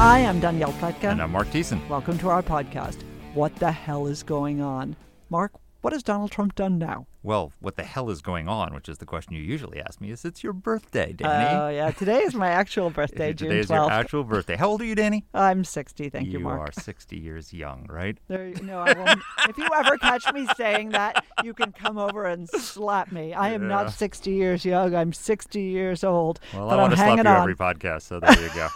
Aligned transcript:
Hi, 0.00 0.20
I'm 0.24 0.38
Danielle 0.40 0.72
Pletka. 0.74 1.10
And 1.10 1.20
I'm 1.20 1.32
Mark 1.32 1.48
Thiessen. 1.48 1.86
Welcome 1.88 2.18
to 2.18 2.28
our 2.28 2.42
podcast. 2.42 2.98
What 3.34 3.54
the 3.56 3.72
hell 3.72 4.06
is 4.06 4.22
going 4.22 4.60
on? 4.60 4.94
Mark, 5.28 5.52
what 5.80 5.92
has 5.92 6.02
Donald 6.04 6.30
Trump 6.30 6.54
done 6.54 6.78
now? 6.78 7.06
Well, 7.24 7.52
what 7.60 7.74
the 7.76 7.82
hell 7.82 8.08
is 8.08 8.22
going 8.22 8.48
on, 8.48 8.72
which 8.74 8.88
is 8.88 8.98
the 8.98 9.04
question 9.06 9.34
you 9.34 9.42
usually 9.42 9.80
ask 9.80 10.00
me, 10.00 10.10
is 10.12 10.24
it's 10.24 10.42
your 10.44 10.52
birthday, 10.52 11.12
Danny. 11.12 11.58
Oh, 11.60 11.68
yeah. 11.68 11.90
Today 11.90 12.20
is 12.20 12.34
my 12.34 12.48
actual 12.48 12.90
birthday, 12.98 13.32
June 13.32 13.48
Today 13.48 13.60
is 13.60 13.66
12th. 13.66 13.74
your 13.74 13.90
actual 13.90 14.24
birthday. 14.24 14.56
How 14.56 14.68
old 14.68 14.80
are 14.80 14.84
you, 14.84 14.94
Danny? 14.94 15.24
I'm 15.34 15.64
60. 15.64 16.08
Thank 16.10 16.26
you, 16.26 16.32
you 16.34 16.40
Mark. 16.40 16.68
are 16.68 16.72
60 16.80 17.16
years 17.16 17.52
young, 17.52 17.86
right? 17.90 18.16
There, 18.28 18.52
no, 18.62 18.78
I 18.78 18.92
won't. 18.96 19.20
if 19.48 19.58
you 19.58 19.66
ever 19.74 19.98
catch 19.98 20.32
me 20.32 20.46
saying 20.56 20.90
that, 20.90 21.24
you 21.42 21.52
can 21.54 21.72
come 21.72 21.98
over 21.98 22.24
and 22.26 22.48
slap 22.48 23.10
me. 23.10 23.34
I 23.34 23.50
am 23.50 23.62
Yeah. 23.62 23.68
not 23.68 23.92
60 23.92 24.30
years 24.30 24.64
young. 24.64 24.94
I'm 24.94 25.12
60 25.12 25.60
years 25.60 26.04
old. 26.04 26.38
Well, 26.54 26.68
but 26.68 26.78
I 26.78 26.82
want 26.82 26.92
to 26.92 26.96
slap 26.98 27.16
you 27.18 27.24
on. 27.24 27.26
every 27.40 27.56
podcast, 27.56 28.02
so 28.02 28.20
there 28.20 28.40
you 28.40 28.48
go. 28.54 28.68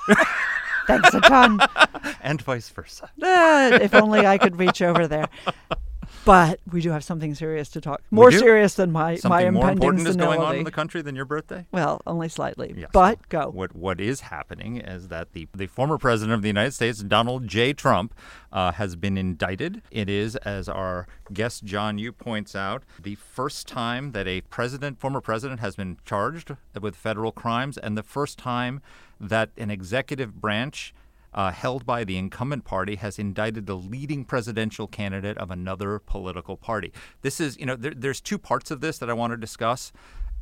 Thanks 0.86 1.14
a 1.14 1.20
ton. 1.20 1.60
and 2.22 2.40
vice 2.42 2.68
versa. 2.68 3.10
Ah, 3.22 3.74
if 3.74 3.94
only 3.94 4.26
I 4.26 4.38
could 4.38 4.58
reach 4.58 4.82
over 4.82 5.06
there. 5.06 5.28
But 6.24 6.60
we 6.70 6.80
do 6.80 6.90
have 6.90 7.02
something 7.02 7.34
serious 7.34 7.68
to 7.70 7.80
talk. 7.80 8.02
More 8.10 8.30
serious 8.30 8.74
than 8.74 8.92
my 8.92 9.12
my 9.12 9.16
Something 9.16 9.54
more 9.54 9.62
impending 9.62 9.72
important 9.72 10.08
is 10.08 10.16
going 10.16 10.40
on 10.40 10.56
in 10.56 10.64
the 10.64 10.70
country 10.70 11.02
than 11.02 11.16
your 11.16 11.24
birthday? 11.24 11.66
well, 11.72 12.00
only 12.06 12.28
slightly. 12.28 12.74
Yes. 12.76 12.90
But 12.92 13.28
go. 13.28 13.50
What 13.50 13.74
what 13.74 14.00
is 14.00 14.20
happening 14.20 14.76
is 14.76 15.08
that 15.08 15.32
the 15.32 15.48
the 15.54 15.66
former 15.66 15.98
president 15.98 16.34
of 16.34 16.42
the 16.42 16.48
United 16.48 16.72
States, 16.72 17.02
Donald 17.02 17.48
J. 17.48 17.72
Trump, 17.72 18.14
uh, 18.52 18.72
has 18.72 18.96
been 18.96 19.18
indicted. 19.18 19.82
It 19.90 20.08
is, 20.08 20.36
as 20.36 20.68
our 20.68 21.06
guest 21.32 21.64
John 21.64 21.98
Yoo 21.98 22.12
points 22.12 22.54
out, 22.54 22.84
the 23.02 23.16
first 23.16 23.66
time 23.66 24.12
that 24.12 24.26
a 24.28 24.42
president, 24.42 25.00
former 25.00 25.20
president, 25.20 25.60
has 25.60 25.76
been 25.76 25.98
charged 26.04 26.56
with 26.80 26.94
federal 26.94 27.32
crimes, 27.32 27.78
and 27.78 27.96
the 27.96 28.02
first 28.02 28.38
time 28.38 28.80
that 29.20 29.50
an 29.56 29.70
executive 29.70 30.40
branch. 30.40 30.94
Uh, 31.34 31.50
held 31.50 31.86
by 31.86 32.04
the 32.04 32.18
incumbent 32.18 32.62
party 32.62 32.96
has 32.96 33.18
indicted 33.18 33.64
the 33.64 33.74
leading 33.74 34.22
presidential 34.22 34.86
candidate 34.86 35.38
of 35.38 35.50
another 35.50 35.98
political 35.98 36.58
party. 36.58 36.92
This 37.22 37.40
is, 37.40 37.58
you 37.58 37.64
know, 37.64 37.74
there, 37.74 37.94
there's 37.96 38.20
two 38.20 38.36
parts 38.36 38.70
of 38.70 38.82
this 38.82 38.98
that 38.98 39.08
I 39.08 39.14
want 39.14 39.30
to 39.30 39.38
discuss. 39.38 39.92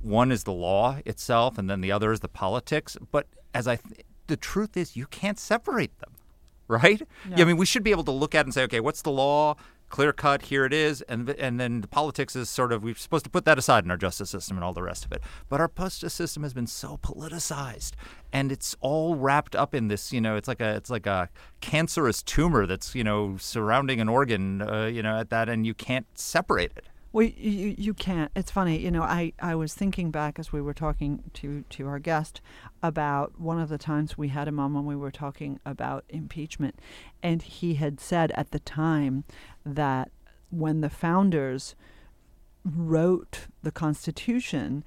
One 0.00 0.32
is 0.32 0.42
the 0.42 0.52
law 0.52 0.98
itself, 1.06 1.58
and 1.58 1.70
then 1.70 1.80
the 1.80 1.92
other 1.92 2.10
is 2.10 2.20
the 2.20 2.28
politics. 2.28 2.96
But 3.12 3.28
as 3.54 3.68
I, 3.68 3.76
th- 3.76 4.04
the 4.26 4.36
truth 4.36 4.76
is, 4.76 4.96
you 4.96 5.06
can't 5.06 5.38
separate 5.38 5.96
them, 6.00 6.12
right? 6.66 7.00
Yeah, 7.28 7.42
I 7.42 7.44
mean, 7.44 7.56
we 7.56 7.66
should 7.66 7.84
be 7.84 7.92
able 7.92 8.04
to 8.04 8.10
look 8.10 8.34
at 8.34 8.44
and 8.46 8.52
say, 8.52 8.64
okay, 8.64 8.80
what's 8.80 9.02
the 9.02 9.12
law? 9.12 9.54
Clear 9.90 10.12
cut, 10.12 10.42
here 10.42 10.64
it 10.64 10.72
is, 10.72 11.02
and 11.02 11.28
and 11.30 11.58
then 11.58 11.80
the 11.80 11.88
politics 11.88 12.36
is 12.36 12.48
sort 12.48 12.72
of 12.72 12.84
we're 12.84 12.94
supposed 12.94 13.24
to 13.24 13.30
put 13.30 13.44
that 13.44 13.58
aside 13.58 13.84
in 13.84 13.90
our 13.90 13.96
justice 13.96 14.30
system 14.30 14.56
and 14.56 14.64
all 14.64 14.72
the 14.72 14.84
rest 14.84 15.04
of 15.04 15.10
it. 15.10 15.20
But 15.48 15.60
our 15.60 15.68
justice 15.76 16.14
system 16.14 16.44
has 16.44 16.54
been 16.54 16.68
so 16.68 16.96
politicized, 17.02 17.92
and 18.32 18.52
it's 18.52 18.76
all 18.80 19.16
wrapped 19.16 19.56
up 19.56 19.74
in 19.74 19.88
this. 19.88 20.12
You 20.12 20.20
know, 20.20 20.36
it's 20.36 20.46
like 20.46 20.60
a 20.60 20.76
it's 20.76 20.90
like 20.90 21.06
a 21.06 21.28
cancerous 21.60 22.22
tumor 22.22 22.66
that's 22.66 22.94
you 22.94 23.02
know 23.02 23.36
surrounding 23.38 24.00
an 24.00 24.08
organ. 24.08 24.62
Uh, 24.62 24.86
you 24.86 25.02
know, 25.02 25.18
at 25.18 25.30
that, 25.30 25.48
and 25.48 25.66
you 25.66 25.74
can't 25.74 26.06
separate 26.14 26.72
it. 26.76 26.86
Well, 27.12 27.26
you, 27.26 27.74
you 27.76 27.92
can't. 27.92 28.30
It's 28.36 28.52
funny, 28.52 28.78
you 28.78 28.90
know. 28.90 29.02
I, 29.02 29.32
I 29.40 29.56
was 29.56 29.74
thinking 29.74 30.12
back 30.12 30.38
as 30.38 30.52
we 30.52 30.60
were 30.60 30.74
talking 30.74 31.24
to, 31.34 31.64
to 31.70 31.88
our 31.88 31.98
guest 31.98 32.40
about 32.84 33.40
one 33.40 33.58
of 33.58 33.68
the 33.68 33.78
times 33.78 34.16
we 34.16 34.28
had 34.28 34.46
him 34.46 34.60
on 34.60 34.74
when 34.74 34.86
we 34.86 34.94
were 34.94 35.10
talking 35.10 35.58
about 35.66 36.04
impeachment, 36.08 36.78
and 37.20 37.42
he 37.42 37.74
had 37.74 37.98
said 37.98 38.30
at 38.36 38.52
the 38.52 38.60
time 38.60 39.24
that 39.66 40.12
when 40.50 40.82
the 40.82 40.90
founders 40.90 41.74
wrote 42.64 43.46
the 43.62 43.72
Constitution, 43.72 44.84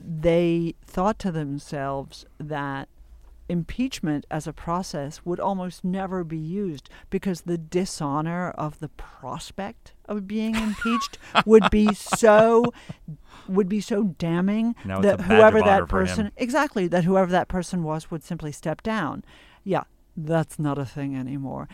they 0.00 0.74
thought 0.84 1.20
to 1.20 1.30
themselves 1.30 2.26
that 2.38 2.88
impeachment 3.50 4.24
as 4.30 4.46
a 4.46 4.52
process 4.52 5.20
would 5.24 5.40
almost 5.40 5.84
never 5.84 6.24
be 6.24 6.38
used 6.38 6.88
because 7.10 7.42
the 7.42 7.58
dishonor 7.58 8.50
of 8.50 8.78
the 8.78 8.88
prospect 8.88 9.92
of 10.06 10.26
being 10.26 10.54
impeached 10.54 11.18
would 11.46 11.68
be 11.70 11.92
so 11.92 12.72
would 13.48 13.68
be 13.68 13.80
so 13.80 14.04
damning 14.18 14.74
Now 14.84 15.00
that 15.00 15.22
whoever 15.22 15.60
that 15.60 15.88
person 15.88 16.30
exactly 16.36 16.86
that 16.88 17.04
whoever 17.04 17.30
that 17.32 17.48
person 17.48 17.82
was 17.82 18.10
would 18.10 18.22
simply 18.22 18.52
step 18.52 18.82
down. 18.82 19.24
Yeah, 19.64 19.84
that's 20.26 20.58
not 20.58 20.78
a 20.78 20.84
thing 20.84 21.16
anymore. 21.16 21.68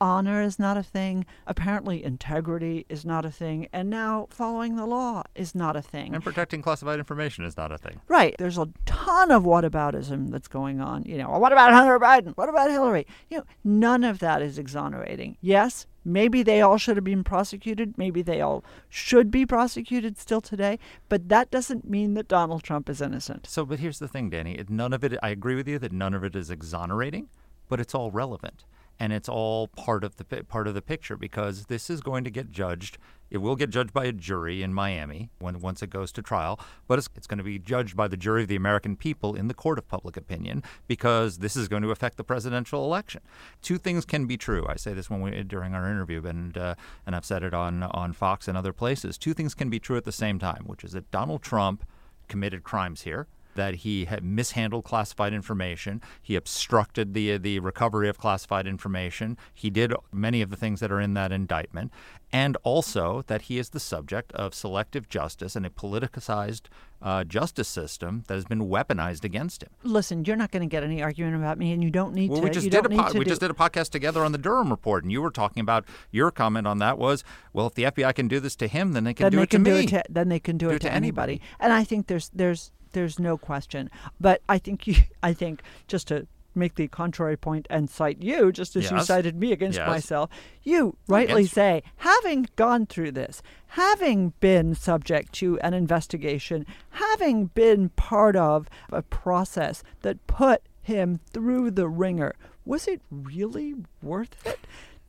Honor 0.00 0.42
is 0.42 0.58
not 0.58 0.76
a 0.76 0.82
thing. 0.82 1.26
Apparently, 1.46 2.04
integrity 2.04 2.86
is 2.88 3.04
not 3.04 3.24
a 3.24 3.30
thing, 3.30 3.68
and 3.72 3.90
now 3.90 4.26
following 4.30 4.76
the 4.76 4.86
law 4.86 5.22
is 5.34 5.54
not 5.54 5.76
a 5.76 5.82
thing. 5.82 6.14
And 6.14 6.22
protecting 6.22 6.62
classified 6.62 6.98
information 6.98 7.44
is 7.44 7.56
not 7.56 7.72
a 7.72 7.78
thing. 7.78 8.00
Right. 8.08 8.34
There's 8.38 8.58
a 8.58 8.68
ton 8.86 9.30
of 9.30 9.42
whataboutism 9.42 10.30
that's 10.30 10.48
going 10.48 10.80
on. 10.80 11.04
You 11.04 11.18
know, 11.18 11.30
what 11.38 11.52
about 11.52 11.72
Hunter 11.72 11.98
Biden? 11.98 12.36
What 12.36 12.48
about 12.48 12.70
Hillary? 12.70 13.06
You 13.28 13.38
know, 13.38 13.44
none 13.64 14.04
of 14.04 14.20
that 14.20 14.42
is 14.42 14.58
exonerating. 14.58 15.36
Yes, 15.40 15.86
maybe 16.04 16.42
they 16.42 16.60
all 16.60 16.78
should 16.78 16.96
have 16.96 17.04
been 17.04 17.24
prosecuted. 17.24 17.98
Maybe 17.98 18.22
they 18.22 18.40
all 18.40 18.64
should 18.88 19.30
be 19.30 19.44
prosecuted 19.44 20.18
still 20.18 20.40
today. 20.40 20.78
But 21.08 21.28
that 21.28 21.50
doesn't 21.50 21.88
mean 21.88 22.14
that 22.14 22.28
Donald 22.28 22.62
Trump 22.62 22.88
is 22.88 23.00
innocent. 23.00 23.46
So, 23.48 23.64
but 23.64 23.80
here's 23.80 23.98
the 23.98 24.08
thing, 24.08 24.30
Danny. 24.30 24.62
None 24.68 24.92
of 24.92 25.02
it. 25.02 25.18
I 25.22 25.30
agree 25.30 25.56
with 25.56 25.66
you 25.66 25.78
that 25.80 25.92
none 25.92 26.14
of 26.14 26.22
it 26.22 26.36
is 26.36 26.50
exonerating, 26.50 27.28
but 27.68 27.80
it's 27.80 27.94
all 27.94 28.10
relevant, 28.10 28.64
and 28.98 29.12
it's 29.12 29.28
all 29.28 29.68
part 29.68 30.04
of 30.04 30.16
the 30.16 30.24
part 30.24 30.66
of 30.66 30.74
the 30.74 30.82
picture 30.82 31.16
because 31.16 31.66
this 31.66 31.88
is 31.90 32.00
going 32.00 32.24
to 32.24 32.30
get 32.30 32.50
judged. 32.50 32.98
It 33.30 33.38
will 33.38 33.56
get 33.56 33.68
judged 33.68 33.92
by 33.92 34.06
a 34.06 34.12
jury 34.12 34.62
in 34.62 34.72
Miami 34.72 35.28
when 35.38 35.60
once 35.60 35.82
it 35.82 35.90
goes 35.90 36.12
to 36.12 36.22
trial, 36.22 36.58
but 36.86 36.98
it's, 36.98 37.10
it's 37.14 37.26
going 37.26 37.38
to 37.38 37.44
be 37.44 37.58
judged 37.58 37.94
by 37.94 38.08
the 38.08 38.16
jury 38.16 38.42
of 38.42 38.48
the 38.48 38.56
American 38.56 38.96
people 38.96 39.34
in 39.34 39.48
the 39.48 39.54
court 39.54 39.78
of 39.78 39.86
public 39.86 40.16
opinion 40.16 40.62
because 40.86 41.38
this 41.38 41.54
is 41.54 41.68
going 41.68 41.82
to 41.82 41.90
affect 41.90 42.16
the 42.16 42.24
presidential 42.24 42.84
election. 42.84 43.20
Two 43.60 43.76
things 43.76 44.06
can 44.06 44.26
be 44.26 44.38
true. 44.38 44.66
I 44.66 44.76
say 44.76 44.94
this 44.94 45.10
when 45.10 45.20
we 45.20 45.42
during 45.42 45.74
our 45.74 45.90
interview, 45.90 46.24
and 46.26 46.56
uh, 46.56 46.74
and 47.06 47.14
I've 47.14 47.26
said 47.26 47.42
it 47.42 47.52
on 47.52 47.82
on 47.82 48.12
Fox 48.14 48.48
and 48.48 48.56
other 48.56 48.72
places. 48.72 49.18
Two 49.18 49.34
things 49.34 49.54
can 49.54 49.68
be 49.68 49.78
true 49.78 49.96
at 49.96 50.04
the 50.04 50.12
same 50.12 50.38
time, 50.38 50.64
which 50.66 50.82
is 50.82 50.92
that 50.92 51.10
Donald 51.10 51.42
Trump 51.42 51.84
committed 52.28 52.62
crimes 52.62 53.02
here 53.02 53.26
that 53.58 53.74
he 53.76 54.06
had 54.06 54.24
mishandled 54.24 54.84
classified 54.84 55.32
information. 55.34 56.00
He 56.22 56.34
obstructed 56.36 57.12
the 57.14 57.36
the 57.38 57.58
recovery 57.58 58.08
of 58.08 58.16
classified 58.18 58.66
information. 58.66 59.36
He 59.52 59.68
did 59.70 59.92
many 60.12 60.40
of 60.42 60.50
the 60.50 60.56
things 60.56 60.80
that 60.80 60.90
are 60.90 61.00
in 61.00 61.14
that 61.14 61.30
indictment, 61.32 61.92
and 62.32 62.56
also 62.62 63.22
that 63.26 63.42
he 63.42 63.58
is 63.58 63.70
the 63.70 63.80
subject 63.80 64.32
of 64.32 64.54
selective 64.54 65.08
justice 65.08 65.54
and 65.56 65.66
a 65.66 65.70
politicized 65.70 66.62
uh, 67.00 67.22
justice 67.24 67.68
system 67.68 68.24
that 68.26 68.34
has 68.34 68.44
been 68.44 68.62
weaponized 68.68 69.22
against 69.24 69.62
him. 69.62 69.70
Listen, 69.84 70.24
you're 70.24 70.36
not 70.36 70.50
going 70.50 70.62
to 70.62 70.66
get 70.66 70.82
any 70.82 71.00
argument 71.02 71.36
about 71.36 71.56
me, 71.58 71.72
and 71.72 71.82
you 71.82 71.90
don't 71.90 72.12
need 72.14 72.30
Well, 72.30 72.40
to. 72.40 72.44
we 72.44 72.50
just 72.50 72.68
did 72.70 72.84
a 72.84 72.88
po- 72.88 73.12
to 73.12 73.18
we 73.18 73.24
do- 73.24 73.30
just 73.30 73.40
did 73.40 73.50
a 73.50 73.54
podcast 73.54 73.90
together 73.90 74.24
on 74.24 74.32
the 74.32 74.38
Durham 74.38 74.70
report, 74.70 75.04
and 75.04 75.12
you 75.12 75.22
were 75.22 75.30
talking 75.30 75.60
about 75.60 75.84
your 76.10 76.30
comment 76.32 76.66
on 76.66 76.78
that 76.78 76.98
was, 76.98 77.22
well, 77.52 77.66
if 77.68 77.74
the 77.74 77.84
FBI 77.84 78.14
can 78.14 78.26
do 78.28 78.40
this 78.40 78.56
to 78.56 78.66
him, 78.66 78.92
then 78.94 79.04
they 79.04 79.14
can 79.14 79.24
then 79.24 79.30
do 79.32 79.36
they 79.38 79.42
it 79.44 79.50
can 79.50 79.64
to 79.64 79.70
do 79.70 79.76
me. 79.76 79.84
it 79.84 79.88
to 79.90 80.02
then 80.10 80.28
they 80.28 80.40
can 80.40 80.58
do, 80.58 80.68
Do 80.70 80.74
it 80.74 80.80
to, 80.82 80.92
anybody. 80.92 81.34
anybody. 81.34 81.40
And 81.60 81.72
I 81.72 81.84
think 81.84 82.08
there's 82.08 82.30
there's 82.34 82.72
there's 82.92 83.18
no 83.18 83.36
question. 83.38 83.90
But 84.20 84.42
I 84.48 84.58
think 84.58 84.86
you 84.86 84.94
I 85.22 85.32
think 85.32 85.62
just 85.86 86.08
to 86.08 86.26
make 86.54 86.74
the 86.74 86.88
contrary 86.88 87.36
point 87.36 87.66
and 87.70 87.88
cite 87.88 88.20
you, 88.20 88.50
just 88.50 88.74
as 88.74 88.90
you 88.90 89.00
cited 89.00 89.36
me 89.36 89.52
against 89.52 89.78
Yes. 89.78 89.86
myself, 89.86 90.28
you 90.64 90.96
rightly 91.06 91.42
Against- 91.42 91.54
say, 91.54 91.82
having 91.98 92.48
gone 92.56 92.84
through 92.86 93.12
this, 93.12 93.42
having 93.68 94.32
been 94.40 94.74
subject 94.74 95.32
to 95.34 95.56
an 95.60 95.72
investigation, 95.72 96.66
having 96.90 97.46
been 97.46 97.90
part 97.90 98.34
of 98.34 98.68
a 98.90 99.02
process 99.02 99.84
that 100.02 100.26
put 100.26 100.62
him 100.82 101.20
through 101.32 101.70
the 101.70 101.86
ringer, 101.86 102.34
was 102.64 102.88
it 102.88 103.02
really 103.10 103.74
worth 104.02 104.44
it? 104.44 104.58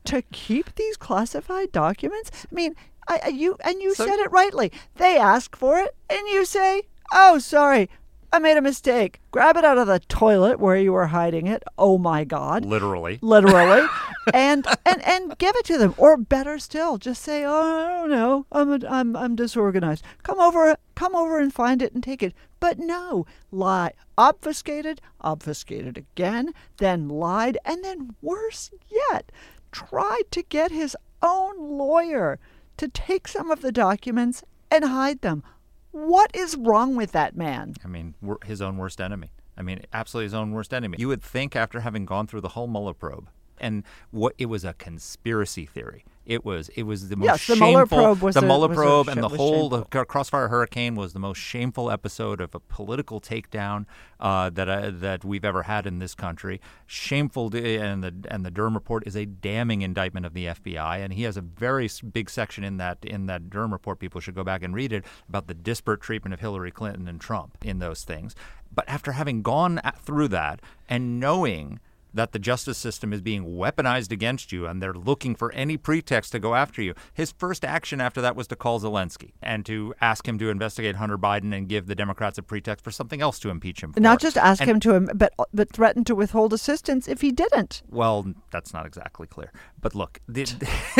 To 0.05 0.21
keep 0.31 0.75
these 0.75 0.97
classified 0.97 1.71
documents? 1.71 2.29
I 2.51 2.53
mean, 2.53 2.75
I, 3.07 3.21
I- 3.25 3.29
you 3.29 3.57
and 3.61 3.81
you 3.81 3.95
So- 3.95 4.05
said 4.05 4.19
it 4.19 4.31
rightly. 4.31 4.71
They 4.97 5.17
ask 5.17 5.55
for 5.55 5.79
it, 5.79 5.95
and 6.11 6.27
you 6.27 6.45
say, 6.45 6.83
"Oh, 7.11 7.39
sorry, 7.39 7.89
I 8.31 8.37
made 8.37 8.57
a 8.57 8.61
mistake. 8.61 9.21
Grab 9.31 9.57
it 9.57 9.65
out 9.65 9.79
of 9.79 9.87
the 9.87 9.99
toilet 10.01 10.59
where 10.59 10.77
you 10.77 10.93
were 10.93 11.07
hiding 11.07 11.47
it. 11.47 11.63
Oh 11.79 11.97
my 11.97 12.23
God. 12.23 12.63
Literally. 12.63 13.17
Literally. 13.23 13.87
and, 14.33 14.67
and 14.85 15.01
and 15.03 15.35
give 15.39 15.55
it 15.55 15.65
to 15.65 15.79
them. 15.79 15.95
Or 15.97 16.15
better 16.15 16.59
still, 16.59 16.99
just 16.99 17.23
say, 17.23 17.43
Oh, 17.43 17.51
I 17.51 18.01
don't 18.01 18.11
know. 18.11 18.45
I'm 18.51 18.71
a, 18.71 18.87
I'm 18.87 19.15
I'm 19.15 19.35
disorganized. 19.35 20.03
Come 20.21 20.39
over 20.39 20.77
come 20.93 21.15
over 21.15 21.39
and 21.39 21.51
find 21.51 21.81
it 21.81 21.93
and 21.93 22.03
take 22.03 22.21
it. 22.21 22.35
But 22.59 22.77
no, 22.77 23.25
lie, 23.51 23.93
obfuscated, 24.15 25.01
obfuscated 25.21 25.97
again, 25.97 26.53
then 26.77 27.09
lied, 27.09 27.57
and 27.65 27.83
then 27.83 28.15
worse 28.21 28.69
yet, 28.89 29.31
tried 29.71 30.25
to 30.31 30.43
get 30.43 30.71
his 30.71 30.95
own 31.23 31.57
lawyer 31.57 32.37
to 32.77 32.87
take 32.87 33.27
some 33.27 33.49
of 33.49 33.61
the 33.61 33.71
documents 33.71 34.43
and 34.69 34.83
hide 34.83 35.21
them. 35.21 35.43
What 35.91 36.29
is 36.35 36.55
wrong 36.55 36.95
with 36.95 37.11
that 37.13 37.35
man? 37.35 37.73
I 37.83 37.87
mean, 37.87 38.15
his 38.45 38.61
own 38.61 38.77
worst 38.77 39.01
enemy. 39.01 39.31
I 39.57 39.61
mean, 39.61 39.81
absolutely 39.91 40.25
his 40.25 40.33
own 40.33 40.51
worst 40.51 40.73
enemy. 40.73 40.97
You 40.99 41.07
would 41.07 41.23
think 41.23 41.55
after 41.55 41.81
having 41.81 42.05
gone 42.05 42.27
through 42.27 42.41
the 42.41 42.49
whole 42.49 42.67
Mueller 42.67 42.93
probe, 42.93 43.29
and 43.59 43.83
what 44.11 44.33
it 44.37 44.45
was 44.45 44.63
a 44.63 44.73
conspiracy 44.73 45.65
theory. 45.65 46.05
It 46.29 46.45
was 46.45 46.69
it 46.69 46.83
was 46.83 47.09
the 47.09 47.15
most 47.15 47.25
Yes, 47.25 47.47
the 47.47 47.55
shameful. 47.55 47.67
Mueller 47.71 47.85
probe 47.87 48.21
was 48.21 48.35
the 48.35 48.41
a- 48.41 48.45
Mueller 48.45 48.71
a 48.71 48.75
probe 48.75 49.07
sh- 49.07 49.09
and 49.09 49.23
the 49.23 49.29
whole 49.29 49.67
the. 49.69 49.81
Crossfire 49.83 50.47
Hurricane 50.47 50.93
was 50.93 51.13
the 51.13 51.19
most 51.19 51.39
shameful 51.39 51.89
episode 51.89 52.39
of 52.39 52.53
a 52.53 52.59
political 52.59 53.19
takedown 53.19 53.87
uh, 54.19 54.51
that 54.51 54.69
uh, 54.69 54.91
that 54.93 55.25
we've 55.25 55.43
ever 55.43 55.63
had 55.63 55.87
in 55.87 55.97
this 55.97 56.13
country. 56.13 56.61
Shameful, 56.85 57.55
and 57.55 58.03
the 58.03 58.13
and 58.29 58.45
the 58.45 58.51
Durham 58.51 58.75
report 58.75 59.07
is 59.07 59.15
a 59.15 59.25
damning 59.25 59.81
indictment 59.81 60.25
of 60.27 60.33
the 60.35 60.45
FBI, 60.45 61.03
and 61.03 61.13
he 61.13 61.23
has 61.23 61.35
a 61.35 61.41
very 61.41 61.89
big 62.13 62.29
section 62.29 62.63
in 62.63 62.77
that 62.77 62.99
in 63.03 63.25
that 63.25 63.49
Durham 63.49 63.73
report. 63.73 63.97
People 63.99 64.21
should 64.21 64.35
go 64.35 64.43
back 64.43 64.61
and 64.61 64.75
read 64.75 64.93
it 64.93 65.05
about 65.27 65.47
the 65.47 65.55
disparate 65.55 65.99
treatment 66.01 66.35
of 66.35 66.39
Hillary 66.41 66.69
Clinton 66.71 67.07
and 67.07 67.19
Trump 67.19 67.57
in 67.63 67.79
those 67.79 68.03
things. 68.03 68.35
But 68.71 68.87
after 68.87 69.13
having 69.13 69.41
gone 69.41 69.81
a- 69.83 69.93
through 69.93 70.27
that 70.27 70.61
and 70.87 71.19
knowing 71.19 71.79
that 72.13 72.31
the 72.31 72.39
justice 72.39 72.77
system 72.77 73.13
is 73.13 73.21
being 73.21 73.45
weaponized 73.45 74.11
against 74.11 74.51
you 74.51 74.65
and 74.65 74.81
they're 74.81 74.93
looking 74.93 75.35
for 75.35 75.51
any 75.53 75.77
pretext 75.77 76.31
to 76.31 76.39
go 76.39 76.55
after 76.55 76.81
you. 76.81 76.93
His 77.13 77.31
first 77.37 77.63
action 77.63 78.01
after 78.01 78.21
that 78.21 78.35
was 78.35 78.47
to 78.47 78.55
call 78.55 78.79
Zelensky 78.79 79.33
and 79.41 79.65
to 79.65 79.93
ask 80.01 80.27
him 80.27 80.37
to 80.39 80.49
investigate 80.49 80.95
Hunter 80.95 81.17
Biden 81.17 81.55
and 81.55 81.67
give 81.69 81.85
the 81.87 81.95
Democrats 81.95 82.37
a 82.37 82.43
pretext 82.43 82.83
for 82.83 82.91
something 82.91 83.21
else 83.21 83.39
to 83.39 83.49
impeach 83.49 83.81
him 83.83 83.93
for. 83.93 83.99
Not 83.99 84.19
just 84.19 84.37
ask 84.37 84.61
And- 84.61 84.69
him 84.71 84.79
to, 84.81 84.95
im- 84.95 85.09
but 85.13 85.33
but 85.53 85.71
threaten 85.71 86.03
to 86.05 86.15
withhold 86.15 86.53
assistance 86.53 87.07
if 87.07 87.21
he 87.21 87.31
didn't. 87.31 87.81
Well, 87.89 88.33
that's 88.51 88.73
not 88.73 88.85
exactly 88.85 89.27
clear. 89.27 89.51
But 89.81 89.95
look, 89.95 90.19
the, 90.27 90.45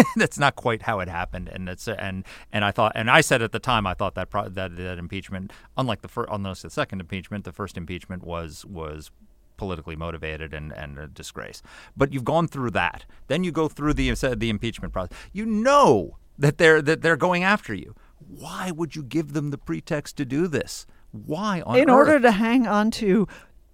that's 0.16 0.38
not 0.40 0.56
quite 0.56 0.84
how 0.84 1.00
it 1.00 1.08
happened. 1.10 1.50
And 1.50 1.68
it's 1.70 1.88
and 1.88 2.26
and 2.52 2.64
I 2.64 2.72
thought, 2.72 2.92
and 2.96 3.10
I 3.10 3.22
said 3.22 3.42
at 3.42 3.52
the 3.52 3.60
time, 3.60 3.86
I 3.88 3.94
thought 3.94 4.16
that 4.16 4.30
pro, 4.30 4.50
that 4.50 4.76
that 4.78 4.98
impeachment, 4.98 5.52
unlike 5.78 6.02
the 6.02 6.08
first, 6.08 6.30
unless 6.32 6.62
the 6.62 6.70
second 6.70 7.02
impeachment, 7.02 7.46
the 7.46 7.52
first 7.52 7.78
impeachment 7.78 8.24
was 8.24 8.66
was 8.66 9.12
politically 9.60 9.96
motivated 9.96 10.54
and, 10.54 10.72
and 10.72 10.98
a 10.98 11.06
disgrace. 11.08 11.62
But 11.96 12.12
you've 12.14 12.24
gone 12.26 12.48
through 12.48 12.72
that. 12.72 13.06
Then 13.28 13.44
you 13.44 13.52
go 13.52 13.68
through 13.68 13.94
the 13.94 14.10
the 14.38 14.50
impeachment 14.50 14.94
process. 14.94 15.16
You 15.34 15.46
know 15.46 16.18
that 16.38 16.58
they're 16.58 16.82
that 16.82 17.02
they're 17.04 17.18
going 17.18 17.44
after 17.44 17.74
you. 17.76 17.94
Why 18.28 18.72
would 18.72 18.96
you 18.96 19.04
give 19.04 19.34
them 19.34 19.52
the 19.52 19.58
pretext 19.58 20.18
to 20.18 20.26
do 20.26 20.48
this? 20.48 20.86
Why 21.12 21.62
on 21.62 21.78
in 21.78 21.90
earth? 21.90 21.96
order 21.96 22.20
to 22.22 22.32
hang 22.32 22.66
on 22.68 22.90
to 22.92 23.28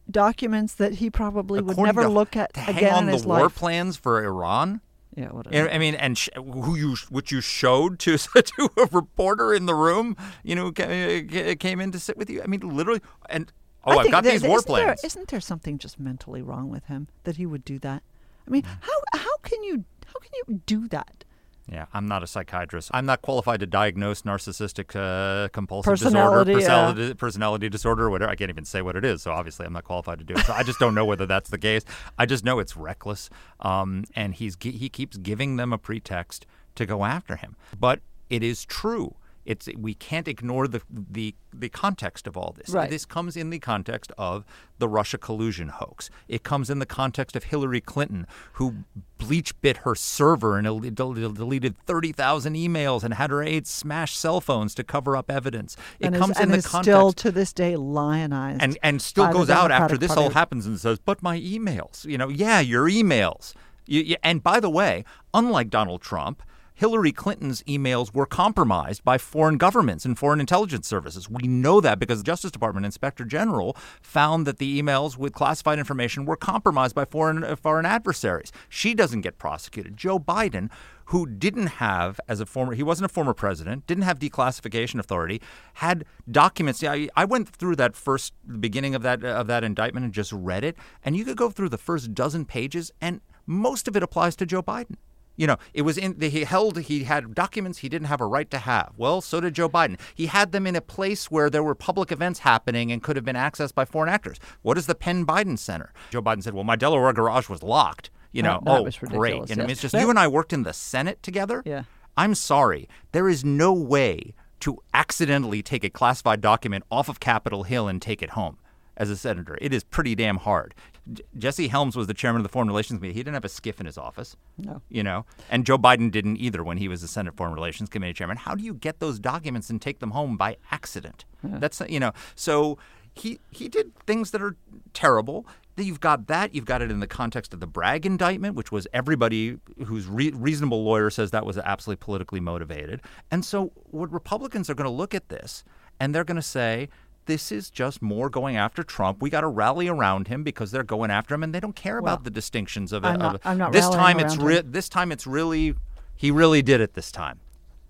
documents 0.10 0.74
that 0.76 0.96
he 0.96 1.10
probably 1.10 1.62
would 1.62 1.78
never 1.78 2.04
to- 2.04 2.10
look 2.10 2.36
at 2.36 2.54
to 2.54 2.60
hang 2.62 2.78
again 2.78 2.94
on 2.94 3.00
in 3.02 3.06
the 3.08 3.12
his 3.14 3.26
war 3.26 3.44
life. 3.44 3.56
plans 3.56 3.98
for 3.98 4.24
Iran? 4.24 4.82
yeah, 5.16 5.30
whatever. 5.30 5.70
I 5.70 5.78
mean, 5.78 5.96
and 5.96 6.18
sh- 6.18 6.30
who 6.36 6.76
you 6.76 6.96
which 7.10 7.32
you 7.32 7.40
showed 7.42 8.00
to 8.00 8.18
to 8.52 8.70
a 8.78 8.86
reporter 8.92 9.54
in 9.54 9.66
the 9.66 9.76
room, 9.76 10.16
you 10.44 10.56
know, 10.56 10.66
who 10.66 10.74
ca- 10.74 11.24
ca- 11.24 11.56
came 11.56 11.80
in 11.80 11.92
to 11.92 12.00
sit 12.00 12.18
with 12.18 12.30
you. 12.30 12.42
I 12.44 12.48
mean, 12.48 12.60
literally, 12.62 13.02
and 13.30 13.52
oh, 13.86 13.92
I 13.92 13.96
I've 13.96 14.02
think 14.04 14.12
got 14.12 14.24
that- 14.24 14.32
these 14.32 14.44
war 14.44 14.58
isn't 14.58 14.68
plans. 14.68 15.04
isn't 15.04 15.28
there 15.30 15.40
something 15.42 15.78
just 15.78 16.00
mentally 16.00 16.42
wrong 16.42 16.70
with 16.70 16.86
him 16.86 17.08
that 17.24 17.38
he 17.38 17.46
would 17.46 17.64
do 17.66 17.80
that? 17.80 18.04
I 18.48 18.52
mean, 18.52 18.64
how 18.64 19.20
how 19.20 19.38
can 19.44 19.64
you 19.64 19.86
how 20.06 20.20
can 20.20 20.32
you 20.48 20.62
do 20.66 20.88
that? 20.90 21.24
Yeah, 21.68 21.88
I'm 21.96 22.06
not 22.08 22.22
a 22.22 22.28
psychiatrist. 22.28 22.92
I'm 22.94 23.08
not 23.08 23.24
qualified 23.24 23.60
to 23.62 23.66
diagnose 23.66 24.22
narcissistic 24.22 24.96
uh, 24.96 25.48
compulsive 25.48 25.90
Personality, 25.94 26.54
disorder, 26.54 26.62
yeah. 26.62 26.68
personality, 26.68 27.14
personality 27.16 27.70
disorder, 27.70 28.04
or 28.06 28.10
whatever. 28.12 28.30
I 28.32 28.36
can't 28.36 28.52
even 28.52 28.66
say 28.66 28.84
what 28.84 28.96
it 28.96 29.04
is, 29.04 29.24
so 29.24 29.32
obviously 29.32 29.66
I'm 29.66 29.74
not 29.74 29.84
qualified 29.84 30.20
to 30.20 30.24
do 30.24 30.36
it. 30.36 30.46
So 30.46 30.54
I 30.54 30.62
just 30.62 30.78
don't 30.78 30.94
know 30.94 31.06
whether 31.06 31.26
that's 31.26 31.50
the 31.50 31.58
case. 31.58 31.82
I 32.20 32.28
just 32.28 32.44
know 32.46 32.60
it's 32.60 32.78
reckless, 32.78 33.32
um, 33.62 34.04
and 34.16 34.36
he's 34.36 34.56
he 34.62 34.90
keeps 34.90 35.18
giving 35.18 35.56
them 35.56 35.74
a 35.74 35.80
pretext 35.80 36.46
to 36.76 36.86
go 36.86 37.04
after 37.04 37.36
him. 37.36 37.56
But 37.80 38.02
it 38.30 38.44
is 38.44 38.64
true. 38.64 39.16
It's 39.46 39.70
we 39.78 39.94
can't 39.94 40.28
ignore 40.28 40.68
the 40.68 40.82
the 40.90 41.36
the 41.54 41.70
context 41.70 42.26
of 42.28 42.36
all 42.36 42.54
this. 42.58 42.70
Right. 42.70 42.90
This 42.90 43.06
comes 43.06 43.38
in 43.38 43.50
the 43.52 43.60
context 43.60 44.12
of 44.18 44.44
the 44.80 44.88
Russia 44.88 45.18
collusion 45.18 45.70
hoax. 45.70 46.10
It 46.28 46.44
comes 46.44 46.70
in 46.70 46.80
the 46.80 46.86
context 46.86 47.36
of 47.36 47.46
Hillary 47.46 47.80
Clinton, 47.80 48.26
who 48.54 48.78
BleachBit 49.20 49.78
her 49.78 49.96
server 49.96 50.58
and 50.58 50.66
del- 50.96 51.14
del- 51.14 51.32
deleted 51.32 51.78
30,000 51.86 52.56
emails 52.56 53.04
and 53.04 53.14
had 53.14 53.30
her 53.30 53.42
aides 53.42 53.70
smash 53.70 54.18
cell 54.18 54.42
phones 54.42 54.76
to 54.76 54.84
cover 54.84 55.16
up 55.16 55.32
evidence. 55.32 55.78
It 56.00 56.08
and 56.08 56.16
comes 56.16 56.38
is, 56.38 56.44
in 56.44 56.50
the 56.52 56.58
is 56.58 56.68
context 56.68 56.84
still 56.86 57.12
to 57.14 57.32
this 57.32 57.54
day 57.54 57.76
lionized. 57.76 58.62
and 58.62 58.78
and 58.84 59.02
still 59.02 59.32
goes 59.32 59.50
out 59.50 59.72
after 59.72 59.98
this 59.98 60.10
Party. 60.10 60.24
all 60.24 60.30
happens 60.32 60.66
and 60.66 60.80
says, 60.80 61.00
"But 61.00 61.22
my 61.24 61.40
emails." 61.40 62.04
You 62.06 62.18
know, 62.18 62.30
yeah, 62.30 62.60
your 62.60 62.90
emails. 62.90 63.54
You, 63.88 64.02
you, 64.02 64.16
and 64.24 64.42
by 64.42 64.60
the 64.60 64.70
way, 64.70 65.06
unlike 65.34 65.70
Donald 65.70 66.02
Trump. 66.02 66.42
Hillary 66.78 67.14
Clinton's 67.14 67.64
emails 67.64 68.14
were 68.14 68.26
compromised 68.26 69.02
by 69.06 69.18
foreign 69.18 69.58
governments 69.58 70.04
and 70.04 70.20
foreign 70.20 70.42
intelligence 70.42 70.86
services. 70.86 71.30
We 71.30 71.48
know 71.48 71.80
that 71.80 72.00
because 72.00 72.20
the 72.20 72.26
Justice 72.26 72.52
Department 72.52 72.86
Inspector 72.86 73.24
General 73.24 73.78
found 74.02 74.46
that 74.46 74.58
the 74.58 74.82
emails 74.82 75.18
with 75.18 75.34
classified 75.34 75.80
information 75.80 76.26
were 76.26 76.36
compromised 76.36 76.94
by 76.94 77.06
foreign 77.06 77.46
uh, 77.46 77.56
foreign 77.56 77.86
adversaries. 77.86 78.52
She 78.68 78.94
doesn't 78.94 79.22
get 79.22 79.38
prosecuted. 79.38 79.96
Joe 79.96 80.20
Biden, 80.20 80.70
who 81.06 81.26
didn't 81.26 81.68
have 81.68 82.20
as 82.28 82.42
a 82.42 82.46
former 82.46 82.74
he 82.74 82.84
wasn't 82.84 83.06
a 83.06 83.14
former 83.14 83.34
president, 83.34 83.88
didn't 83.88 84.04
have 84.04 84.20
declassification 84.20 85.00
authority, 85.00 85.42
had 85.76 86.04
documents. 86.30 86.84
I, 86.84 87.08
I 87.16 87.24
went 87.24 87.48
through 87.48 87.78
that 87.78 87.96
first 87.96 88.34
beginning 88.60 88.96
of 88.96 89.02
that 89.04 89.24
of 89.24 89.48
that 89.48 89.64
indictment 89.64 90.04
and 90.04 90.14
just 90.14 90.34
read 90.34 90.66
it, 90.66 90.76
and 91.06 91.16
you 91.16 91.24
could 91.24 91.38
go 91.38 91.50
through 91.50 91.70
the 91.70 91.78
first 91.78 92.14
dozen 92.14 92.44
pages, 92.44 92.92
and 93.00 93.22
most 93.46 93.88
of 93.88 93.96
it 93.96 94.04
applies 94.04 94.36
to 94.36 94.46
Joe 94.46 94.62
Biden. 94.62 94.98
You 95.36 95.48
know, 95.48 95.58
it 95.74 95.82
was 95.82 95.98
in 95.98 96.18
the, 96.18 96.30
he 96.30 96.44
held 96.44 96.80
he 96.80 97.04
had 97.04 97.36
documents 97.36 97.80
he 97.80 97.90
didn't 97.90 98.08
have 98.08 98.22
a 98.22 98.26
right 98.26 98.50
to 98.52 98.60
have. 98.60 98.94
Well, 98.98 99.22
so 99.22 99.42
did 99.42 99.54
Joe 99.54 99.70
Biden. 99.70 100.00
He 100.14 100.28
had 100.28 100.52
them 100.52 100.66
in 100.66 100.76
a 100.76 100.82
place 100.82 101.30
where 101.30 101.50
there 101.50 101.64
were 101.64 101.76
public 101.76 102.12
events 102.12 102.40
happening 102.40 102.92
and 102.92 103.04
could 103.04 103.16
have 103.16 103.26
been 103.26 103.36
accessed 103.36 103.76
by 103.76 103.86
foreign 103.86 104.10
actors. 104.10 104.40
What 104.62 104.78
is 104.78 104.88
the 104.88 104.96
Penn 104.96 105.26
Biden 105.26 105.58
Center? 105.58 105.92
Joe 106.12 106.22
Biden 106.22 106.44
said, 106.44 106.54
"Well, 106.54 106.64
my 106.64 106.76
Delaware 106.76 107.12
garage 107.14 107.50
was 107.50 107.64
locked." 107.64 108.10
You 108.32 108.44
know, 108.44 108.62
That- 108.64 108.66
that 108.66 108.80
oh, 108.80 108.84
was 108.84 108.98
great. 108.98 109.50
And 109.50 109.62
I 109.62 109.64
mean, 109.64 109.70
it's 109.70 109.82
just 109.82 109.94
you 109.94 110.10
and 110.10 110.20
I 110.20 110.28
worked 110.28 110.52
in 110.54 110.64
the 110.64 110.74
Senate 110.74 111.22
together. 111.24 111.64
Yeah. 111.66 111.84
I'm 112.18 112.36
sorry. 112.36 112.88
There 113.12 113.30
is 113.30 113.44
no 113.44 113.74
way 113.74 114.34
to 114.62 114.82
accidentally 114.94 115.62
take 115.62 115.84
a 115.84 115.90
classified 115.90 116.42
document 116.42 116.86
off 116.90 117.10
of 117.10 117.20
Capitol 117.20 117.64
Hill 117.64 117.88
and 117.88 118.02
take 118.02 118.22
it 118.22 118.32
home 118.32 118.58
as 118.98 119.10
a 119.10 119.18
senator. 119.18 119.58
It 119.62 119.74
is 119.74 119.84
pretty 119.84 120.16
damn 120.16 120.38
hard. 120.38 120.74
J- 121.12 121.24
Jesse 121.38 121.68
Helms 121.68 121.96
was 121.96 122.08
the 122.08 122.14
chairman 122.14 122.40
of 122.40 122.44
the 122.44 122.50
Foreign 122.50 122.68
Relations 122.68 123.00
Committee. 123.00 123.14
He 123.14 123.20
didn't 123.22 123.36
have 123.36 123.46
a 123.46 123.50
skiff 123.50 123.80
in 123.80 123.86
his 123.86 123.98
office. 123.98 124.36
No. 124.58 124.82
You 124.90 125.04
know, 125.04 125.26
and 125.50 125.66
Joe 125.66 125.78
Biden 125.78 126.12
didn't 126.12 126.38
either 126.38 126.64
when 126.64 126.78
he 126.78 126.88
was 126.88 127.02
the 127.02 127.08
Senate 127.08 127.36
Foreign 127.36 127.54
Relations 127.54 127.90
Committee 127.90 128.14
chairman. 128.14 128.38
How 128.38 128.56
do 128.56 128.64
you 128.64 128.74
get 128.74 129.00
those 129.00 129.20
documents 129.20 129.70
and 129.70 129.82
take 129.82 130.00
them 130.00 130.12
home 130.12 130.38
by 130.38 130.58
accident? 130.72 131.26
That's 131.44 131.80
you 131.88 132.00
know. 132.00 132.12
So 132.36 132.78
he 133.14 133.40
he 133.52 133.70
did 133.70 133.96
things 134.06 134.32
that 134.32 134.42
are 134.42 134.56
terrible. 134.94 135.46
You've 135.78 136.00
got 136.00 136.28
that. 136.28 136.56
You've 136.56 136.66
got 136.66 136.82
it 136.82 136.90
in 136.90 137.02
the 137.02 137.08
context 137.08 137.54
of 137.54 137.60
the 137.60 137.68
Bragg 137.68 138.06
indictment, 138.06 138.56
which 138.56 138.72
was 138.72 138.88
everybody 138.94 139.58
who's 139.86 140.08
re- 140.08 140.32
reasonable 140.34 140.86
lawyer 140.86 141.10
says 141.10 141.32
that 141.32 141.46
was 141.46 141.58
absolutely 141.58 142.02
politically 142.02 142.40
motivated. 142.40 143.02
And 143.30 143.44
so, 143.44 143.74
what 143.92 144.10
Republicans 144.12 144.70
are 144.70 144.74
going 144.74 144.90
to 144.90 144.96
look 144.96 145.14
at 145.14 145.28
this 145.28 145.66
and 146.00 146.16
they're 146.16 146.24
going 146.24 146.36
to 146.38 146.42
say, 146.42 146.90
this 147.26 147.52
is 147.52 147.70
just 147.70 148.02
more 148.02 148.30
going 148.30 148.56
after 148.56 148.84
Trump. 148.84 149.22
We 149.22 149.30
got 149.30 149.42
to 149.42 149.48
rally 149.48 149.88
around 149.88 150.28
him 150.28 150.44
because 150.44 150.72
they're 150.72 150.84
going 150.84 151.12
after 151.12 151.36
him, 151.36 151.44
and 151.44 151.54
they 151.54 151.60
don't 151.60 151.76
care 151.76 152.02
Well, 152.02 152.14
about 152.14 152.24
the 152.24 152.30
distinctions 152.30 152.92
of 152.94 153.04
it. 153.04 153.08
I'm 153.08 153.20
not- 153.20 153.36
of- 153.36 153.42
I'm 153.46 153.58
not 153.58 153.72
this 153.72 153.90
time 153.90 154.20
it's 154.20 154.38
re- 154.38 154.62
this 154.62 154.90
time 154.90 155.12
it's 155.12 155.26
really 155.28 155.76
he 156.16 156.32
really 156.32 156.62
did 156.62 156.82
it 156.82 156.94
this 156.94 157.12
time. 157.12 157.40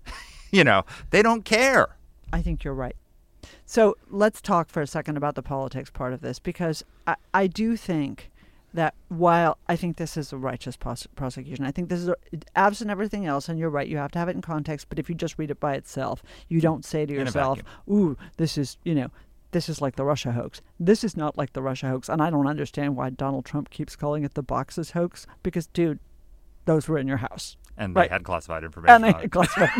you 0.50 0.64
know, 0.64 0.84
they 1.10 1.22
don't 1.22 1.44
care. 1.44 1.96
I 2.32 2.42
think 2.42 2.64
you're 2.64 2.74
right. 2.74 2.96
So 3.64 3.96
let's 4.10 4.40
talk 4.40 4.68
for 4.68 4.82
a 4.82 4.86
second 4.86 5.16
about 5.16 5.34
the 5.34 5.42
politics 5.42 5.90
part 5.90 6.12
of 6.12 6.20
this 6.20 6.38
because 6.38 6.84
I, 7.06 7.16
I 7.32 7.46
do 7.46 7.76
think 7.76 8.30
that 8.76 8.94
while 9.08 9.58
I 9.68 9.76
think 9.76 9.96
this 9.96 10.16
is 10.16 10.32
a 10.32 10.36
righteous 10.38 10.76
pros- 10.76 11.06
prosecution, 11.16 11.64
I 11.66 11.72
think 11.72 11.88
this 11.88 12.00
is 12.00 12.08
a, 12.08 12.16
absent 12.54 12.90
everything 12.90 13.26
else, 13.26 13.48
and 13.48 13.58
you're 13.58 13.70
right, 13.70 13.88
you 13.88 13.96
have 13.98 14.12
to 14.12 14.18
have 14.18 14.28
it 14.28 14.36
in 14.36 14.42
context. 14.42 14.88
But 14.88 14.98
if 14.98 15.08
you 15.08 15.14
just 15.14 15.38
read 15.38 15.50
it 15.50 15.60
by 15.60 15.74
itself, 15.74 16.22
you 16.48 16.60
don't 16.60 16.84
say 16.84 17.04
to 17.04 17.12
yourself, 17.12 17.60
"Ooh, 17.90 18.16
this 18.36 18.56
is 18.56 18.78
you 18.84 18.94
know." 18.94 19.10
This 19.52 19.68
is 19.70 19.80
like 19.80 19.96
the 19.96 20.04
Russia 20.04 20.32
hoax. 20.32 20.60
This 20.78 21.02
is 21.04 21.16
not 21.16 21.38
like 21.38 21.54
the 21.54 21.62
Russia 21.62 21.88
hoax. 21.88 22.08
And 22.10 22.20
I 22.20 22.28
don't 22.28 22.48
understand 22.48 22.94
why 22.96 23.08
Donald 23.10 23.46
Trump 23.46 23.70
keeps 23.70 23.96
calling 23.96 24.22
it 24.22 24.34
the 24.34 24.42
boxes 24.42 24.90
hoax 24.90 25.26
because, 25.42 25.66
dude, 25.68 25.98
those 26.66 26.88
were 26.88 26.98
in 26.98 27.06
your 27.08 27.18
house 27.18 27.56
And 27.78 27.94
Right. 27.94 28.10
they 28.10 28.12
had 28.12 28.24
classified 28.24 28.64
information. 28.64 28.94
and 28.96 29.04
they 29.04 29.24
it. 29.24 29.30
classified. 29.32 29.70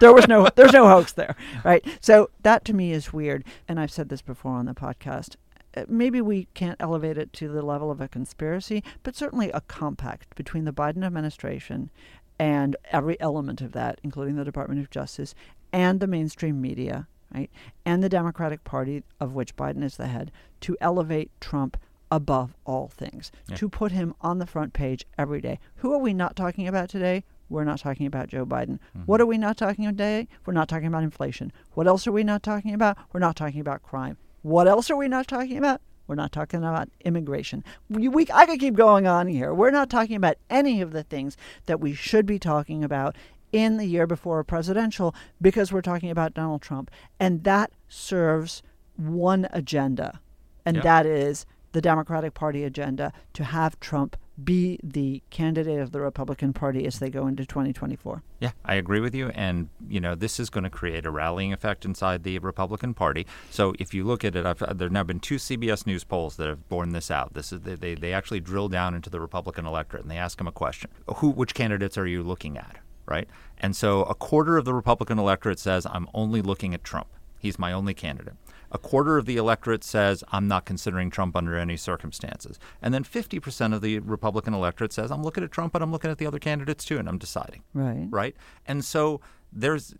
there 0.00 0.12
was 0.12 0.28
no 0.28 0.48
there's 0.54 0.72
no 0.74 0.86
hoax 0.86 1.12
there, 1.12 1.34
right? 1.64 1.84
So 2.00 2.30
that 2.42 2.64
to 2.66 2.72
me 2.74 2.92
is 2.92 3.12
weird, 3.12 3.42
and 3.66 3.80
I've 3.80 3.90
said 3.90 4.10
this 4.10 4.22
before 4.22 4.52
on 4.52 4.66
the 4.66 4.74
podcast. 4.74 5.34
Uh, 5.76 5.84
Maybe 5.88 6.20
we 6.20 6.48
can't 6.54 6.80
elevate 6.80 7.18
it 7.18 7.32
to 7.34 7.48
the 7.48 7.62
level 7.62 7.90
of 7.90 8.00
a 8.00 8.08
conspiracy, 8.08 8.82
but 9.02 9.16
certainly 9.16 9.50
a 9.50 9.60
compact 9.62 10.34
between 10.34 10.64
the 10.64 10.72
Biden 10.72 11.04
administration 11.04 11.90
and 12.38 12.76
every 12.90 13.20
element 13.20 13.60
of 13.60 13.72
that, 13.72 14.00
including 14.02 14.36
the 14.36 14.44
Department 14.44 14.80
of 14.80 14.90
Justice 14.90 15.34
and 15.72 16.00
the 16.00 16.06
mainstream 16.06 16.60
media, 16.60 17.06
right, 17.34 17.50
and 17.84 18.02
the 18.02 18.08
Democratic 18.08 18.64
Party, 18.64 19.04
of 19.20 19.34
which 19.34 19.54
Biden 19.56 19.84
is 19.84 19.96
the 19.96 20.06
head, 20.08 20.32
to 20.62 20.76
elevate 20.80 21.30
Trump 21.40 21.76
above 22.10 22.56
all 22.64 22.88
things, 22.88 23.30
to 23.56 23.68
put 23.68 23.92
him 23.92 24.14
on 24.20 24.38
the 24.38 24.46
front 24.46 24.72
page 24.72 25.06
every 25.16 25.40
day. 25.40 25.60
Who 25.76 25.92
are 25.92 25.98
we 25.98 26.12
not 26.12 26.34
talking 26.34 26.66
about 26.66 26.88
today? 26.88 27.22
We're 27.48 27.64
not 27.64 27.78
talking 27.80 28.06
about 28.06 28.28
Joe 28.28 28.46
Biden. 28.46 28.78
What 29.06 29.20
are 29.20 29.26
we 29.26 29.36
not 29.38 29.56
talking 29.56 29.84
about 29.84 29.96
today? 29.96 30.28
We're 30.46 30.52
not 30.54 30.68
talking 30.68 30.86
about 30.86 31.02
inflation. 31.04 31.52
What 31.74 31.86
else 31.86 32.06
are 32.06 32.12
we 32.12 32.24
not 32.24 32.42
talking 32.42 32.74
about? 32.74 32.96
We're 33.12 33.20
not 33.20 33.36
talking 33.36 33.60
about 33.60 33.82
crime. 33.82 34.16
What 34.42 34.66
else 34.68 34.90
are 34.90 34.96
we 34.96 35.08
not 35.08 35.28
talking 35.28 35.58
about? 35.58 35.80
We're 36.06 36.14
not 36.16 36.32
talking 36.32 36.60
about 36.60 36.88
immigration. 37.04 37.62
We, 37.88 38.08
we, 38.08 38.26
I 38.34 38.46
could 38.46 38.58
keep 38.58 38.74
going 38.74 39.06
on 39.06 39.28
here. 39.28 39.54
We're 39.54 39.70
not 39.70 39.90
talking 39.90 40.16
about 40.16 40.36
any 40.48 40.80
of 40.80 40.92
the 40.92 41.04
things 41.04 41.36
that 41.66 41.78
we 41.80 41.94
should 41.94 42.26
be 42.26 42.38
talking 42.38 42.82
about 42.82 43.14
in 43.52 43.76
the 43.76 43.84
year 43.86 44.06
before 44.06 44.40
a 44.40 44.44
presidential 44.44 45.14
because 45.40 45.72
we're 45.72 45.82
talking 45.82 46.10
about 46.10 46.34
Donald 46.34 46.62
Trump. 46.62 46.90
And 47.20 47.44
that 47.44 47.70
serves 47.88 48.62
one 48.96 49.46
agenda, 49.52 50.20
and 50.66 50.76
Yeah. 50.78 50.82
that 50.82 51.06
is 51.06 51.46
the 51.72 51.80
Democratic 51.80 52.34
Party 52.34 52.64
agenda 52.64 53.12
to 53.34 53.44
have 53.44 53.78
Trump 53.80 54.16
be 54.44 54.78
the 54.82 55.22
candidate 55.30 55.80
of 55.80 55.92
the 55.92 56.00
Republican 56.00 56.52
Party 56.52 56.86
as 56.86 56.98
they 56.98 57.10
go 57.10 57.26
into 57.26 57.44
2024. 57.44 58.22
Yeah, 58.40 58.52
I 58.64 58.74
agree 58.74 59.00
with 59.00 59.14
you. 59.14 59.28
And, 59.30 59.68
you 59.88 60.00
know, 60.00 60.14
this 60.14 60.40
is 60.40 60.50
going 60.50 60.64
to 60.64 60.70
create 60.70 61.06
a 61.06 61.10
rallying 61.10 61.52
effect 61.52 61.84
inside 61.84 62.22
the 62.22 62.38
Republican 62.38 62.94
Party. 62.94 63.26
So 63.50 63.74
if 63.78 63.92
you 63.92 64.04
look 64.04 64.24
at 64.24 64.36
it, 64.36 64.46
I've, 64.46 64.58
there 64.58 64.86
have 64.86 64.92
now 64.92 65.02
been 65.02 65.20
two 65.20 65.36
CBS 65.36 65.86
News 65.86 66.04
polls 66.04 66.36
that 66.36 66.48
have 66.48 66.68
borne 66.68 66.90
this 66.90 67.10
out. 67.10 67.34
This 67.34 67.52
is 67.52 67.60
they, 67.60 67.94
they 67.94 68.12
actually 68.12 68.40
drill 68.40 68.68
down 68.68 68.94
into 68.94 69.10
the 69.10 69.20
Republican 69.20 69.66
electorate 69.66 70.02
and 70.02 70.10
they 70.10 70.16
ask 70.16 70.38
them 70.38 70.46
a 70.46 70.52
question 70.52 70.90
Who, 71.16 71.30
Which 71.30 71.54
candidates 71.54 71.98
are 71.98 72.06
you 72.06 72.22
looking 72.22 72.56
at? 72.56 72.78
Right? 73.06 73.28
And 73.58 73.74
so 73.74 74.04
a 74.04 74.14
quarter 74.14 74.56
of 74.56 74.64
the 74.64 74.74
Republican 74.74 75.18
electorate 75.18 75.58
says, 75.58 75.86
I'm 75.86 76.08
only 76.14 76.42
looking 76.42 76.74
at 76.74 76.84
Trump. 76.84 77.08
He's 77.40 77.58
my 77.58 77.72
only 77.72 77.94
candidate. 77.94 78.34
A 78.70 78.78
quarter 78.78 79.16
of 79.16 79.24
the 79.26 79.36
electorate 79.36 79.82
says, 79.82 80.22
I'm 80.30 80.46
not 80.46 80.64
considering 80.66 81.10
Trump 81.10 81.34
under 81.34 81.56
any 81.56 81.76
circumstances. 81.76 82.58
And 82.80 82.94
then 82.94 83.02
50% 83.02 83.74
of 83.74 83.80
the 83.80 83.98
Republican 83.98 84.54
electorate 84.54 84.92
says, 84.92 85.10
I'm 85.10 85.24
looking 85.24 85.42
at 85.42 85.50
Trump, 85.50 85.72
but 85.72 85.82
I'm 85.82 85.90
looking 85.90 86.10
at 86.10 86.18
the 86.18 86.26
other 86.26 86.38
candidates 86.38 86.84
too, 86.84 86.98
and 86.98 87.08
I'm 87.08 87.18
deciding 87.18 87.62
Right. 87.74 88.06
right? 88.10 88.36
And 88.66 88.84
so 88.84 89.20
there's 89.52 89.94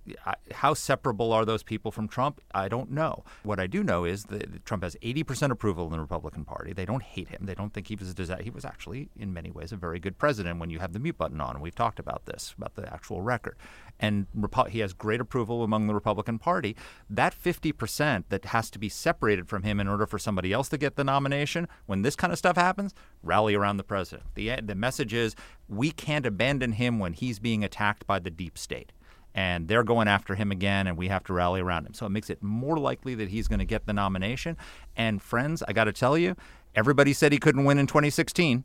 how 0.53 0.75
separable 0.75 1.33
are 1.33 1.45
those 1.45 1.63
people 1.63 1.91
from 1.91 2.09
Trump? 2.09 2.41
I 2.55 2.69
don't 2.69 2.91
know. 2.91 3.25
What 3.43 3.59
I 3.59 3.67
do 3.67 3.83
know 3.83 4.05
is 4.05 4.25
that 4.25 4.65
Trump 4.65 4.83
has 4.83 4.97
80% 5.03 5.51
approval 5.51 5.87
in 5.87 5.93
the 5.93 6.01
Republican 6.01 6.45
Party. 6.45 6.73
They 6.73 6.85
don't 6.85 7.03
hate 7.03 7.29
him. 7.29 7.47
They 7.47 7.55
don't 7.55 7.73
think 7.73 7.89
he 7.89 7.97
was 7.97 8.11
a 8.11 8.15
disaster. 8.15 8.43
He 8.43 8.51
was 8.51 8.65
actually, 8.65 9.09
in 9.17 9.33
many 9.33 9.51
ways, 9.51 9.73
a 9.73 9.77
very 9.77 9.99
good 9.99 10.19
president 10.19 10.61
when 10.61 10.71
you 10.71 10.79
have 10.79 10.93
the 10.93 10.99
mute 10.99 11.19
button 11.19 11.41
on. 11.41 11.61
We've 11.61 11.75
talked 11.75 11.99
about 11.99 12.27
this, 12.27 12.55
about 12.57 12.75
the 12.75 12.93
actual 12.93 13.23
record. 13.23 13.57
And 13.99 14.27
he 14.71 14.79
has 14.79 14.93
great 14.93 15.21
approval 15.21 15.63
among 15.63 15.87
the 15.87 15.95
Republican 15.95 16.39
Party. 16.39 16.77
That 17.09 17.35
50% 17.35 18.25
that 18.29 18.47
has 18.47 18.71
to 18.71 18.79
be 18.79 18.89
separated 18.89 19.49
from 19.49 19.63
him 19.63 19.81
in 19.81 19.89
order 19.89 20.07
for 20.07 20.19
somebody 20.19 20.53
else 20.53 20.69
to 20.71 20.79
get 20.79 20.97
the 20.97 21.05
nomination, 21.05 21.69
when 21.87 22.03
this 22.03 22.17
kind 22.17 22.33
of 22.33 22.39
stuff 22.39 22.57
happens, 22.57 22.95
rally 23.23 23.55
around 23.55 23.77
the 23.77 23.85
president. 23.85 24.29
The, 24.35 24.61
the 24.63 24.75
message 24.75 25.13
is 25.13 25.35
we 25.69 25.91
can't 25.91 26.25
abandon 26.25 26.73
him 26.73 26.99
when 26.99 27.13
he's 27.13 27.39
being 27.39 27.63
attacked 27.63 28.07
by 28.07 28.19
the 28.19 28.31
deep 28.31 28.57
state 28.57 28.93
and 29.35 29.69
they're 29.69 29.85
going 29.85 30.09
after 30.09 30.35
him 30.35 30.51
again, 30.51 30.87
and 30.87 30.97
we 30.97 31.09
have 31.09 31.25
to 31.25 31.33
rally 31.33 31.61
around 31.61 31.87
him. 31.87 31.95
So 31.95 32.07
it 32.07 32.11
makes 32.11 32.31
it 32.31 32.43
more 32.43 32.79
likely 32.79 33.15
that 33.17 33.29
he's 33.29 33.49
going 33.49 33.59
to 33.59 33.65
get 33.65 33.87
the 33.87 33.93
nomination. 33.93 34.57
And 34.97 35.23
friends, 35.23 35.63
I 35.67 35.73
got 35.73 35.85
to 35.85 35.93
tell 35.93 36.19
you, 36.19 36.37
everybody 36.75 37.13
said 37.13 37.33
he 37.33 37.39
couldn't 37.39 37.65
win 37.65 37.79
in 37.79 37.87
2016. 37.87 38.65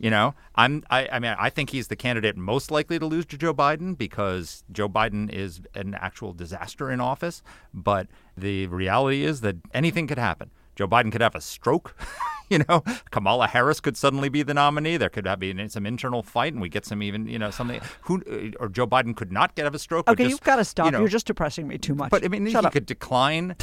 You 0.00 0.10
know, 0.10 0.34
I'm. 0.54 0.84
I, 0.90 1.08
I 1.10 1.18
mean, 1.18 1.34
I 1.40 1.50
think 1.50 1.70
he's 1.70 1.88
the 1.88 1.96
candidate 1.96 2.36
most 2.36 2.70
likely 2.70 3.00
to 3.00 3.06
lose 3.06 3.26
to 3.26 3.36
Joe 3.36 3.52
Biden 3.52 3.98
because 3.98 4.62
Joe 4.70 4.88
Biden 4.88 5.28
is 5.28 5.60
an 5.74 5.94
actual 5.94 6.32
disaster 6.32 6.88
in 6.88 7.00
office. 7.00 7.42
But 7.74 8.06
the 8.36 8.68
reality 8.68 9.24
is 9.24 9.40
that 9.40 9.56
anything 9.74 10.06
could 10.06 10.18
happen. 10.18 10.52
Joe 10.76 10.86
Biden 10.86 11.10
could 11.10 11.20
have 11.20 11.34
a 11.34 11.40
stroke. 11.40 11.96
you 12.50 12.60
know, 12.68 12.82
Kamala 13.10 13.46
Harris 13.46 13.80
could 13.80 13.96
suddenly 13.96 14.28
be 14.28 14.42
the 14.42 14.54
nominee. 14.54 14.96
There 14.96 15.08
could 15.08 15.28
be 15.38 15.68
some 15.68 15.86
internal 15.86 16.22
fight, 16.22 16.52
and 16.52 16.62
we 16.62 16.68
get 16.68 16.84
some 16.84 17.02
even, 17.02 17.26
you 17.26 17.38
know, 17.38 17.50
something. 17.50 17.80
Who 18.02 18.22
uh, 18.30 18.56
or 18.60 18.68
Joe 18.68 18.86
Biden 18.86 19.16
could 19.16 19.32
not 19.32 19.54
get 19.54 19.64
have 19.64 19.74
a 19.74 19.78
stroke. 19.78 20.08
Okay, 20.08 20.24
just, 20.24 20.30
you've 20.30 20.40
got 20.42 20.56
to 20.56 20.64
stop. 20.64 20.86
You 20.86 20.92
know, 20.92 21.00
You're 21.00 21.08
just 21.08 21.26
depressing 21.26 21.68
me 21.68 21.78
too 21.78 21.94
much. 21.94 22.10
but 22.10 22.24
I 22.24 22.28
mean, 22.28 22.48
Shut 22.48 22.64
he 22.64 22.66
up. 22.66 22.72
could 22.72 22.86
decline 22.86 23.56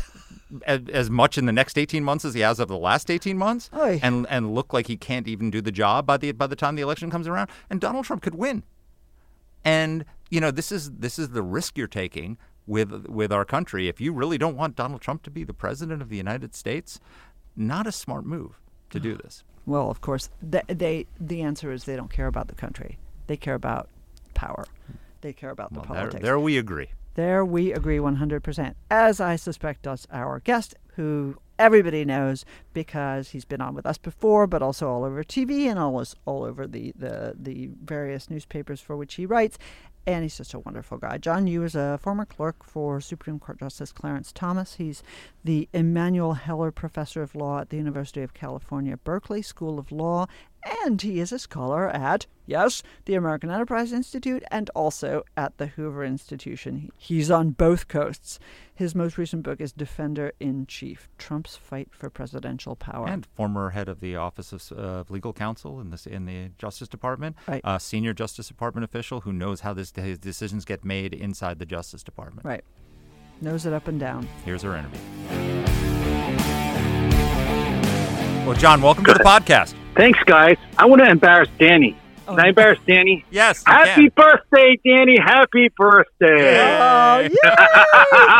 as, 0.65 0.81
as 0.91 1.09
much 1.09 1.37
in 1.37 1.45
the 1.45 1.51
next 1.51 1.77
18 1.77 2.03
months 2.03 2.25
as 2.25 2.33
he 2.33 2.41
has 2.41 2.59
over 2.59 2.73
the 2.73 2.79
last 2.79 3.09
18 3.09 3.37
months, 3.37 3.69
Oy. 3.75 3.99
and 4.03 4.27
and 4.29 4.53
look 4.53 4.73
like 4.73 4.87
he 4.87 4.97
can't 4.97 5.27
even 5.27 5.49
do 5.49 5.61
the 5.61 5.71
job 5.71 6.05
by 6.05 6.17
the 6.17 6.31
by 6.31 6.47
the 6.47 6.55
time 6.55 6.75
the 6.75 6.81
election 6.81 7.09
comes 7.09 7.27
around. 7.27 7.49
And 7.69 7.81
Donald 7.81 8.05
Trump 8.05 8.21
could 8.21 8.35
win. 8.35 8.63
And 9.63 10.05
you 10.29 10.39
know, 10.39 10.51
this 10.51 10.71
is 10.71 10.91
this 10.91 11.17
is 11.17 11.29
the 11.29 11.41
risk 11.41 11.77
you're 11.77 11.87
taking 11.87 12.37
with 12.67 13.07
with 13.07 13.31
our 13.31 13.45
country. 13.45 13.87
If 13.87 13.99
you 13.99 14.13
really 14.13 14.37
don't 14.37 14.55
want 14.55 14.75
Donald 14.75 15.01
Trump 15.01 15.23
to 15.23 15.31
be 15.31 15.43
the 15.43 15.53
president 15.53 16.01
of 16.01 16.09
the 16.09 16.17
United 16.17 16.53
States, 16.55 16.99
not 17.55 17.87
a 17.87 17.91
smart 17.91 18.25
move 18.25 18.59
to 18.95 18.99
do 18.99 19.15
this. 19.15 19.43
Well, 19.65 19.89
of 19.89 20.01
course, 20.01 20.29
they, 20.41 20.61
they 20.67 21.05
the 21.19 21.41
answer 21.41 21.71
is 21.71 21.85
they 21.85 21.95
don't 21.95 22.11
care 22.11 22.27
about 22.27 22.47
the 22.47 22.55
country. 22.55 22.97
They 23.27 23.37
care 23.37 23.55
about 23.55 23.89
power. 24.33 24.65
They 25.21 25.33
care 25.33 25.49
about 25.49 25.73
the 25.73 25.79
Well, 25.79 25.87
there, 25.89 25.95
politics. 26.01 26.23
there 26.23 26.39
we 26.39 26.57
agree. 26.57 26.89
There 27.15 27.45
we 27.45 27.71
agree 27.73 27.97
100%. 27.97 28.75
As 28.91 29.19
I 29.21 29.37
suspect 29.37 29.83
does 29.83 30.05
our 30.11 30.39
guest, 30.41 30.75
who 30.95 31.37
everybody 31.57 32.03
knows 32.03 32.45
because 32.73 33.29
he's 33.29 33.45
been 33.45 33.61
on 33.61 33.73
with 33.73 33.85
us 33.85 33.97
before, 33.97 34.45
but 34.47 34.61
also 34.61 34.89
all 34.89 35.03
over 35.05 35.23
TV 35.23 35.65
and 35.69 35.79
almost 35.79 36.15
all 36.25 36.43
over 36.43 36.67
the, 36.67 36.93
the, 36.95 37.33
the 37.39 37.69
various 37.83 38.29
newspapers 38.29 38.81
for 38.81 38.97
which 38.97 39.15
he 39.15 39.25
writes. 39.25 39.57
And 40.07 40.23
he's 40.23 40.37
just 40.37 40.53
a 40.53 40.59
wonderful 40.59 40.99
guy. 40.99 41.17
John 41.17 41.47
Yoo 41.47 41.63
is 41.63 41.73
a 41.73 41.97
former 41.99 42.25
clerk 42.25 42.63
for 42.63 43.01
Supreme 43.01 43.39
Court 43.39 43.59
Justice 43.59 43.91
Clarence 43.91 44.31
Thomas. 44.31 44.75
He's 44.75 45.01
the 45.43 45.67
Emmanuel 45.73 46.33
Heller 46.33 46.71
Professor 46.71 47.23
of 47.23 47.33
Law 47.33 47.59
at 47.59 47.69
the 47.69 47.77
University 47.77 48.21
of 48.21 48.35
California, 48.35 48.97
Berkeley 48.97 49.41
School 49.41 49.79
of 49.79 49.91
Law. 49.91 50.27
And 50.83 51.01
he 51.01 51.19
is 51.19 51.31
a 51.31 51.37
scholar 51.39 51.89
at, 51.89 52.25
yes, 52.47 52.81
the 53.05 53.13
American 53.15 53.51
Enterprise 53.51 53.91
Institute 53.93 54.43
and 54.49 54.69
also 54.73 55.23
at 55.37 55.57
the 55.57 55.67
Hoover 55.67 56.03
Institution. 56.03 56.91
He's 56.97 57.29
on 57.29 57.51
both 57.51 57.87
coasts. 57.87 58.39
His 58.73 58.95
most 58.95 59.17
recent 59.17 59.43
book 59.43 59.61
is 59.61 59.71
Defender 59.71 60.33
in 60.39 60.65
Chief 60.65 61.07
Trump's 61.17 61.55
Fight 61.55 61.89
for 61.91 62.09
Presidential 62.09 62.75
Power. 62.75 63.07
And 63.07 63.25
former 63.35 63.69
head 63.69 63.87
of 63.87 63.99
the 63.99 64.15
Office 64.15 64.51
of, 64.51 64.77
uh, 64.77 65.03
Legal 65.07 65.33
Counsel 65.33 65.79
in 65.79 65.91
the 65.91 66.07
in 66.11 66.25
the 66.25 66.49
Justice 66.57 66.87
Department, 66.87 67.35
Right. 67.47 67.61
uh, 67.63 67.77
senior 67.77 68.13
Justice 68.13 68.47
Department 68.47 68.83
official 68.83 69.21
who 69.21 69.31
knows 69.33 69.61
how 69.61 69.73
this 69.73 69.93
his 69.95 70.17
decisions 70.17 70.65
get 70.65 70.83
made 70.83 71.13
inside 71.13 71.59
the 71.59 71.65
Justice 71.65 72.03
Department. 72.03 72.45
right. 72.45 72.63
Knows 73.41 73.65
it 73.65 73.73
up 73.73 73.87
and 73.89 73.99
down. 73.99 74.27
Here's 74.45 74.63
our 74.63 74.77
interview. 74.77 75.84
Well, 78.45 78.53
John, 78.53 78.79
welcome 78.79 79.03
to 79.05 79.13
the 79.13 79.23
podcast. 79.23 79.73
Thanks, 79.95 80.19
guys. 80.27 80.57
I 80.77 80.85
want 80.85 81.01
to 81.01 81.09
embarrass 81.09 81.49
Danny. 81.57 81.97
Oh, 82.27 82.35
can 82.35 82.45
I 82.45 82.49
embarrass 82.49 82.77
Danny? 82.85 83.25
Yes, 83.31 83.63
Happy 83.65 84.09
can. 84.09 84.11
birthday, 84.15 84.77
Danny! 84.85 85.17
Happy 85.17 85.69
birthday! 85.75 86.59
Oh, 86.79 87.19
yay! 87.21 87.29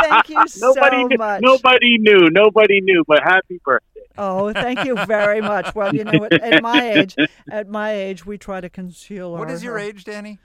Thank 0.07 0.29
you 0.29 0.35
nobody, 0.62 1.01
so 1.01 1.07
knew, 1.07 1.17
much. 1.17 1.41
nobody 1.41 1.97
knew. 1.97 2.29
Nobody 2.29 2.81
knew. 2.81 3.03
But 3.07 3.24
happy 3.24 3.59
birthday! 3.65 4.01
Oh, 4.15 4.53
thank 4.53 4.85
you 4.85 4.95
very 5.05 5.41
much. 5.41 5.74
Well, 5.74 5.95
you 5.95 6.03
know, 6.03 6.25
at, 6.25 6.33
at 6.41 6.62
my 6.62 6.91
age, 6.93 7.15
at 7.50 7.67
my 7.67 7.91
age, 7.91 8.27
we 8.27 8.38
try 8.38 8.62
to 8.62 8.69
conceal 8.69 9.31
What 9.31 9.50
our, 9.50 9.55
is 9.55 9.63
your 9.63 9.79
uh, 9.79 9.83
age, 9.83 10.03
Danny? 10.03 10.38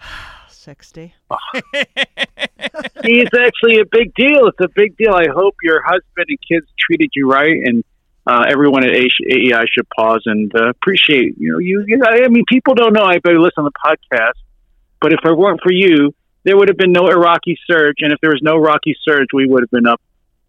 Sixty. 0.48 1.14
See, 1.70 3.20
it's 3.20 3.36
actually 3.38 3.78
a 3.78 3.86
big 3.90 4.12
deal. 4.16 4.48
It's 4.48 4.60
a 4.60 4.68
big 4.74 4.96
deal. 4.96 5.14
I 5.14 5.26
hope 5.32 5.54
your 5.62 5.82
husband 5.82 6.26
and 6.28 6.38
kids 6.48 6.66
treated 6.80 7.10
you 7.14 7.30
right, 7.30 7.56
and 7.64 7.84
uh, 8.28 8.44
everyone 8.50 8.84
at 8.84 8.90
AEI 8.90 9.64
should 9.72 9.88
pause 9.88 10.22
and 10.26 10.52
uh, 10.54 10.68
appreciate. 10.68 11.34
You 11.38 11.52
know, 11.52 11.58
you. 11.58 11.84
you 11.86 12.02
I 12.04 12.28
mean, 12.28 12.44
people 12.46 12.74
don't 12.74 12.92
know. 12.92 13.04
I 13.04 13.14
listen 13.24 13.64
to 13.64 13.70
the 13.70 13.72
podcast. 13.84 14.38
But 15.00 15.12
if 15.12 15.20
it 15.24 15.32
weren't 15.32 15.60
for 15.62 15.72
you, 15.72 16.14
there 16.44 16.56
would 16.56 16.68
have 16.68 16.76
been 16.76 16.92
no 16.92 17.08
Iraqi 17.08 17.56
surge, 17.66 17.96
and 18.00 18.12
if 18.12 18.20
there 18.20 18.30
was 18.30 18.40
no 18.42 18.56
Iraqi 18.56 18.96
surge, 19.02 19.28
we 19.32 19.46
would 19.46 19.62
have 19.62 19.70
been 19.70 19.86
up, 19.86 20.00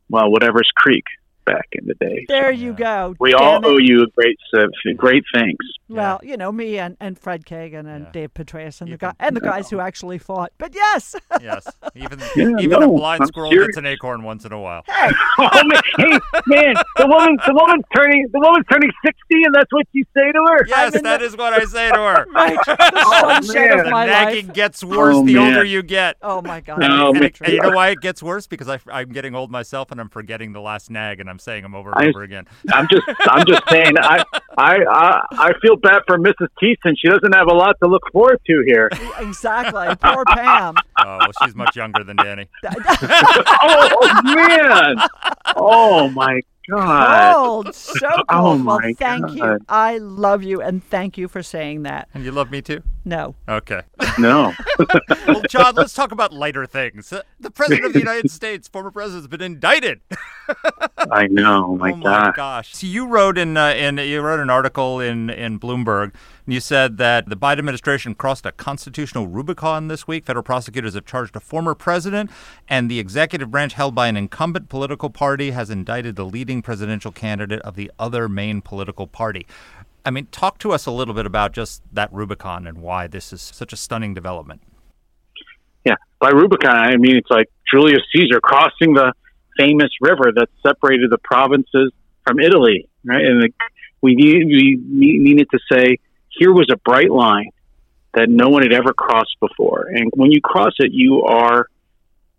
well, 0.10 0.32
whatever's 0.32 0.70
creek 0.76 1.06
back 1.46 1.68
in 1.72 1.86
the 1.88 1.96
day. 1.96 2.26
There 2.28 2.52
you 2.52 2.74
go. 2.74 3.16
We 3.20 3.34
all 3.34 3.58
it. 3.58 3.66
owe 3.66 3.78
you 3.78 4.04
a 4.04 4.08
great, 4.16 4.38
great 4.98 5.24
things. 5.34 5.58
Well, 5.88 6.20
you 6.24 6.38
know, 6.38 6.52
me 6.52 6.78
and, 6.78 6.96
and 7.00 7.18
Fred 7.18 7.46
Kagan 7.46 7.88
and 7.88 8.06
Yeah. 8.06 8.12
Dave 8.12 8.34
Petraeus 8.36 8.82
and 8.82 8.90
the 8.90 8.92
You 8.92 8.98
guy 8.98 9.14
and 9.20 9.36
the 9.36 9.42
guys 9.42 9.70
who 9.72 9.80
actually 9.80 10.20
fought. 10.20 10.52
But 10.60 10.76
yes, 10.76 11.16
Yes, 11.42 11.66
even 11.96 12.20
Yeah, 12.36 12.50
even 12.60 12.80
no, 12.82 12.94
a 12.94 12.98
blind 12.98 13.22
I'm 13.22 13.28
squirrel 13.28 13.50
serious. 13.52 13.68
gets 13.70 13.78
an 13.78 13.86
acorn 13.88 14.22
once 14.24 14.46
in 14.46 14.52
a 14.52 14.60
while. 14.60 14.84
oh 14.90 15.50
man, 15.66 15.82
hey 15.98 16.20
man, 16.46 16.76
the 16.98 17.08
woman, 17.08 17.38
the 17.48 17.54
woman's 17.54 17.84
turning, 17.96 18.28
the 18.32 18.40
woman's 18.40 18.66
turning 18.72 18.92
sixty, 19.04 19.44
and 19.44 19.54
that's 19.56 19.72
what 19.72 19.88
you 19.94 20.04
say 20.16 20.32
to 20.32 20.46
her. 20.50 20.66
Yes, 20.68 20.96
in 20.96 21.04
that 21.04 21.20
the- 21.22 21.26
is 21.26 21.36
what 21.38 21.54
I 21.54 21.64
say 21.66 21.90
to 21.90 21.96
her. 21.98 22.26
right, 22.34 22.58
the 22.66 23.20
sunset 23.22 23.56
oh, 23.58 23.68
man. 23.70 23.80
of 23.80 23.86
The 23.86 23.92
my 23.92 24.06
nagging 24.06 24.48
life. 24.48 24.56
gets 24.56 24.84
worse 24.84 25.16
Oh, 25.16 25.26
the 25.26 25.34
man. 25.36 25.48
older 25.48 25.64
you 25.64 25.82
get. 25.82 26.18
Oh 26.22 26.42
my 26.42 26.62
God. 26.62 26.84
Oh, 26.84 27.14
and, 27.16 27.24
and 27.42 27.54
you 27.54 27.62
know 27.62 27.72
why 27.72 27.90
it 27.90 28.02
gets 28.02 28.22
worse? 28.22 28.46
Because 28.48 28.70
I, 28.70 28.80
I'm 28.92 29.10
getting 29.10 29.34
old 29.34 29.50
myself 29.52 29.92
and 29.92 30.00
I'm 30.00 30.10
forgetting 30.10 30.54
the 30.54 30.62
last 30.62 30.90
nag, 30.92 31.20
and 31.20 31.29
and 31.30 31.36
I'm 31.36 31.40
saying 31.40 31.62
them 31.62 31.76
over 31.76 31.92
and 31.92 32.00
I- 32.00 32.10
over 32.10 32.24
again. 32.24 32.48
I'm 32.74 32.88
just 32.90 33.04
I'm 33.30 33.46
just 33.46 33.62
saying 33.70 33.94
I, 34.00 34.24
I 34.58 34.78
I 34.90 35.22
I 35.32 35.54
feel 35.62 35.76
bad 35.76 36.02
for 36.08 36.18
Mrs. 36.18 36.48
Thiessen. 36.62 36.96
She 36.98 37.08
doesn't 37.08 37.34
have 37.34 37.48
a 37.48 37.54
lot 37.54 37.76
to 37.84 37.88
look 37.88 38.02
forward 38.12 38.40
to 38.48 38.64
here. 38.66 38.90
Exactly. 39.20 39.96
Poor 40.02 40.26
Pam. 40.26 40.76
Oh, 41.02 41.18
well, 41.18 41.32
she's 41.46 41.56
much 41.56 41.78
younger 41.78 42.04
than 42.04 42.18
Danny. 42.18 42.50
oh, 42.66 43.90
oh, 44.02 44.22
man! 44.26 44.98
Oh 45.56 46.10
my 46.10 46.42
God! 46.70 47.34
Cold. 47.34 47.74
So 47.74 48.06
oh, 48.06 48.10
cold. 48.10 48.26
Oh, 48.30 48.44
well, 48.66 48.80
my 48.80 48.94
thank 49.00 49.32
you. 49.32 49.60
I 49.70 49.98
love 50.00 50.44
you, 50.44 50.62
and 50.62 50.84
thank 50.84 51.18
you 51.18 51.30
for 51.30 51.42
saying 51.42 51.84
that. 51.84 52.10
And 52.14 52.26
you 52.26 52.34
love 52.34 52.52
me 52.52 52.62
too? 52.62 52.84
No. 53.10 53.34
Okay. 53.48 53.82
No. 54.20 54.54
Well, 55.28 55.42
John, 55.50 55.76
let's 55.76 55.94
talk 55.94 56.12
about 56.12 56.32
lighter 56.34 56.66
things. 56.66 57.12
Uh, 57.12 57.22
The 57.40 57.52
President 57.52 57.86
of 57.86 57.94
the 57.94 58.00
United 58.00 58.32
States, 58.40 58.68
former 58.68 58.92
president, 58.92 59.24
has 59.24 59.28
been 59.28 59.42
indicted. 59.42 60.00
I 61.12 61.28
know. 61.28 61.66
Oh 61.70 61.76
my 61.76 61.92
oh 61.92 61.96
my 61.98 62.04
God. 62.04 62.36
gosh! 62.36 62.76
So 62.76 62.88
you 62.88 63.06
wrote 63.06 63.38
in 63.38 63.58
uh, 63.58 63.70
in 63.70 63.98
you 63.98 64.22
wrote 64.22 64.40
an 64.40 64.50
article 64.50 65.00
in 65.00 65.30
in 65.30 65.60
Bloomberg, 65.60 66.14
and 66.46 66.54
you 66.54 66.60
said 66.60 66.98
that 66.98 67.30
the 67.30 67.36
Biden 67.38 67.60
administration 67.60 68.16
crossed 68.16 68.46
a 68.46 68.52
constitutional 68.52 69.28
Rubicon 69.28 69.88
this 69.88 70.08
week. 70.08 70.26
Federal 70.26 70.44
prosecutors 70.44 70.94
have 70.96 71.06
charged 71.06 71.36
a 71.36 71.40
former 71.40 71.76
president, 71.76 72.32
and 72.68 72.90
the 72.90 73.00
executive 73.00 73.52
branch, 73.52 73.74
held 73.74 73.94
by 73.94 74.08
an 74.08 74.18
incumbent 74.18 74.70
political 74.70 75.10
party, 75.10 75.52
has 75.52 75.70
indicted 75.70 76.16
the 76.16 76.26
leading 76.26 76.62
presidential 76.62 77.12
candidate 77.12 77.62
of 77.62 77.76
the 77.76 77.92
other 78.00 78.28
main 78.30 78.62
political 78.62 79.06
party. 79.08 79.46
I 80.06 80.12
mean, 80.12 80.28
talk 80.28 80.58
to 80.60 80.72
us 80.72 80.86
a 80.86 80.92
little 80.92 81.14
bit 81.14 81.26
about 81.26 81.52
just 81.52 81.82
that 81.94 82.12
Rubicon 82.14 82.68
and 82.68 82.80
why 82.80 83.08
this 83.08 83.34
is 83.34 83.42
such 83.42 83.74
a 83.74 83.76
stunning 83.76 84.14
development. 84.14 84.62
Yeah. 85.86 85.96
By 86.20 86.30
Rubicon, 86.30 86.76
I 86.76 86.98
mean 86.98 87.16
it's 87.16 87.30
like 87.30 87.50
Julius 87.72 88.02
Caesar 88.16 88.40
crossing 88.42 88.94
the 88.94 89.14
famous 89.58 89.90
river 90.02 90.32
that 90.36 90.48
separated 90.66 91.10
the 91.12 91.18
provinces 91.18 91.92
from 92.26 92.40
Italy, 92.40 92.88
right? 93.04 93.24
And 93.24 93.42
the, 93.42 93.50
we 94.02 94.16
need, 94.16 94.46
we 94.46 94.80
ne- 94.82 95.18
needed 95.18 95.48
to 95.52 95.60
say 95.72 95.98
here 96.30 96.54
was 96.54 96.68
a 96.72 96.78
bright 96.78 97.12
line 97.12 97.50
that 98.14 98.30
no 98.30 98.50
one 98.50 98.64
had 98.64 98.74
ever 98.74 98.94
crossed 98.94 99.36
before, 99.40 99.88
and 99.94 100.10
when 100.16 100.32
you 100.32 100.42
cross 100.42 100.74
it, 100.80 100.92
you 100.92 101.24
are 101.24 101.68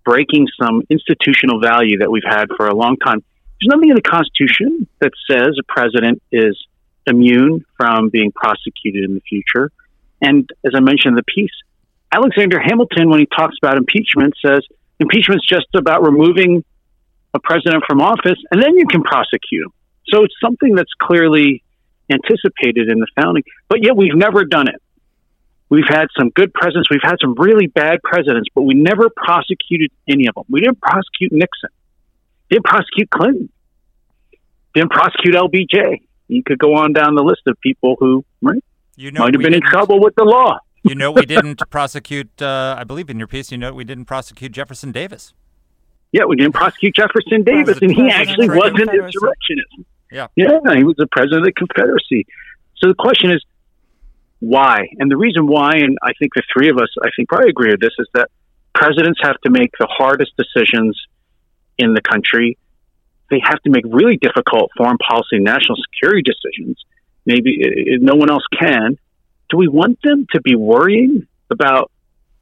breaking 0.04 0.48
some 0.60 0.82
institutional 0.90 1.60
value 1.60 1.98
that 1.98 2.10
we've 2.10 2.24
had 2.26 2.46
for 2.56 2.66
a 2.66 2.74
long 2.74 2.96
time. 2.96 3.22
There's 3.60 3.68
nothing 3.68 3.90
in 3.90 3.94
the 3.94 4.02
Constitution 4.02 4.88
that 5.00 5.12
says 5.30 5.56
a 5.60 5.62
president 5.68 6.22
is 6.32 6.56
immune 7.06 7.64
from 7.76 8.08
being 8.08 8.32
prosecuted 8.32 9.04
in 9.04 9.14
the 9.14 9.20
future. 9.20 9.70
And 10.20 10.48
as 10.64 10.72
I 10.74 10.80
mentioned 10.80 11.12
in 11.12 11.14
the 11.16 11.22
piece, 11.22 11.52
Alexander 12.12 12.60
Hamilton, 12.60 13.08
when 13.08 13.20
he 13.20 13.26
talks 13.26 13.56
about 13.62 13.76
impeachment, 13.76 14.34
says 14.44 14.60
impeachment's 14.98 15.46
just 15.46 15.66
about 15.74 16.02
removing 16.02 16.64
a 17.34 17.38
president 17.38 17.84
from 17.86 18.00
office, 18.00 18.38
and 18.50 18.62
then 18.62 18.76
you 18.76 18.86
can 18.86 19.02
prosecute 19.02 19.64
him. 19.64 19.72
So 20.08 20.24
it's 20.24 20.34
something 20.42 20.74
that's 20.74 20.92
clearly 21.00 21.62
anticipated 22.10 22.90
in 22.90 22.98
the 22.98 23.06
founding, 23.14 23.44
but 23.68 23.82
yet 23.84 23.96
we've 23.96 24.16
never 24.16 24.44
done 24.44 24.68
it. 24.68 24.82
We've 25.68 25.88
had 25.88 26.06
some 26.18 26.30
good 26.30 26.52
presidents, 26.52 26.90
we've 26.90 26.98
had 27.02 27.16
some 27.20 27.34
really 27.38 27.68
bad 27.68 28.00
presidents, 28.02 28.48
but 28.52 28.62
we 28.62 28.74
never 28.74 29.08
prosecuted 29.08 29.92
any 30.08 30.26
of 30.26 30.34
them. 30.34 30.44
We 30.48 30.60
didn't 30.60 30.80
prosecute 30.80 31.30
Nixon, 31.30 31.70
didn't 32.50 32.64
prosecute 32.64 33.08
Clinton, 33.10 33.48
didn't 34.74 34.90
prosecute 34.90 35.36
LBJ. 35.36 36.00
You 36.30 36.42
could 36.44 36.58
go 36.58 36.76
on 36.76 36.92
down 36.92 37.16
the 37.16 37.24
list 37.24 37.42
of 37.46 37.60
people 37.60 37.96
who 37.98 38.24
right, 38.40 38.62
You 38.96 39.10
know, 39.10 39.20
might 39.20 39.34
have 39.34 39.42
been 39.42 39.54
in 39.54 39.62
trouble 39.62 40.00
with 40.00 40.14
the 40.14 40.24
law. 40.24 40.58
You 40.84 40.94
know, 40.94 41.10
we 41.10 41.26
didn't 41.26 41.60
prosecute. 41.70 42.40
Uh, 42.40 42.76
I 42.78 42.84
believe 42.84 43.10
in 43.10 43.18
your 43.18 43.26
piece, 43.26 43.50
you 43.50 43.58
know, 43.58 43.72
we 43.72 43.84
didn't 43.84 44.04
prosecute 44.04 44.52
Jefferson 44.52 44.92
Davis. 44.92 45.34
Yeah, 46.12 46.24
we 46.24 46.36
didn't 46.36 46.54
prosecute 46.54 46.94
Jefferson 46.94 47.42
Davis, 47.42 47.78
and 47.82 47.90
he 47.92 48.08
actually 48.10 48.48
was 48.48 48.72
an 48.74 48.88
insurrectionist. 48.88 49.74
Yeah. 50.10 50.26
Yeah, 50.34 50.58
he 50.76 50.84
was 50.84 50.96
the 50.96 51.06
president 51.10 51.40
of 51.40 51.46
the 51.46 51.52
Confederacy. 51.52 52.26
So 52.76 52.88
the 52.88 52.94
question 52.94 53.30
is, 53.30 53.44
why? 54.40 54.88
And 54.98 55.10
the 55.10 55.16
reason 55.16 55.46
why, 55.46 55.72
and 55.76 55.98
I 56.02 56.12
think 56.18 56.34
the 56.34 56.42
three 56.52 56.70
of 56.70 56.78
us, 56.78 56.88
I 57.02 57.10
think, 57.14 57.28
probably 57.28 57.50
agree 57.50 57.70
with 57.70 57.80
this, 57.80 57.94
is 57.98 58.08
that 58.14 58.28
presidents 58.74 59.20
have 59.22 59.40
to 59.42 59.50
make 59.50 59.70
the 59.78 59.86
hardest 59.88 60.32
decisions 60.36 61.00
in 61.78 61.94
the 61.94 62.00
country. 62.00 62.56
They 63.30 63.40
have 63.42 63.60
to 63.62 63.70
make 63.70 63.84
really 63.86 64.16
difficult 64.16 64.70
foreign 64.76 64.98
policy, 64.98 65.38
national 65.38 65.76
security 65.90 66.22
decisions. 66.22 66.82
Maybe 67.26 67.62
uh, 67.64 67.98
no 68.00 68.14
one 68.16 68.30
else 68.30 68.44
can. 68.58 68.98
Do 69.50 69.56
we 69.56 69.68
want 69.68 69.98
them 70.02 70.26
to 70.32 70.40
be 70.40 70.54
worrying 70.54 71.26
about 71.50 71.90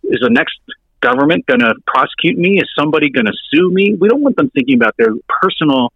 is 0.04 0.20
the 0.22 0.30
next 0.30 0.58
government 1.00 1.46
going 1.46 1.60
to 1.60 1.74
prosecute 1.86 2.38
me? 2.38 2.58
Is 2.58 2.68
somebody 2.78 3.10
going 3.10 3.26
to 3.26 3.32
sue 3.50 3.70
me? 3.70 3.96
We 4.00 4.08
don't 4.08 4.22
want 4.22 4.36
them 4.36 4.50
thinking 4.50 4.76
about 4.76 4.96
their 4.96 5.14
personal 5.28 5.92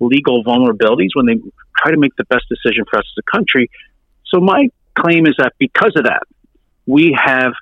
legal 0.00 0.44
vulnerabilities 0.44 1.10
when 1.14 1.26
they 1.26 1.34
try 1.76 1.90
to 1.90 1.98
make 1.98 2.14
the 2.16 2.24
best 2.24 2.44
decision 2.48 2.84
for 2.88 2.98
us 2.98 3.04
as 3.16 3.24
a 3.26 3.36
country. 3.36 3.70
So 4.26 4.40
my 4.40 4.68
claim 4.94 5.26
is 5.26 5.34
that 5.38 5.54
because 5.58 5.92
of 5.96 6.04
that, 6.04 6.22
we 6.86 7.16
have 7.20 7.52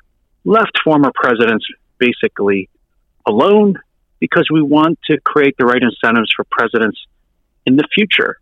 left 0.45 0.79
former 0.85 1.11
presidents 1.15 1.67
basically 1.99 2.69
alone 3.27 3.75
because 4.19 4.49
we 4.51 4.63
want 4.63 4.99
to 5.11 5.19
create 5.21 5.57
the 5.59 5.67
right 5.67 5.83
incentives 5.83 6.33
for 6.35 6.45
presidents 6.51 6.99
in 7.67 7.77
the 7.77 7.87
future. 7.95 8.39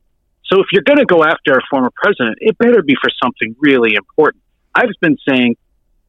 So 0.46 0.60
if 0.60 0.66
you're 0.72 0.82
going 0.82 0.98
to 0.98 1.06
go 1.06 1.24
after 1.24 1.52
a 1.54 1.60
former 1.70 1.90
president, 1.94 2.38
it 2.40 2.56
better 2.58 2.82
be 2.82 2.94
for 3.00 3.10
something 3.22 3.56
really 3.58 3.94
important. 3.94 4.42
I've 4.74 4.90
been 5.00 5.16
saying 5.28 5.56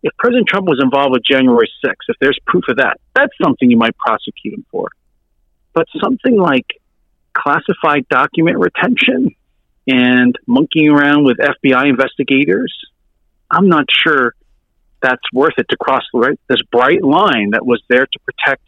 if 0.04 0.16
President 0.18 0.48
Trump 0.48 0.68
was 0.68 0.80
involved 0.82 1.14
with 1.14 1.24
January 1.24 1.70
6th, 1.84 1.94
if 2.10 2.18
there's 2.20 2.38
proof 2.46 2.66
of 2.70 2.78
that, 2.78 3.00
that's 3.16 3.34
something 3.42 3.72
you 3.72 3.78
might 3.78 3.98
prosecute 3.98 4.54
him 4.54 4.66
for. 4.70 4.90
But 5.74 5.88
something 6.02 6.38
like 6.38 6.68
classified 7.34 8.08
document 8.08 8.60
retention 8.60 9.36
and 9.88 10.38
monkeying 10.48 10.90
around 10.90 11.26
with 11.26 11.38
FBI 11.38 11.90
investigators, 11.90 12.74
I'm 13.50 13.68
not 13.68 13.86
sure 13.90 14.36
that's 15.02 15.24
worth 15.34 15.54
it 15.58 15.68
to 15.70 15.78
cross 15.78 16.04
the 16.14 16.20
right, 16.20 16.40
this 16.48 16.62
bright 16.72 17.04
line 17.04 17.52
that 17.52 17.66
was 17.66 17.82
there 17.90 18.06
to 18.06 18.20
protect 18.20 18.64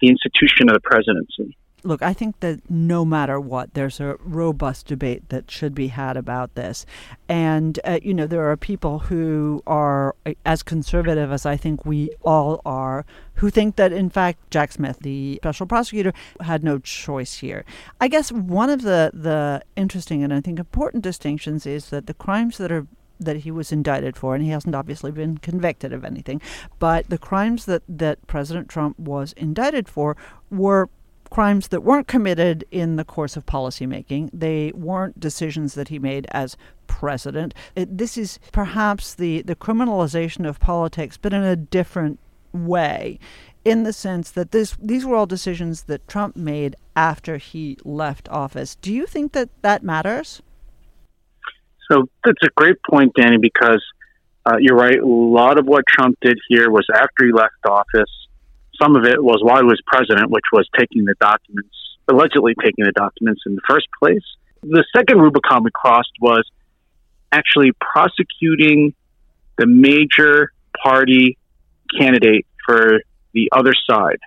the 0.00 0.08
institution 0.08 0.68
of 0.68 0.74
the 0.74 0.80
presidency. 0.80 1.56
Look, 1.84 2.02
I 2.02 2.12
think 2.12 2.40
that 2.40 2.68
no 2.68 3.04
matter 3.04 3.38
what, 3.38 3.74
there's 3.74 4.00
a 4.00 4.16
robust 4.18 4.86
debate 4.86 5.28
that 5.28 5.48
should 5.48 5.76
be 5.76 5.88
had 5.88 6.16
about 6.16 6.56
this. 6.56 6.84
And, 7.28 7.78
uh, 7.84 8.00
you 8.02 8.12
know, 8.12 8.26
there 8.26 8.50
are 8.50 8.56
people 8.56 8.98
who 8.98 9.62
are 9.64 10.16
as 10.44 10.64
conservative 10.64 11.30
as 11.30 11.46
I 11.46 11.56
think 11.56 11.86
we 11.86 12.10
all 12.22 12.60
are, 12.66 13.06
who 13.34 13.48
think 13.48 13.76
that, 13.76 13.92
in 13.92 14.10
fact, 14.10 14.50
Jack 14.50 14.72
Smith, 14.72 14.98
the 15.02 15.36
special 15.36 15.66
prosecutor, 15.66 16.12
had 16.40 16.64
no 16.64 16.80
choice 16.80 17.34
here. 17.34 17.64
I 18.00 18.08
guess 18.08 18.32
one 18.32 18.70
of 18.70 18.82
the, 18.82 19.12
the 19.14 19.62
interesting 19.76 20.24
and 20.24 20.34
I 20.34 20.40
think 20.40 20.58
important 20.58 21.04
distinctions 21.04 21.64
is 21.64 21.90
that 21.90 22.08
the 22.08 22.14
crimes 22.14 22.58
that 22.58 22.72
are 22.72 22.88
that 23.18 23.38
he 23.38 23.50
was 23.50 23.72
indicted 23.72 24.16
for, 24.16 24.34
and 24.34 24.44
he 24.44 24.50
hasn't 24.50 24.74
obviously 24.74 25.10
been 25.10 25.38
convicted 25.38 25.92
of 25.92 26.04
anything, 26.04 26.40
but 26.78 27.08
the 27.08 27.18
crimes 27.18 27.64
that, 27.64 27.82
that 27.88 28.26
President 28.26 28.68
Trump 28.68 28.98
was 28.98 29.32
indicted 29.34 29.88
for 29.88 30.16
were 30.50 30.88
crimes 31.30 31.68
that 31.68 31.82
weren't 31.82 32.08
committed 32.08 32.64
in 32.70 32.96
the 32.96 33.04
course 33.04 33.36
of 33.36 33.44
policymaking. 33.44 34.30
They 34.32 34.72
weren't 34.74 35.20
decisions 35.20 35.74
that 35.74 35.88
he 35.88 35.98
made 35.98 36.26
as 36.30 36.56
president. 36.86 37.54
It, 37.76 37.98
this 37.98 38.16
is 38.16 38.38
perhaps 38.52 39.14
the, 39.14 39.42
the 39.42 39.56
criminalization 39.56 40.48
of 40.48 40.58
politics, 40.58 41.16
but 41.16 41.32
in 41.32 41.42
a 41.42 41.56
different 41.56 42.18
way, 42.52 43.18
in 43.64 43.82
the 43.82 43.92
sense 43.92 44.30
that 44.30 44.50
this 44.52 44.76
these 44.80 45.04
were 45.04 45.16
all 45.16 45.26
decisions 45.26 45.82
that 45.82 46.06
Trump 46.08 46.36
made 46.36 46.76
after 46.96 47.36
he 47.36 47.76
left 47.84 48.28
office. 48.30 48.76
Do 48.76 48.92
you 48.92 49.06
think 49.06 49.32
that 49.32 49.50
that 49.62 49.82
matters? 49.82 50.40
So 51.90 52.08
that's 52.24 52.42
a 52.42 52.50
great 52.54 52.76
point, 52.88 53.12
Danny, 53.16 53.38
because 53.40 53.82
uh, 54.44 54.56
you're 54.60 54.76
right. 54.76 54.98
A 54.98 55.06
lot 55.06 55.58
of 55.58 55.66
what 55.66 55.84
Trump 55.88 56.18
did 56.20 56.38
here 56.48 56.70
was 56.70 56.86
after 56.92 57.26
he 57.26 57.32
left 57.32 57.54
office. 57.68 58.10
Some 58.80 58.96
of 58.96 59.04
it 59.04 59.22
was 59.22 59.40
while 59.42 59.58
he 59.58 59.64
was 59.64 59.80
president, 59.86 60.30
which 60.30 60.44
was 60.52 60.68
taking 60.78 61.04
the 61.04 61.14
documents, 61.20 61.74
allegedly 62.08 62.54
taking 62.62 62.84
the 62.84 62.92
documents 62.92 63.42
in 63.46 63.54
the 63.54 63.62
first 63.68 63.86
place. 63.98 64.22
The 64.62 64.84
second 64.94 65.18
Rubicon 65.20 65.64
we 65.64 65.70
crossed 65.72 66.12
was 66.20 66.48
actually 67.32 67.72
prosecuting 67.80 68.94
the 69.56 69.66
major 69.66 70.52
party 70.82 71.36
candidate 71.98 72.46
for 72.64 73.00
the 73.32 73.50
other 73.52 73.72
side. 73.88 74.18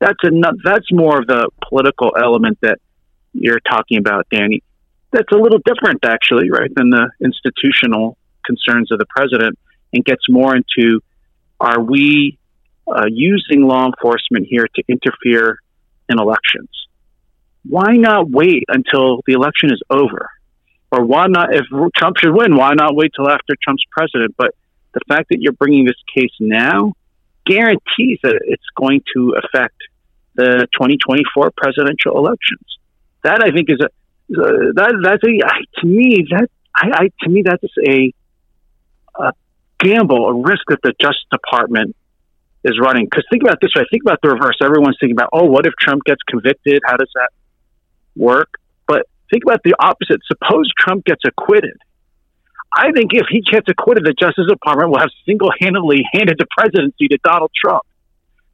That's 0.00 0.18
a 0.24 0.30
that's 0.64 0.90
more 0.90 1.20
of 1.20 1.26
the 1.28 1.48
political 1.68 2.12
element 2.20 2.58
that 2.62 2.78
you're 3.32 3.60
talking 3.60 3.98
about, 3.98 4.26
Danny. 4.30 4.62
That's 5.16 5.32
a 5.32 5.38
little 5.38 5.60
different, 5.64 6.04
actually, 6.04 6.50
right, 6.50 6.70
than 6.76 6.90
the 6.90 7.08
institutional 7.24 8.18
concerns 8.44 8.92
of 8.92 8.98
the 8.98 9.06
president, 9.08 9.58
and 9.94 10.04
gets 10.04 10.28
more 10.28 10.54
into 10.54 11.00
are 11.58 11.80
we 11.80 12.38
uh, 12.86 13.06
using 13.08 13.62
law 13.62 13.86
enforcement 13.86 14.46
here 14.46 14.66
to 14.74 14.82
interfere 14.86 15.58
in 16.10 16.18
elections? 16.18 16.68
Why 17.66 17.96
not 17.96 18.28
wait 18.28 18.64
until 18.68 19.22
the 19.26 19.32
election 19.32 19.72
is 19.72 19.80
over? 19.88 20.28
Or 20.92 21.02
why 21.02 21.28
not, 21.28 21.54
if 21.54 21.64
Trump 21.96 22.18
should 22.18 22.34
win, 22.34 22.54
why 22.54 22.74
not 22.74 22.94
wait 22.94 23.12
till 23.16 23.30
after 23.30 23.54
Trump's 23.62 23.84
president? 23.90 24.34
But 24.36 24.54
the 24.92 25.00
fact 25.08 25.30
that 25.30 25.38
you're 25.40 25.54
bringing 25.54 25.86
this 25.86 25.96
case 26.14 26.32
now 26.38 26.92
guarantees 27.46 28.18
that 28.22 28.38
it's 28.44 28.68
going 28.76 29.00
to 29.14 29.34
affect 29.42 29.78
the 30.34 30.68
2024 30.74 31.52
presidential 31.56 32.18
elections. 32.18 32.66
That 33.24 33.42
I 33.42 33.50
think 33.50 33.70
is 33.70 33.80
a 33.80 33.88
that 34.28 34.98
that's 35.02 35.22
a 35.22 35.80
to 35.80 35.86
me 35.86 36.26
that 36.30 36.48
I, 36.74 36.90
I 36.92 37.24
to 37.24 37.30
me 37.30 37.42
that's 37.44 37.62
a 37.86 38.12
a 39.18 39.32
gamble, 39.78 40.28
a 40.28 40.34
risk 40.34 40.62
that 40.68 40.80
the 40.82 40.92
Justice 41.00 41.26
Department 41.30 41.96
is 42.64 42.78
running. 42.80 43.06
Because 43.06 43.24
think 43.30 43.42
about 43.42 43.58
this 43.60 43.70
way: 43.76 43.84
think 43.90 44.02
about 44.02 44.18
the 44.22 44.30
reverse. 44.30 44.58
Everyone's 44.60 44.96
thinking 45.00 45.16
about, 45.16 45.30
oh, 45.32 45.44
what 45.44 45.66
if 45.66 45.74
Trump 45.80 46.04
gets 46.04 46.22
convicted? 46.28 46.82
How 46.84 46.96
does 46.96 47.10
that 47.14 47.30
work? 48.16 48.50
But 48.86 49.06
think 49.30 49.44
about 49.44 49.62
the 49.64 49.74
opposite. 49.78 50.20
Suppose 50.26 50.70
Trump 50.78 51.04
gets 51.04 51.22
acquitted. 51.24 51.78
I 52.76 52.92
think 52.92 53.12
if 53.14 53.26
he 53.30 53.40
gets 53.40 53.68
acquitted, 53.68 54.04
the 54.04 54.12
Justice 54.12 54.46
Department 54.48 54.90
will 54.90 54.98
have 54.98 55.10
single-handedly 55.24 56.04
handed 56.12 56.36
the 56.38 56.46
presidency 56.56 57.08
to 57.08 57.18
Donald 57.24 57.50
Trump. 57.56 57.82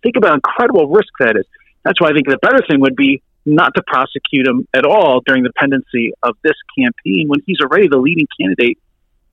Think 0.03 0.17
about 0.17 0.35
incredible 0.35 0.89
risk 0.89 1.09
that 1.19 1.37
is. 1.37 1.47
That's 1.83 2.01
why 2.01 2.11
I 2.11 2.13
think 2.13 2.29
the 2.29 2.39
better 2.39 2.61
thing 2.69 2.81
would 2.81 2.95
be 2.95 3.23
not 3.45 3.75
to 3.75 3.83
prosecute 3.87 4.47
him 4.47 4.67
at 4.75 4.85
all 4.85 5.21
during 5.27 5.43
the 5.43 5.53
pendency 5.57 6.13
of 6.23 6.37
this 6.43 6.57
campaign 6.79 7.27
when 7.29 7.41
he's 7.47 7.59
already 7.61 7.89
the 7.89 7.99
leading 7.99 8.27
candidate 8.41 8.79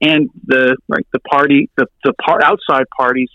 and 0.02 0.30
the 0.46 0.76
right 0.88 1.06
the 1.14 1.20
party 1.20 1.70
the 1.78 1.86
the 2.04 2.14
part 2.14 2.42
outside 2.44 2.86
parties 2.98 3.30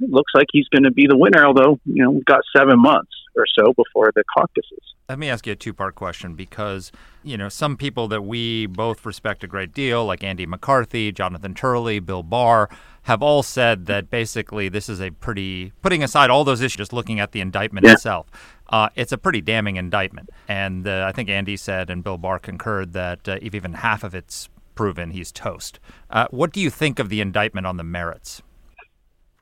looks 0.00 0.32
like 0.34 0.46
he's 0.52 0.68
going 0.68 0.84
to 0.84 0.92
be 0.92 1.06
the 1.06 1.16
winner 1.16 1.44
although 1.44 1.78
you 1.84 2.02
know 2.02 2.10
we've 2.10 2.24
got 2.24 2.40
7 2.56 2.80
months 2.80 3.12
or 3.36 3.44
so 3.58 3.72
before 3.74 4.12
the 4.14 4.24
caucuses 4.36 4.90
let 5.10 5.18
me 5.18 5.28
ask 5.28 5.44
you 5.44 5.54
a 5.54 5.56
two 5.56 5.74
part 5.74 5.96
question 5.96 6.36
because, 6.36 6.92
you 7.24 7.36
know, 7.36 7.48
some 7.48 7.76
people 7.76 8.06
that 8.08 8.22
we 8.22 8.66
both 8.66 9.04
respect 9.04 9.42
a 9.42 9.48
great 9.48 9.74
deal, 9.74 10.06
like 10.06 10.22
Andy 10.22 10.46
McCarthy, 10.46 11.10
Jonathan 11.10 11.52
Turley, 11.52 11.98
Bill 11.98 12.22
Barr, 12.22 12.70
have 13.02 13.20
all 13.20 13.42
said 13.42 13.86
that 13.86 14.08
basically 14.08 14.68
this 14.68 14.88
is 14.88 15.00
a 15.00 15.10
pretty, 15.10 15.72
putting 15.82 16.04
aside 16.04 16.30
all 16.30 16.44
those 16.44 16.60
issues, 16.60 16.76
just 16.76 16.92
looking 16.92 17.18
at 17.18 17.32
the 17.32 17.40
indictment 17.40 17.86
yeah. 17.86 17.94
itself, 17.94 18.28
uh, 18.70 18.88
it's 18.94 19.12
a 19.12 19.18
pretty 19.18 19.40
damning 19.40 19.76
indictment. 19.76 20.30
And 20.48 20.86
uh, 20.86 21.04
I 21.06 21.12
think 21.12 21.28
Andy 21.28 21.56
said 21.56 21.90
and 21.90 22.02
Bill 22.02 22.18
Barr 22.18 22.38
concurred 22.38 22.92
that 22.92 23.28
uh, 23.28 23.38
if 23.42 23.54
even 23.54 23.74
half 23.74 24.04
of 24.04 24.14
it's 24.14 24.48
proven, 24.74 25.10
he's 25.10 25.32
toast. 25.32 25.78
Uh, 26.08 26.26
what 26.30 26.52
do 26.52 26.60
you 26.60 26.70
think 26.70 26.98
of 26.98 27.08
the 27.08 27.20
indictment 27.20 27.66
on 27.66 27.76
the 27.76 27.84
merits? 27.84 28.42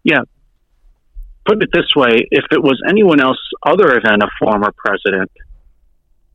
Yeah. 0.02 0.22
Put 1.46 1.62
it 1.62 1.70
this 1.72 1.94
way 1.94 2.26
if 2.30 2.44
it 2.50 2.62
was 2.62 2.80
anyone 2.88 3.20
else 3.20 3.38
other 3.64 4.00
than 4.02 4.22
a 4.22 4.28
former 4.38 4.72
president, 4.76 5.30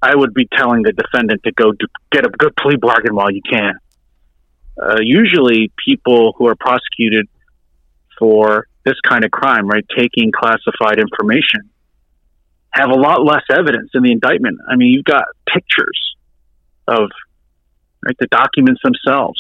I 0.02 0.16
would 0.16 0.34
be 0.34 0.48
telling 0.58 0.84
the 0.84 0.92
defendant 0.92 1.42
to 1.44 1.52
go 1.52 1.72
do, 1.72 1.88
get 2.12 2.26
a 2.26 2.30
good 2.30 2.56
plea 2.56 2.76
bargain 2.76 3.16
while 3.16 3.32
you 3.32 3.42
can. 3.50 3.74
Uh, 4.82 4.98
usually, 5.00 5.72
people 5.86 6.34
who 6.38 6.48
are 6.48 6.56
prosecuted 6.56 7.28
for 8.18 8.68
this 8.86 8.96
kind 9.08 9.24
of 9.24 9.32
crime, 9.32 9.68
right, 9.68 9.86
taking 9.96 10.32
classified 10.32 11.00
information, 11.00 11.70
have 12.74 12.90
a 12.90 12.96
lot 12.96 13.24
less 13.24 13.44
evidence 13.50 13.92
in 13.94 14.04
the 14.04 14.12
indictment. 14.12 14.60
I 14.68 14.76
mean, 14.76 14.94
you've 14.94 15.06
got 15.06 15.26
pictures 15.48 16.16
of 16.88 17.10
right 18.06 18.16
the 18.20 18.28
documents 18.28 18.82
themselves 18.84 19.40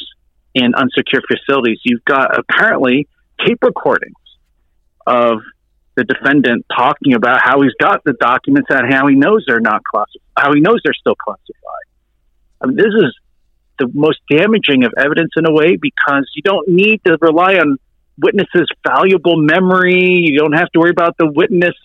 in 0.54 0.74
unsecured 0.76 1.26
facilities. 1.28 1.80
You've 1.84 2.06
got 2.06 2.38
apparently 2.38 3.08
tape 3.46 3.60
recordings 3.64 4.14
of 5.06 5.40
the 5.96 6.04
defendant 6.04 6.66
talking 6.76 7.14
about 7.14 7.40
how 7.42 7.62
he's 7.62 7.74
got 7.80 8.04
the 8.04 8.14
documents 8.14 8.68
and 8.70 8.92
how 8.92 9.08
he 9.08 9.16
knows 9.16 9.44
they're 9.48 9.60
not 9.60 9.84
classified, 9.84 10.22
how 10.38 10.54
he 10.54 10.60
knows 10.62 10.80
they're 10.84 10.94
still 10.94 11.16
classified. 11.16 11.86
I 12.62 12.68
mean, 12.68 12.78
this 12.78 12.94
is 12.96 13.16
the 13.80 13.90
most 13.94 14.20
damaging 14.30 14.86
of 14.86 14.94
evidence 14.98 15.32
in 15.36 15.46
a 15.46 15.52
way 15.52 15.76
because 15.76 16.30
you 16.36 16.42
don't 16.44 16.68
need 16.68 17.02
to 17.06 17.18
rely 17.22 17.56
on 17.56 17.78
witnesses' 18.18 18.70
valuable 18.88 19.38
memory. 19.38 20.22
You 20.24 20.40
don't 20.40 20.54
have 20.54 20.72
to 20.72 20.80
worry 20.80 20.92
about 20.92 21.18
the 21.18 21.32
witness, 21.32 21.76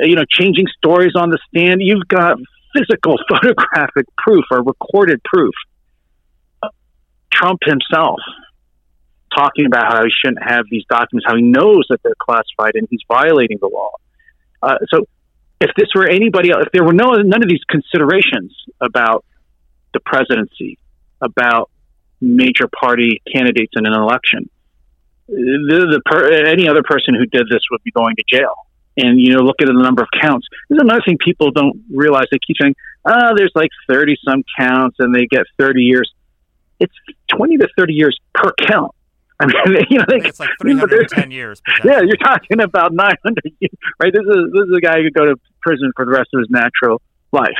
you 0.00 0.16
know, 0.16 0.24
changing 0.28 0.66
stories 0.76 1.12
on 1.16 1.30
the 1.30 1.38
stand. 1.48 1.82
You've 1.82 2.08
got 2.08 2.38
physical 2.74 3.16
photographic 3.28 4.06
proof 4.16 4.44
or 4.50 4.62
recorded 4.62 5.20
proof. 5.24 5.54
Trump 7.32 7.60
himself 7.64 8.20
talking 9.34 9.66
about 9.66 9.92
how 9.92 10.04
he 10.04 10.10
shouldn't 10.22 10.42
have 10.42 10.66
these 10.70 10.84
documents, 10.88 11.24
how 11.26 11.36
he 11.36 11.42
knows 11.42 11.86
that 11.88 12.02
they're 12.02 12.14
classified 12.18 12.74
and 12.74 12.86
he's 12.90 13.00
violating 13.08 13.58
the 13.60 13.68
law. 13.68 13.90
Uh, 14.62 14.76
so, 14.92 15.06
if 15.60 15.70
this 15.76 15.88
were 15.94 16.06
anybody 16.06 16.50
else, 16.50 16.64
if 16.66 16.72
there 16.72 16.84
were 16.84 16.92
no 16.92 17.12
none 17.12 17.42
of 17.42 17.48
these 17.48 17.62
considerations 17.68 18.54
about 18.80 19.24
the 19.94 20.00
presidency, 20.00 20.78
about 21.20 21.70
major 22.20 22.68
party 22.68 23.22
candidates 23.32 23.72
in 23.76 23.86
an 23.86 23.94
election, 23.94 24.50
the, 25.28 25.86
the 25.90 26.02
per, 26.04 26.32
any 26.32 26.68
other 26.68 26.82
person 26.82 27.14
who 27.14 27.26
did 27.26 27.46
this 27.48 27.60
would 27.70 27.82
be 27.84 27.90
going 27.92 28.16
to 28.16 28.24
jail. 28.28 28.54
And 28.96 29.20
you 29.20 29.34
know, 29.34 29.40
look 29.42 29.56
at 29.60 29.66
the 29.66 29.72
number 29.72 30.02
of 30.02 30.08
counts. 30.20 30.46
There's 30.68 30.82
another 30.82 31.02
thing 31.04 31.18
people 31.18 31.50
don't 31.50 31.82
realize. 31.90 32.26
They 32.30 32.38
keep 32.46 32.56
saying, 32.60 32.74
"Ah, 33.06 33.30
oh, 33.30 33.32
there's 33.36 33.52
like 33.54 33.70
30 33.88 34.16
some 34.28 34.42
counts, 34.58 34.96
and 34.98 35.14
they 35.14 35.26
get 35.26 35.44
30 35.58 35.82
years." 35.82 36.12
It's 36.78 36.94
20 37.28 37.58
to 37.58 37.68
30 37.78 37.92
years 37.94 38.18
per 38.34 38.52
count. 38.66 38.92
I 39.40 39.46
mean, 39.46 39.86
you 39.90 39.98
know, 39.98 40.04
they, 40.08 40.16
it's 40.16 40.38
like 40.38 40.50
310 40.60 41.30
years. 41.30 41.62
Yeah, 41.84 42.00
you're 42.02 42.16
talking 42.16 42.60
about 42.60 42.92
900 42.92 43.42
years, 43.60 43.72
right? 43.98 44.12
This 44.12 44.22
is 44.22 44.52
this 44.52 44.64
is 44.68 44.76
a 44.76 44.80
guy 44.80 44.98
who 44.98 45.04
could 45.04 45.14
go 45.14 45.24
to 45.26 45.36
prison 45.62 45.90
for 45.96 46.04
the 46.04 46.12
rest 46.12 46.28
of 46.34 46.40
his 46.40 46.50
natural 46.50 47.00
life. 47.32 47.50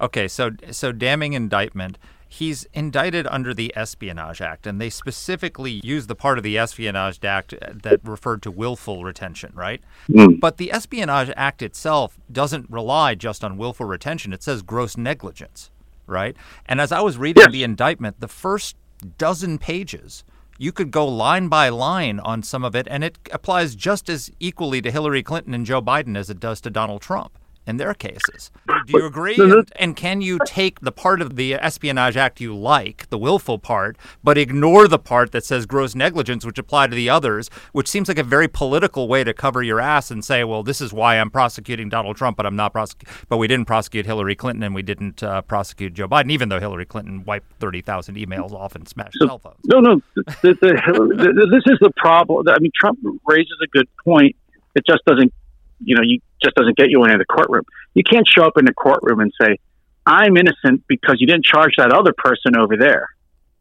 Okay, 0.00 0.28
so 0.28 0.50
so 0.70 0.92
damning 0.92 1.32
indictment. 1.32 1.98
He's 2.30 2.64
indicted 2.74 3.26
under 3.28 3.54
the 3.54 3.72
Espionage 3.74 4.42
Act, 4.42 4.66
and 4.66 4.78
they 4.78 4.90
specifically 4.90 5.80
use 5.82 6.06
the 6.06 6.14
part 6.14 6.36
of 6.36 6.44
the 6.44 6.58
Espionage 6.58 7.24
Act 7.24 7.54
that 7.60 8.00
referred 8.04 8.42
to 8.42 8.50
willful 8.50 9.02
retention, 9.02 9.52
right? 9.54 9.80
Mm. 10.10 10.38
But 10.38 10.58
the 10.58 10.70
Espionage 10.70 11.30
Act 11.36 11.62
itself 11.62 12.18
doesn't 12.30 12.70
rely 12.70 13.14
just 13.14 13.42
on 13.42 13.56
willful 13.56 13.86
retention. 13.86 14.34
It 14.34 14.42
says 14.42 14.60
gross 14.60 14.96
negligence, 14.96 15.70
right? 16.06 16.36
And 16.66 16.82
as 16.82 16.92
I 16.92 17.00
was 17.00 17.16
reading 17.16 17.44
yes. 17.44 17.52
the 17.52 17.64
indictment, 17.64 18.20
the 18.20 18.28
first 18.28 18.76
dozen 19.16 19.56
pages 19.58 20.22
you 20.58 20.72
could 20.72 20.90
go 20.90 21.06
line 21.06 21.48
by 21.48 21.68
line 21.68 22.18
on 22.20 22.42
some 22.42 22.64
of 22.64 22.74
it, 22.74 22.86
and 22.90 23.04
it 23.04 23.16
applies 23.32 23.74
just 23.76 24.08
as 24.10 24.30
equally 24.40 24.82
to 24.82 24.90
Hillary 24.90 25.22
Clinton 25.22 25.54
and 25.54 25.64
Joe 25.64 25.80
Biden 25.80 26.16
as 26.16 26.28
it 26.28 26.40
does 26.40 26.60
to 26.62 26.70
Donald 26.70 27.00
Trump 27.00 27.38
in 27.68 27.76
their 27.76 27.92
cases. 27.92 28.50
Do 28.66 28.98
you 28.98 29.04
agree? 29.04 29.36
And, 29.38 29.70
and, 29.76 29.94
can 29.94 30.22
you 30.22 30.38
take 30.46 30.80
the 30.80 30.90
part 30.90 31.20
of 31.20 31.36
the 31.36 31.54
Espionage 31.54 32.16
Act 32.16 32.40
you 32.40 32.56
like, 32.56 33.08
the 33.10 33.18
willful 33.18 33.58
part, 33.58 33.98
but 34.24 34.38
ignore 34.38 34.88
the 34.88 34.98
part 34.98 35.32
that 35.32 35.44
says 35.44 35.66
gross 35.66 35.94
negligence, 35.94 36.46
which 36.46 36.58
apply 36.58 36.86
to 36.86 36.96
the 36.96 37.10
others, 37.10 37.50
which 37.72 37.86
seems 37.86 38.08
like 38.08 38.18
a 38.18 38.24
very 38.24 38.48
political 38.48 39.06
way 39.06 39.22
to 39.22 39.34
cover 39.34 39.62
your 39.62 39.80
ass 39.80 40.10
and 40.10 40.24
say, 40.24 40.44
well, 40.44 40.62
this 40.62 40.80
is 40.80 40.94
why 40.94 41.16
I'm 41.16 41.30
prosecuting 41.30 41.90
Donald 41.90 42.16
Trump, 42.16 42.38
but 42.38 42.46
I'm 42.46 42.56
not 42.56 42.72
prosecuting, 42.72 43.14
but 43.28 43.36
we 43.36 43.46
didn't 43.46 43.66
prosecute 43.66 44.06
Hillary 44.06 44.34
Clinton 44.34 44.62
and 44.62 44.74
we 44.74 44.82
didn't 44.82 45.22
uh, 45.22 45.42
prosecute 45.42 45.92
Joe 45.92 46.08
Biden, 46.08 46.30
even 46.30 46.48
though 46.48 46.60
Hillary 46.60 46.86
Clinton 46.86 47.22
wiped 47.24 47.52
30,000 47.60 48.14
emails 48.16 48.52
off 48.52 48.74
and 48.74 48.88
smashed 48.88 49.18
so, 49.20 49.26
cell 49.26 49.38
phones. 49.38 49.60
No, 49.66 49.80
no, 49.80 50.00
the, 50.14 50.24
the, 50.42 50.54
the, 50.62 51.48
this 51.50 51.70
is 51.70 51.78
the 51.82 51.92
problem. 51.98 52.48
I 52.48 52.58
mean, 52.60 52.72
Trump 52.80 52.98
raises 53.26 53.58
a 53.62 53.66
good 53.66 53.88
point. 54.02 54.36
It 54.74 54.84
just 54.86 55.04
doesn't 55.04 55.32
you 55.80 55.96
know, 55.96 56.02
you 56.02 56.20
just 56.42 56.54
doesn't 56.54 56.76
get 56.76 56.90
you 56.90 57.04
into 57.04 57.18
the 57.18 57.24
courtroom. 57.24 57.64
You 57.94 58.02
can't 58.04 58.26
show 58.26 58.44
up 58.44 58.58
in 58.58 58.64
the 58.64 58.74
courtroom 58.74 59.20
and 59.20 59.32
say, 59.40 59.58
"I'm 60.06 60.36
innocent 60.36 60.84
because 60.88 61.16
you 61.20 61.26
didn't 61.26 61.44
charge 61.44 61.74
that 61.78 61.92
other 61.92 62.12
person 62.16 62.56
over 62.56 62.76
there." 62.76 63.10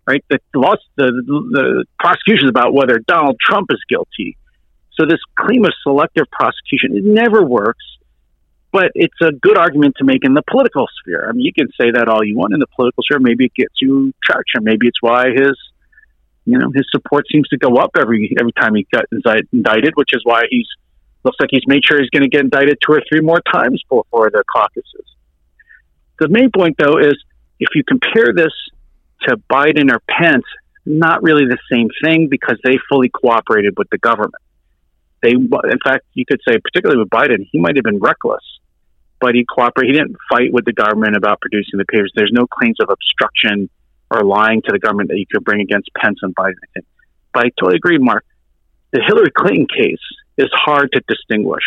Right? 0.07 0.23
The 0.29 0.39
loss, 0.55 0.79
the 0.95 1.11
the 1.11 1.85
prosecution 1.99 2.45
is 2.45 2.49
about 2.49 2.73
whether 2.73 2.99
Donald 2.99 3.37
Trump 3.39 3.67
is 3.71 3.79
guilty. 3.89 4.37
So 4.93 5.05
this 5.05 5.19
claim 5.37 5.65
of 5.65 5.73
selective 5.83 6.25
prosecution 6.31 6.97
it 6.97 7.03
never 7.03 7.43
works, 7.43 7.85
but 8.71 8.91
it's 8.95 9.21
a 9.21 9.31
good 9.31 9.57
argument 9.57 9.95
to 9.97 10.05
make 10.05 10.23
in 10.23 10.33
the 10.33 10.43
political 10.49 10.87
sphere. 10.99 11.27
I 11.29 11.33
mean, 11.33 11.45
you 11.45 11.53
can 11.53 11.67
say 11.79 11.91
that 11.91 12.07
all 12.07 12.23
you 12.23 12.37
want 12.37 12.53
in 12.53 12.59
the 12.59 12.67
political 12.75 13.03
sphere. 13.03 13.19
Maybe 13.19 13.45
it 13.45 13.53
gets 13.53 13.75
you 13.81 14.13
traction. 14.23 14.63
Maybe 14.63 14.87
it's 14.87 15.01
why 15.01 15.29
his 15.29 15.55
you 16.45 16.57
know 16.57 16.71
his 16.73 16.85
support 16.91 17.25
seems 17.31 17.47
to 17.49 17.57
go 17.57 17.75
up 17.75 17.91
every 17.99 18.33
every 18.39 18.53
time 18.53 18.75
he 18.75 18.87
got 18.91 19.05
indicted, 19.51 19.93
which 19.95 20.13
is 20.13 20.21
why 20.23 20.43
he's 20.49 20.67
looks 21.27 21.37
like 21.39 21.49
he's 21.51 21.67
made 21.67 21.83
sure 21.83 21.99
he's 21.99 22.09
going 22.09 22.23
to 22.23 22.29
get 22.29 22.41
indicted 22.41 22.77
two 22.85 22.93
or 22.93 23.01
three 23.07 23.19
more 23.19 23.41
times 23.53 23.83
before 23.89 24.31
the 24.31 24.43
caucuses. 24.49 25.05
The 26.19 26.29
main 26.29 26.49
point, 26.55 26.77
though, 26.79 26.97
is 26.97 27.15
if 27.59 27.69
you 27.75 27.83
compare 27.83 28.33
this 28.33 28.53
to 29.23 29.35
Biden 29.51 29.91
or 29.91 30.01
Pence, 30.09 30.45
not 30.85 31.21
really 31.21 31.45
the 31.45 31.57
same 31.69 31.89
thing 32.01 32.29
because 32.29 32.57
they 32.63 32.77
fully 32.89 33.09
cooperated 33.09 33.73
with 33.77 33.89
the 33.89 33.97
government. 33.97 34.41
They, 35.21 35.31
in 35.31 35.79
fact, 35.83 36.05
you 36.13 36.25
could 36.25 36.39
say, 36.47 36.57
particularly 36.63 36.99
with 36.99 37.09
Biden, 37.09 37.45
he 37.51 37.59
might 37.59 37.75
have 37.75 37.83
been 37.83 37.99
reckless, 37.99 38.43
but 39.19 39.35
he 39.35 39.45
cooperated. 39.45 39.95
He 39.95 39.99
didn't 39.99 40.15
fight 40.31 40.53
with 40.53 40.63
the 40.63 40.73
government 40.73 41.17
about 41.17 41.41
producing 41.41 41.77
the 41.77 41.85
papers. 41.85 42.13
There's 42.15 42.31
no 42.31 42.47
claims 42.47 42.77
of 42.79 42.89
obstruction 42.89 43.69
or 44.09 44.23
lying 44.23 44.61
to 44.61 44.71
the 44.71 44.79
government 44.79 45.09
that 45.09 45.17
you 45.17 45.25
could 45.29 45.43
bring 45.43 45.59
against 45.59 45.89
Pence 45.97 46.19
and 46.21 46.33
Biden. 46.35 46.53
But 47.33 47.45
I 47.45 47.49
totally 47.59 47.75
agree, 47.75 47.97
Mark. 47.97 48.23
The 48.93 49.01
Hillary 49.05 49.31
Clinton 49.35 49.67
case 49.67 49.99
is 50.37 50.49
hard 50.53 50.91
to 50.93 51.01
distinguish. 51.07 51.63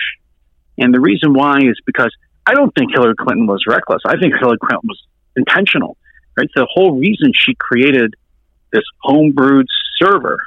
And 0.78 0.94
the 0.94 1.00
reason 1.00 1.34
why 1.34 1.58
is 1.58 1.78
because 1.84 2.14
I 2.46 2.54
don't 2.54 2.74
think 2.74 2.92
Hillary 2.92 3.14
Clinton 3.18 3.46
was 3.46 3.64
reckless. 3.66 4.02
I 4.06 4.16
think 4.18 4.34
Hillary 4.38 4.58
Clinton 4.58 4.88
was 4.88 5.02
intentional. 5.36 5.96
Right? 6.36 6.48
The 6.54 6.66
whole 6.72 6.98
reason 6.98 7.32
she 7.34 7.54
created 7.54 8.14
this 8.72 8.84
homebrewed 9.04 9.66
server 9.98 10.38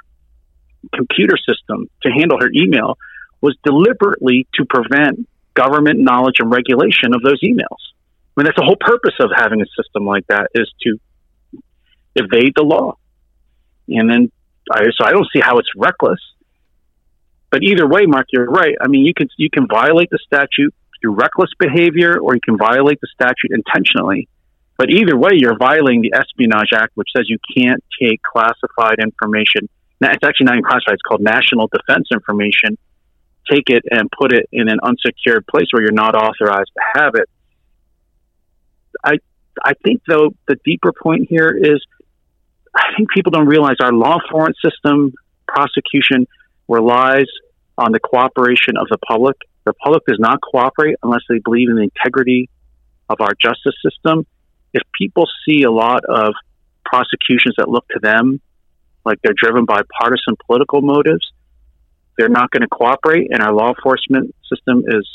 computer 0.93 1.35
system 1.37 1.89
to 2.01 2.09
handle 2.09 2.39
her 2.39 2.49
email 2.53 2.97
was 3.41 3.55
deliberately 3.63 4.47
to 4.55 4.65
prevent 4.65 5.27
government 5.53 5.99
knowledge 5.99 6.35
and 6.39 6.51
regulation 6.51 7.13
of 7.13 7.21
those 7.21 7.41
emails. 7.43 7.79
I 8.35 8.41
mean, 8.41 8.45
that's 8.45 8.57
the 8.57 8.65
whole 8.65 8.77
purpose 8.79 9.13
of 9.19 9.29
having 9.35 9.61
a 9.61 9.65
system 9.77 10.05
like 10.05 10.25
that 10.27 10.47
is 10.55 10.71
to 10.81 10.97
evade 12.15 12.53
the 12.55 12.63
law. 12.63 12.97
And 13.87 14.09
then, 14.09 14.31
I, 14.71 14.85
so 14.97 15.05
I 15.05 15.11
don't 15.11 15.27
see 15.33 15.41
how 15.41 15.59
it's 15.59 15.69
reckless. 15.75 16.19
But 17.53 17.61
either 17.61 17.87
way, 17.87 18.07
Mark, 18.07 18.25
you're 18.33 18.47
right. 18.47 18.73
I 18.81 18.87
mean, 18.87 19.05
you 19.05 19.13
can 19.13 19.29
you 19.37 19.47
can 19.53 19.67
violate 19.67 20.09
the 20.09 20.17
statute 20.25 20.73
through 20.99 21.13
reckless 21.13 21.51
behavior, 21.59 22.17
or 22.19 22.33
you 22.33 22.41
can 22.43 22.57
violate 22.57 22.99
the 22.99 23.07
statute 23.13 23.51
intentionally. 23.51 24.27
But 24.75 24.89
either 24.89 25.15
way, 25.15 25.33
you're 25.33 25.55
violating 25.55 26.01
the 26.01 26.15
Espionage 26.15 26.73
Act, 26.73 26.93
which 26.95 27.09
says 27.15 27.25
you 27.29 27.37
can't 27.55 27.83
take 28.01 28.23
classified 28.23 28.97
information. 28.99 29.69
It's 30.01 30.23
actually 30.25 30.45
not 30.45 30.55
even 30.55 30.63
classified; 30.63 30.95
it's 30.95 31.03
called 31.07 31.21
national 31.21 31.69
defense 31.71 32.07
information. 32.11 32.75
Take 33.47 33.69
it 33.69 33.83
and 33.91 34.09
put 34.09 34.33
it 34.33 34.49
in 34.51 34.67
an 34.67 34.79
unsecured 34.81 35.45
place 35.45 35.67
where 35.69 35.83
you're 35.83 35.91
not 35.91 36.15
authorized 36.15 36.71
to 36.75 37.01
have 37.01 37.13
it. 37.13 37.29
I 39.05 39.17
I 39.63 39.73
think 39.83 40.01
though 40.07 40.33
the 40.47 40.55
deeper 40.65 40.91
point 40.91 41.27
here 41.29 41.55
is 41.55 41.85
I 42.75 42.97
think 42.97 43.09
people 43.13 43.29
don't 43.29 43.45
realize 43.45 43.75
our 43.79 43.93
law 43.93 44.17
enforcement 44.19 44.55
system, 44.65 45.13
prosecution 45.47 46.25
relies 46.67 47.27
on 47.77 47.91
the 47.91 47.99
cooperation 47.99 48.77
of 48.77 48.87
the 48.89 48.97
public. 48.97 49.37
The 49.65 49.73
public 49.73 50.03
does 50.05 50.19
not 50.19 50.39
cooperate 50.41 50.95
unless 51.03 51.21
they 51.29 51.39
believe 51.39 51.69
in 51.69 51.75
the 51.75 51.83
integrity 51.83 52.49
of 53.09 53.17
our 53.21 53.33
justice 53.39 53.75
system. 53.83 54.25
If 54.73 54.83
people 54.99 55.27
see 55.47 55.63
a 55.63 55.71
lot 55.71 56.03
of 56.05 56.33
prosecutions 56.85 57.55
that 57.57 57.69
look 57.69 57.87
to 57.89 57.99
them 58.01 58.41
like 59.05 59.19
they're 59.23 59.35
driven 59.35 59.65
by 59.65 59.81
partisan 59.99 60.35
political 60.45 60.81
motives, 60.81 61.31
they're 62.17 62.29
not 62.29 62.51
going 62.51 62.61
to 62.61 62.67
cooperate, 62.67 63.29
and 63.31 63.41
our 63.41 63.53
law 63.53 63.69
enforcement 63.69 64.35
system 64.49 64.83
is 64.87 65.07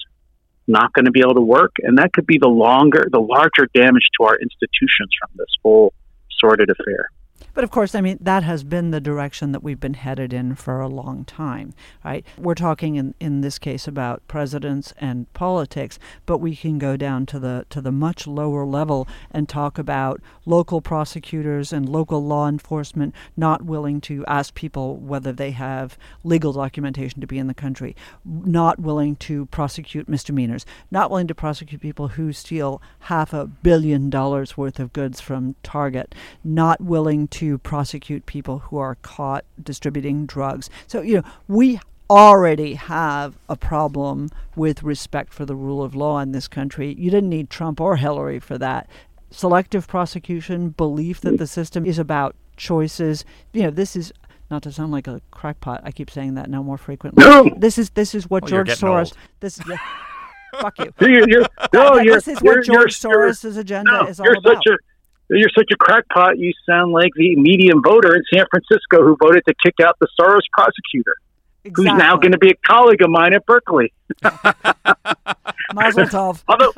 not 0.67 0.93
going 0.93 1.07
to 1.07 1.11
be 1.11 1.21
able 1.21 1.35
to 1.35 1.41
work. 1.41 1.77
And 1.83 1.99
that 1.99 2.13
could 2.13 2.27
be 2.27 2.39
the 2.39 2.49
longer, 2.49 3.07
the 3.11 3.21
larger 3.21 3.69
damage 3.73 4.09
to 4.19 4.27
our 4.27 4.37
institutions 4.37 5.11
from 5.19 5.31
this 5.37 5.49
whole 5.63 5.95
sordid 6.39 6.71
affair. 6.71 7.11
But 7.59 7.65
of 7.65 7.73
course, 7.73 7.97
I 7.97 8.01
mean, 8.01 8.19
that 8.21 8.45
has 8.45 8.63
been 8.63 8.93
the 8.93 9.01
direction 9.01 9.51
that 9.51 9.65
we've 9.65 9.81
been 9.81 9.95
headed 9.95 10.33
in 10.33 10.55
for 10.55 10.81
a 10.81 10.87
long 10.87 11.25
time, 11.25 11.75
right? 12.05 12.25
We're 12.39 12.55
talking 12.55 12.95
in, 12.95 13.17
in 13.19 13.41
this 13.41 13.59
case 13.59 13.89
about 13.89 14.23
presidents 14.29 14.95
and 14.99 15.27
politics, 15.33 15.99
but 16.25 16.39
we 16.39 16.55
can 16.55 16.79
go 16.79 16.97
down 16.97 17.27
to 17.27 17.41
the 17.41 17.67
to 17.71 17.81
the 17.81 17.91
much 17.91 18.29
lower 18.29 18.65
level 18.65 19.09
and 19.33 19.49
talk 19.49 19.77
about 19.77 20.21
local 20.47 20.81
prosecutors 20.81 21.73
and 21.73 21.89
local 21.89 22.25
law 22.25 22.47
enforcement 22.47 23.13
not 23.37 23.63
willing 23.63 24.01
to 24.03 24.25
ask 24.27 24.55
people 24.55 24.95
whether 24.95 25.33
they 25.33 25.51
have 25.51 25.99
legal 26.23 26.53
documentation 26.53 27.21
to 27.21 27.27
be 27.27 27.39
in 27.39 27.49
the 27.49 27.55
country, 27.55 27.97
not 28.25 28.79
willing 28.79 29.17
to 29.17 29.47
prosecute 29.47 30.09
misdemeanors, 30.09 30.65
not 30.93 31.11
willing 31.11 31.27
to 31.27 31.35
prosecute 31.35 31.81
people 31.81 32.07
who 32.07 32.33
steal 32.33 32.81
half 33.01 33.33
a 33.33 33.47
billion 33.49 34.09
dollars 34.11 34.57
worth 34.57 34.79
of 34.79 34.93
goods 34.93 35.21
from 35.21 35.57
Target, 35.65 36.15
not 36.45 36.81
willing 36.81 37.27
to 37.27 37.48
prosecute 37.57 38.27
people 38.27 38.59
who 38.59 38.77
are 38.77 38.97
caught 38.97 39.45
distributing 39.63 40.27
drugs. 40.27 40.69
So, 40.87 41.01
you 41.01 41.17
know, 41.17 41.23
we 41.47 41.81
already 42.11 42.75
have 42.75 43.39
a 43.49 43.57
problem 43.57 44.31
with 44.57 44.83
respect 44.83 45.33
for 45.33 45.45
the 45.47 45.55
rule 45.55 45.83
of 45.83 45.95
law 45.95 46.19
in 46.19 46.33
this 46.33 46.49
country. 46.49 46.95
You 46.99 47.11
didn't 47.11 47.31
need 47.31 47.49
Trump 47.49 47.81
or 47.81 47.97
Hillary 47.97 48.41
for 48.41 48.59
that. 48.59 48.89
Selective 49.31 49.87
prosecution, 49.87 50.71
belief 50.71 51.21
that 51.21 51.39
the 51.39 51.47
system 51.47 51.85
is 51.87 51.99
about 51.99 52.35
choices. 52.57 53.25
You 53.53 53.65
know, 53.65 53.71
this 53.71 53.95
is 53.95 54.13
not 54.51 54.63
to 54.63 54.73
sound 54.73 54.91
like 54.91 55.07
a 55.07 55.21
crackpot. 55.31 55.83
I 55.85 55.93
keep 55.93 56.11
saying 56.11 56.35
that 56.35 56.49
now 56.49 56.63
more 56.63 56.79
frequently. 56.79 57.23
No. 57.25 57.51
This 57.57 57.77
is 57.77 57.91
this 57.91 58.15
is 58.15 58.31
what 58.31 58.45
oh, 58.45 58.47
Well, 58.47 58.65
George 58.65 58.79
Soros. 58.81 58.99
old. 58.99 59.13
This 59.41 59.61
yeah, 59.69 59.77
fuck 60.61 60.79
you. 60.79 60.93
You're, 61.01 61.29
you're, 61.29 61.47
no, 61.75 61.99
you're, 61.99 62.15
this 62.15 62.29
is 62.29 62.41
you're, 62.41 62.57
what 62.57 62.65
George 62.65 63.05
you're- 63.05 63.15
Soros' 63.31 63.59
agenda 63.59 63.93
no, 63.93 64.07
is 64.07 64.19
all 64.19 64.27
you're 64.27 64.39
about. 64.39 64.57
such 64.65 64.67
a 64.69 64.77
you're 65.31 65.51
such 65.57 65.71
a 65.73 65.77
crackpot. 65.77 66.39
You 66.39 66.53
sound 66.67 66.93
like 66.93 67.11
the 67.15 67.37
median 67.37 67.83
voter 67.83 68.15
in 68.15 68.23
San 68.33 68.47
Francisco 68.51 69.03
who 69.03 69.17
voted 69.21 69.45
to 69.47 69.55
kick 69.63 69.75
out 69.83 69.97
the 70.01 70.09
Soros 70.19 70.41
prosecutor, 70.53 71.17
who's 71.65 71.85
now 71.85 72.17
going 72.17 72.33
to 72.33 72.39
be 72.39 72.51
a 72.51 72.57
colleague 72.67 73.03
of 73.03 73.11
mine 73.11 73.35
at 73.35 73.45
Berkeley. 73.45 73.93
Mazel 75.75 76.05
tov. 76.05 76.43
Although, 76.49 76.73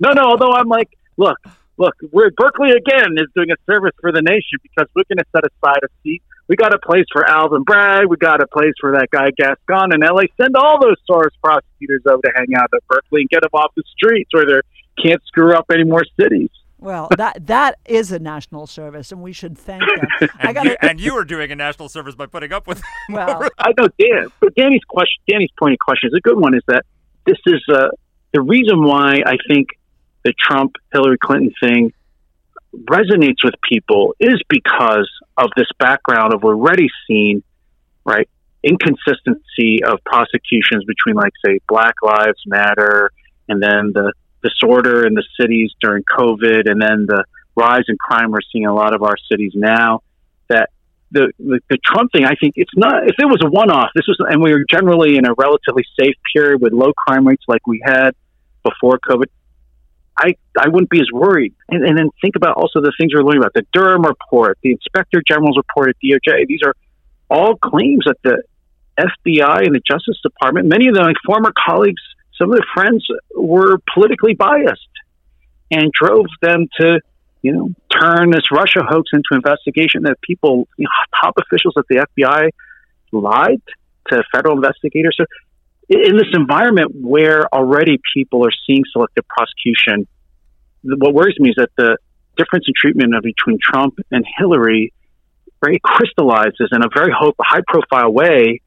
no, 0.00 0.12
no. 0.12 0.22
Although 0.22 0.52
I'm 0.52 0.68
like, 0.68 0.90
look, 1.16 1.36
look, 1.76 1.94
we're 2.10 2.30
Berkeley 2.30 2.70
again 2.70 3.16
is 3.18 3.28
doing 3.34 3.50
a 3.50 3.56
service 3.70 3.92
for 4.00 4.12
the 4.12 4.22
nation 4.22 4.58
because 4.62 4.88
we're 4.94 5.04
going 5.08 5.18
to 5.18 5.26
set 5.34 5.44
aside 5.44 5.80
a 5.84 5.88
seat. 6.02 6.22
We 6.46 6.56
got 6.56 6.74
a 6.74 6.78
place 6.78 7.06
for 7.10 7.28
Alvin 7.28 7.62
Bragg. 7.62 8.06
We 8.08 8.16
got 8.16 8.42
a 8.42 8.46
place 8.46 8.74
for 8.78 8.92
that 8.92 9.08
guy 9.10 9.30
Gascon 9.36 9.94
in 9.94 10.00
LA. 10.00 10.24
Send 10.40 10.56
all 10.56 10.78
those 10.78 10.96
Soros 11.08 11.30
prosecutors 11.42 12.02
over 12.06 12.20
to 12.22 12.32
hang 12.34 12.54
out 12.56 12.68
at 12.74 12.86
Berkeley 12.86 13.22
and 13.22 13.30
get 13.30 13.42
them 13.42 13.50
off 13.54 13.72
the 13.76 13.82
streets 13.96 14.30
where 14.32 14.44
they 14.44 15.02
can't 15.02 15.22
screw 15.26 15.54
up 15.54 15.66
any 15.72 15.84
more 15.84 16.04
cities. 16.20 16.50
Well, 16.78 17.08
that 17.16 17.46
that 17.46 17.78
is 17.86 18.12
a 18.12 18.18
national 18.18 18.66
service, 18.66 19.10
and 19.12 19.22
we 19.22 19.32
should 19.32 19.56
thank 19.56 19.82
them. 19.82 20.06
I 20.38 20.48
And, 20.48 20.54
got 20.54 20.64
you, 20.66 20.76
and 20.82 21.00
you 21.00 21.14
are 21.14 21.24
doing 21.24 21.50
a 21.50 21.56
national 21.56 21.88
service 21.88 22.14
by 22.14 22.26
putting 22.26 22.52
up 22.52 22.66
with 22.66 22.82
well, 23.08 23.48
I 23.58 23.72
know 23.78 23.88
Dan, 23.98 24.28
but 24.40 24.54
Danny's 24.54 24.84
question, 24.88 25.22
Danny's 25.28 25.50
pointed 25.58 25.78
question 25.78 26.08
is 26.08 26.14
a 26.14 26.20
good 26.20 26.38
one. 26.38 26.54
Is 26.54 26.62
that 26.68 26.84
this 27.24 27.38
is 27.46 27.62
uh, 27.72 27.88
the 28.32 28.42
reason 28.42 28.82
why 28.84 29.22
I 29.24 29.36
think 29.48 29.68
the 30.24 30.34
Trump 30.38 30.76
Hillary 30.92 31.18
Clinton 31.18 31.52
thing 31.60 31.92
resonates 32.74 33.44
with 33.44 33.54
people 33.68 34.14
is 34.18 34.40
because 34.48 35.08
of 35.36 35.50
this 35.56 35.68
background 35.78 36.34
of 36.34 36.44
already 36.44 36.88
seen, 37.06 37.42
right, 38.04 38.28
inconsistency 38.62 39.84
of 39.84 40.00
prosecutions 40.04 40.84
between, 40.86 41.14
like, 41.14 41.32
say, 41.44 41.60
Black 41.68 41.94
Lives 42.02 42.42
Matter, 42.46 43.10
and 43.48 43.62
then 43.62 43.92
the 43.94 44.12
disorder 44.44 45.06
in 45.06 45.14
the 45.14 45.24
cities 45.40 45.72
during 45.80 46.04
COVID, 46.04 46.70
and 46.70 46.80
then 46.80 47.06
the 47.08 47.24
rise 47.56 47.84
in 47.88 47.96
crime 47.98 48.30
we're 48.30 48.38
seeing 48.52 48.64
in 48.64 48.70
a 48.70 48.74
lot 48.74 48.94
of 48.94 49.02
our 49.02 49.16
cities 49.30 49.52
now. 49.54 50.02
That 50.48 50.70
the, 51.10 51.32
the 51.38 51.60
the 51.70 51.78
Trump 51.84 52.12
thing, 52.12 52.24
I 52.24 52.34
think 52.40 52.54
it's 52.56 52.76
not. 52.76 53.04
If 53.04 53.16
it 53.18 53.26
was 53.26 53.40
a 53.44 53.50
one-off, 53.50 53.90
this 53.94 54.04
was, 54.06 54.18
and 54.28 54.42
we 54.42 54.52
were 54.52 54.64
generally 54.68 55.16
in 55.16 55.26
a 55.26 55.34
relatively 55.36 55.84
safe 55.98 56.16
period 56.34 56.60
with 56.60 56.72
low 56.72 56.92
crime 56.92 57.26
rates 57.26 57.44
like 57.48 57.66
we 57.66 57.80
had 57.84 58.10
before 58.62 58.98
COVID. 58.98 59.26
I 60.18 60.36
I 60.58 60.68
wouldn't 60.68 60.90
be 60.90 61.00
as 61.00 61.08
worried. 61.12 61.54
And, 61.68 61.84
and 61.84 61.98
then 61.98 62.10
think 62.20 62.36
about 62.36 62.56
also 62.56 62.80
the 62.80 62.92
things 62.98 63.12
we're 63.14 63.22
learning 63.22 63.42
about 63.42 63.54
the 63.54 63.66
Durham 63.72 64.02
report, 64.02 64.58
the 64.62 64.72
Inspector 64.72 65.20
General's 65.26 65.56
report 65.56 65.88
at 65.90 65.96
DOJ. 66.04 66.46
These 66.46 66.60
are 66.64 66.74
all 67.30 67.56
claims 67.56 68.04
that 68.06 68.18
the 68.22 68.42
FBI 68.98 69.66
and 69.66 69.74
the 69.74 69.80
Justice 69.80 70.20
Department, 70.22 70.68
many 70.68 70.88
of 70.88 70.94
them, 70.94 71.04
like 71.04 71.16
former 71.26 71.52
colleagues, 71.66 72.02
some 72.38 72.50
of 72.50 72.56
their 72.56 72.66
friends, 72.74 73.06
were 73.34 73.78
politically 73.92 74.34
biased 74.34 74.88
and 75.70 75.90
drove 75.92 76.26
them 76.42 76.68
to 76.80 77.00
you 77.44 77.52
know, 77.52 77.68
turn 77.90 78.30
this 78.30 78.50
Russia 78.50 78.80
hoax 78.88 79.10
into 79.12 79.28
investigation 79.32 80.04
that 80.04 80.18
people, 80.22 80.66
you 80.78 80.84
know, 80.84 81.20
top 81.20 81.34
officials 81.36 81.74
at 81.76 81.84
the 81.90 82.06
FBI 82.18 82.48
lied 83.12 83.60
to 84.08 84.22
federal 84.32 84.56
investigators. 84.56 85.14
So, 85.18 85.26
in 85.90 86.16
this 86.16 86.28
environment 86.32 86.92
where 86.94 87.44
already 87.54 88.00
people 88.14 88.46
are 88.46 88.52
seeing 88.66 88.82
selective 88.90 89.24
prosecution, 89.28 90.08
what 90.82 91.12
worries 91.12 91.38
me 91.38 91.50
is 91.50 91.56
that 91.58 91.68
the 91.76 91.98
difference 92.38 92.64
in 92.66 92.72
treatment 92.74 93.14
of 93.14 93.22
between 93.22 93.58
Trump 93.62 93.98
and 94.10 94.24
Hillary 94.38 94.94
very 95.62 95.78
crystallizes 95.84 96.70
in 96.72 96.82
a 96.82 96.88
very 96.94 97.12
high 97.12 97.60
profile 97.68 98.10
way 98.10 98.62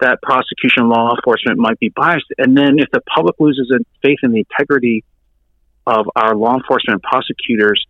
that 0.00 0.20
prosecution 0.22 0.88
law 0.88 1.14
enforcement 1.14 1.58
might 1.58 1.78
be 1.78 1.88
biased. 1.88 2.26
And 2.38 2.56
then 2.56 2.78
if 2.78 2.90
the 2.92 3.00
public 3.14 3.36
loses 3.38 3.72
faith 4.02 4.18
in 4.22 4.32
the 4.32 4.44
integrity 4.48 5.04
of 5.86 6.06
our 6.14 6.34
law 6.34 6.54
enforcement 6.54 7.00
and 7.00 7.02
prosecutors, 7.02 7.84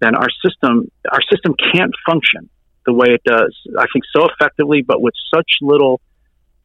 then 0.00 0.14
our 0.14 0.28
system 0.44 0.90
our 1.10 1.22
system 1.30 1.54
can't 1.72 1.92
function 2.04 2.48
the 2.84 2.92
way 2.92 3.08
it 3.08 3.22
does. 3.24 3.56
I 3.78 3.86
think 3.92 4.04
so 4.14 4.28
effectively, 4.28 4.82
but 4.82 5.00
with 5.00 5.14
such 5.34 5.50
little 5.60 6.00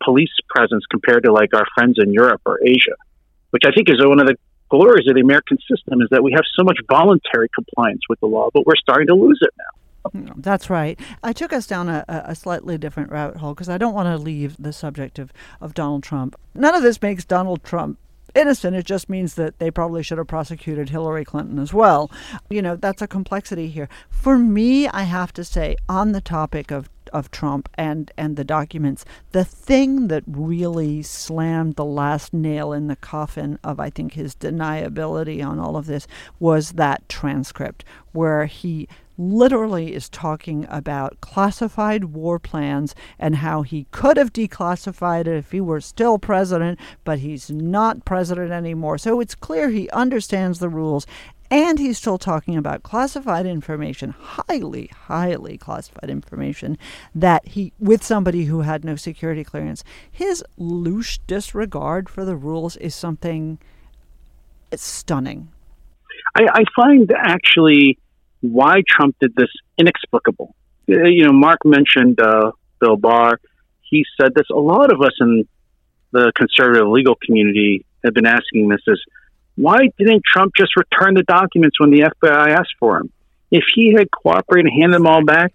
police 0.04 0.32
presence 0.49 0.84
compared 0.89 1.23
to 1.23 1.32
like 1.32 1.54
our 1.54 1.65
friends 1.75 1.97
in 2.01 2.13
Europe 2.13 2.41
or 2.45 2.60
Asia, 2.65 2.95
which 3.51 3.63
I 3.65 3.71
think 3.71 3.89
is 3.89 3.97
one 3.99 4.19
of 4.19 4.27
the 4.27 4.36
glories 4.69 5.08
of 5.08 5.15
the 5.15 5.21
American 5.21 5.58
system 5.69 6.01
is 6.01 6.08
that 6.12 6.23
we 6.23 6.32
have 6.32 6.43
so 6.56 6.63
much 6.63 6.77
voluntary 6.89 7.49
compliance 7.54 8.01
with 8.10 8.19
the 8.19 8.27
law, 8.27 8.49
but 8.54 8.65
we're 8.65 8.75
starting 8.77 9.08
to 9.08 9.15
lose 9.15 9.39
it 9.41 9.51
now. 9.58 9.81
That's 10.14 10.70
right. 10.70 11.00
I 11.24 11.34
took 11.34 11.54
us 11.54 11.68
down 11.68 11.90
a, 11.90 12.04
a 12.08 12.36
slightly 12.36 12.78
different 12.78 13.12
route 13.12 13.38
hole 13.38 13.54
because 13.54 13.70
I 13.70 13.78
don't 13.78 13.94
want 13.94 14.08
to 14.08 14.18
leave 14.18 14.56
the 14.58 14.74
subject 14.74 15.20
of, 15.20 15.32
of 15.60 15.74
Donald 15.74 16.04
Trump. 16.04 16.36
None 16.56 16.76
of 16.76 16.82
this 16.84 17.02
makes 17.02 17.26
Donald 17.26 17.64
Trump 17.64 18.00
innocent. 18.34 18.76
It 18.76 18.86
just 18.86 19.10
means 19.10 19.36
that 19.36 19.60
they 19.60 19.72
probably 19.72 20.04
should 20.04 20.18
have 20.18 20.28
prosecuted 20.28 20.90
Hillary 20.90 21.26
Clinton 21.26 21.60
as 21.60 21.74
well. 21.74 22.10
You 22.50 22.62
know, 22.62 22.76
that's 22.76 23.02
a 23.02 23.08
complexity 23.08 23.68
here. 23.68 23.90
For 24.10 24.38
me, 24.38 24.88
I 24.88 25.04
have 25.04 25.34
to 25.34 25.44
say, 25.44 25.76
on 25.88 26.12
the 26.12 26.22
topic 26.22 26.72
of 26.72 26.90
of 27.14 27.30
Trump 27.30 27.68
and 27.76 28.10
and 28.18 28.38
the 28.38 28.44
documents, 28.44 29.04
the 29.32 29.44
thing 29.44 30.08
that 30.08 30.24
really 30.26 31.02
slammed 31.02 31.76
the 31.76 31.86
last 31.86 32.34
nail 32.34 32.72
in 32.72 32.88
the 32.88 32.96
coffin 32.96 33.60
of 33.64 33.80
I 33.80 33.90
think 33.90 34.14
his 34.14 34.34
deniability 34.36 35.46
on 35.46 35.60
all 35.60 35.76
of 35.76 35.88
this 35.88 36.08
was 36.40 36.74
that 36.74 37.08
transcript 37.10 37.84
where 38.14 38.46
he 38.46 38.88
literally 39.21 39.93
is 39.93 40.10
talking 40.10 40.65
about 40.69 41.21
classified 41.21 42.05
war 42.05 42.39
plans 42.39 42.95
and 43.19 43.38
how 43.38 43.62
he 43.62 43.86
could 43.91 44.17
have 44.17 44.34
declassified 44.34 45.21
it 45.21 45.27
if 45.27 45.51
he 45.51 45.62
were 45.62 45.81
still 45.81 46.17
president, 46.17 46.79
but 47.03 47.19
he's 47.19 47.49
not 47.51 48.03
president 48.03 48.51
anymore. 48.51 48.97
So 48.97 49.19
it's 49.19 49.36
clear 49.36 49.69
he 49.69 49.89
understands 49.91 50.60
the 50.60 50.69
rules 50.69 51.05
and 51.51 51.79
he's 51.79 51.97
still 51.97 52.17
talking 52.17 52.55
about 52.55 52.81
classified 52.81 53.45
information, 53.45 54.12
highly, 54.12 54.89
highly 55.07 55.57
classified 55.57 56.10
information 56.10 56.77
that 57.13 57.45
he, 57.49 57.73
with 57.77 58.03
somebody 58.03 58.45
who 58.45 58.62
had 58.62 58.86
no 58.86 58.95
security 58.95 59.43
clearance. 59.43 59.84
His 60.10 60.43
loose 60.57 61.19
disregard 61.27 62.10
for 62.10 62.23
the 62.23 62.38
rules 62.38 62.77
is 62.77 62.95
something 62.95 63.60
stunning. 64.73 65.49
I, 66.36 66.45
I 66.53 66.63
find 66.73 67.12
actually 67.17 67.99
why 68.41 68.82
Trump 68.88 69.15
did 69.19 69.34
this 69.36 69.49
inexplicable. 69.77 70.56
Uh, 70.89 71.04
You 71.04 71.25
know, 71.25 71.34
Marc 71.34 71.60
mentioned 71.65 72.19
uh, 72.19 72.51
Bill 72.80 72.97
Barr. 72.97 73.39
He 73.82 74.06
said 74.19 74.34
this. 74.36 74.47
A 74.51 74.60
lot 74.60 74.91
of 74.91 75.01
us 75.01 75.13
in 75.19 75.47
the 76.12 76.32
conservative 76.36 76.88
legal 76.88 77.15
community 77.15 77.86
have 78.04 78.13
been 78.13 78.25
asking 78.25 78.69
this: 78.69 78.82
is 78.88 79.01
why 79.56 79.77
didn't 79.97 80.23
Trump 80.25 80.54
just 80.56 80.75
return 80.75 81.13
the 81.13 81.23
documents 81.23 81.80
when 81.80 81.91
the 81.91 82.01
FBI 82.01 82.49
asked 82.49 82.75
for 82.80 82.97
them? 82.97 83.12
If 83.51 83.63
he 83.75 83.93
had 83.97 84.10
cooperated 84.12 84.71
and 84.71 84.82
handed 84.82 84.95
them 84.95 85.08
all 85.08 85.23
back, 85.25 85.51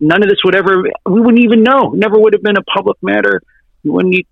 none 0.00 0.22
of 0.22 0.28
this 0.28 0.38
would 0.44 0.54
ever. 0.54 0.82
We 1.06 1.20
wouldn't 1.20 1.44
even 1.44 1.62
know. 1.62 1.90
Never 1.90 2.18
would 2.18 2.32
have 2.32 2.42
been 2.42 2.56
a 2.56 2.62
public 2.62 2.96
matter. 3.02 3.42
You 3.82 3.92
wouldn't 3.92 4.14
need 4.14 4.26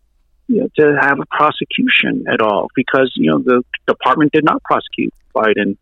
you 0.49 0.63
know, 0.63 0.69
to 0.79 0.99
have 1.01 1.21
a 1.21 1.27
prosecution 1.27 2.25
at 2.33 2.41
all 2.41 2.69
because 2.75 3.13
you 3.17 3.31
know 3.31 3.39
the 3.39 3.63
department 3.87 4.33
did 4.33 4.45
not 4.45 4.63
prosecute 4.65 5.13
Biden 5.35 5.77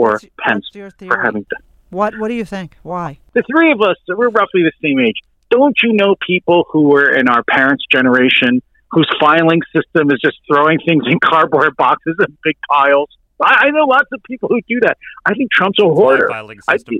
or 0.00 0.12
What's- 0.12 0.26
Pence 0.46 0.66
what's 0.74 0.94
for 0.96 1.20
having 1.20 1.42
done. 1.50 1.62
What 1.90 2.16
What 2.18 2.28
do 2.28 2.34
you 2.34 2.44
think? 2.44 2.76
Why? 2.82 3.18
The 3.32 3.42
three 3.50 3.70
of 3.72 3.80
us, 3.80 3.96
we're 4.08 4.28
roughly 4.30 4.62
the 4.62 4.72
same 4.82 4.98
age. 5.00 5.18
Don't 5.50 5.76
you 5.82 5.92
know 5.92 6.14
people 6.24 6.64
who 6.70 6.82
were 6.92 7.10
in 7.10 7.28
our 7.28 7.42
parents' 7.42 7.84
generation 7.90 8.62
whose 8.92 9.08
filing 9.20 9.60
system 9.74 10.10
is 10.10 10.18
just 10.24 10.38
throwing 10.48 10.78
things 10.86 11.04
in 11.06 11.18
cardboard 11.24 11.76
boxes 11.76 12.14
and 12.18 12.36
big 12.44 12.56
piles? 12.70 13.08
I, 13.42 13.66
I 13.66 13.70
know 13.70 13.84
lots 13.86 14.08
of 14.12 14.22
people 14.24 14.48
who 14.52 14.60
do 14.68 14.78
that. 14.82 14.96
I 15.26 15.34
think 15.34 15.50
Trump's 15.50 15.78
a 15.80 15.84
My 15.84 15.88
hoarder. 15.94 16.28
filing 16.28 16.58
I, 16.68 16.76
system. 16.76 16.98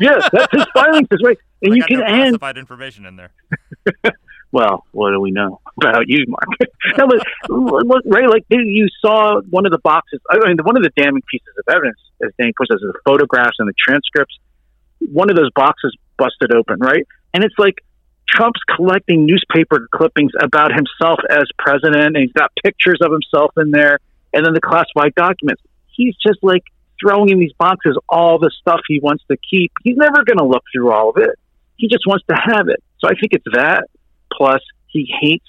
yeah, 0.00 0.18
that's 0.32 0.52
his 0.52 0.64
filing 0.74 1.06
system, 1.10 1.26
right? 1.26 1.38
And 1.62 1.72
I 1.72 1.76
you 1.76 1.80
got 1.82 1.88
can 1.88 1.98
no 2.00 2.04
end 2.06 2.20
classified 2.40 2.58
information 2.58 3.06
in 3.06 3.16
there. 3.16 3.32
well, 4.54 4.86
what 4.92 5.10
do 5.10 5.20
we 5.20 5.32
know 5.32 5.60
about 5.76 6.04
you, 6.06 6.24
Marc? 6.28 6.44
no, 6.96 7.08
but 7.08 8.02
right, 8.06 8.30
like 8.30 8.46
you 8.48 8.86
saw 9.00 9.40
one 9.50 9.66
of 9.66 9.72
the 9.72 9.78
boxes. 9.78 10.20
I 10.30 10.38
mean, 10.46 10.56
one 10.62 10.76
of 10.76 10.84
the 10.84 10.92
damning 10.96 11.22
pieces 11.28 11.52
of 11.58 11.74
evidence, 11.74 11.98
as 12.24 12.30
Danny 12.38 12.52
puts 12.56 12.70
it, 12.70 12.76
is 12.76 12.80
the 12.80 12.94
photographs 13.04 13.56
and 13.58 13.68
the 13.68 13.74
transcripts. 13.76 14.38
One 15.12 15.28
of 15.28 15.36
those 15.36 15.50
boxes 15.54 15.94
busted 16.16 16.54
open, 16.54 16.78
right? 16.78 17.04
And 17.34 17.42
it's 17.42 17.58
like 17.58 17.84
Trump's 18.28 18.60
collecting 18.76 19.26
newspaper 19.26 19.88
clippings 19.92 20.32
about 20.40 20.70
himself 20.72 21.18
as 21.28 21.44
president, 21.58 22.16
and 22.16 22.18
he's 22.18 22.32
got 22.32 22.52
pictures 22.62 23.00
of 23.02 23.10
himself 23.10 23.52
in 23.56 23.72
there, 23.72 23.98
and 24.32 24.46
then 24.46 24.54
the 24.54 24.60
classified 24.60 25.14
documents. 25.16 25.62
He's 25.88 26.14
just 26.24 26.38
like 26.42 26.62
throwing 27.02 27.30
in 27.30 27.40
these 27.40 27.52
boxes 27.58 27.98
all 28.08 28.38
the 28.38 28.52
stuff 28.60 28.80
he 28.86 29.00
wants 29.00 29.24
to 29.30 29.36
keep. 29.36 29.72
He's 29.82 29.96
never 29.96 30.24
going 30.24 30.38
to 30.38 30.44
look 30.44 30.62
through 30.72 30.92
all 30.92 31.10
of 31.10 31.16
it. 31.16 31.38
He 31.76 31.88
just 31.88 32.06
wants 32.06 32.24
to 32.30 32.36
have 32.36 32.68
it. 32.68 32.82
So 33.00 33.08
I 33.08 33.14
think 33.18 33.32
it's 33.32 33.44
that 33.52 33.88
plus 34.36 34.60
he 34.86 35.12
hates 35.20 35.46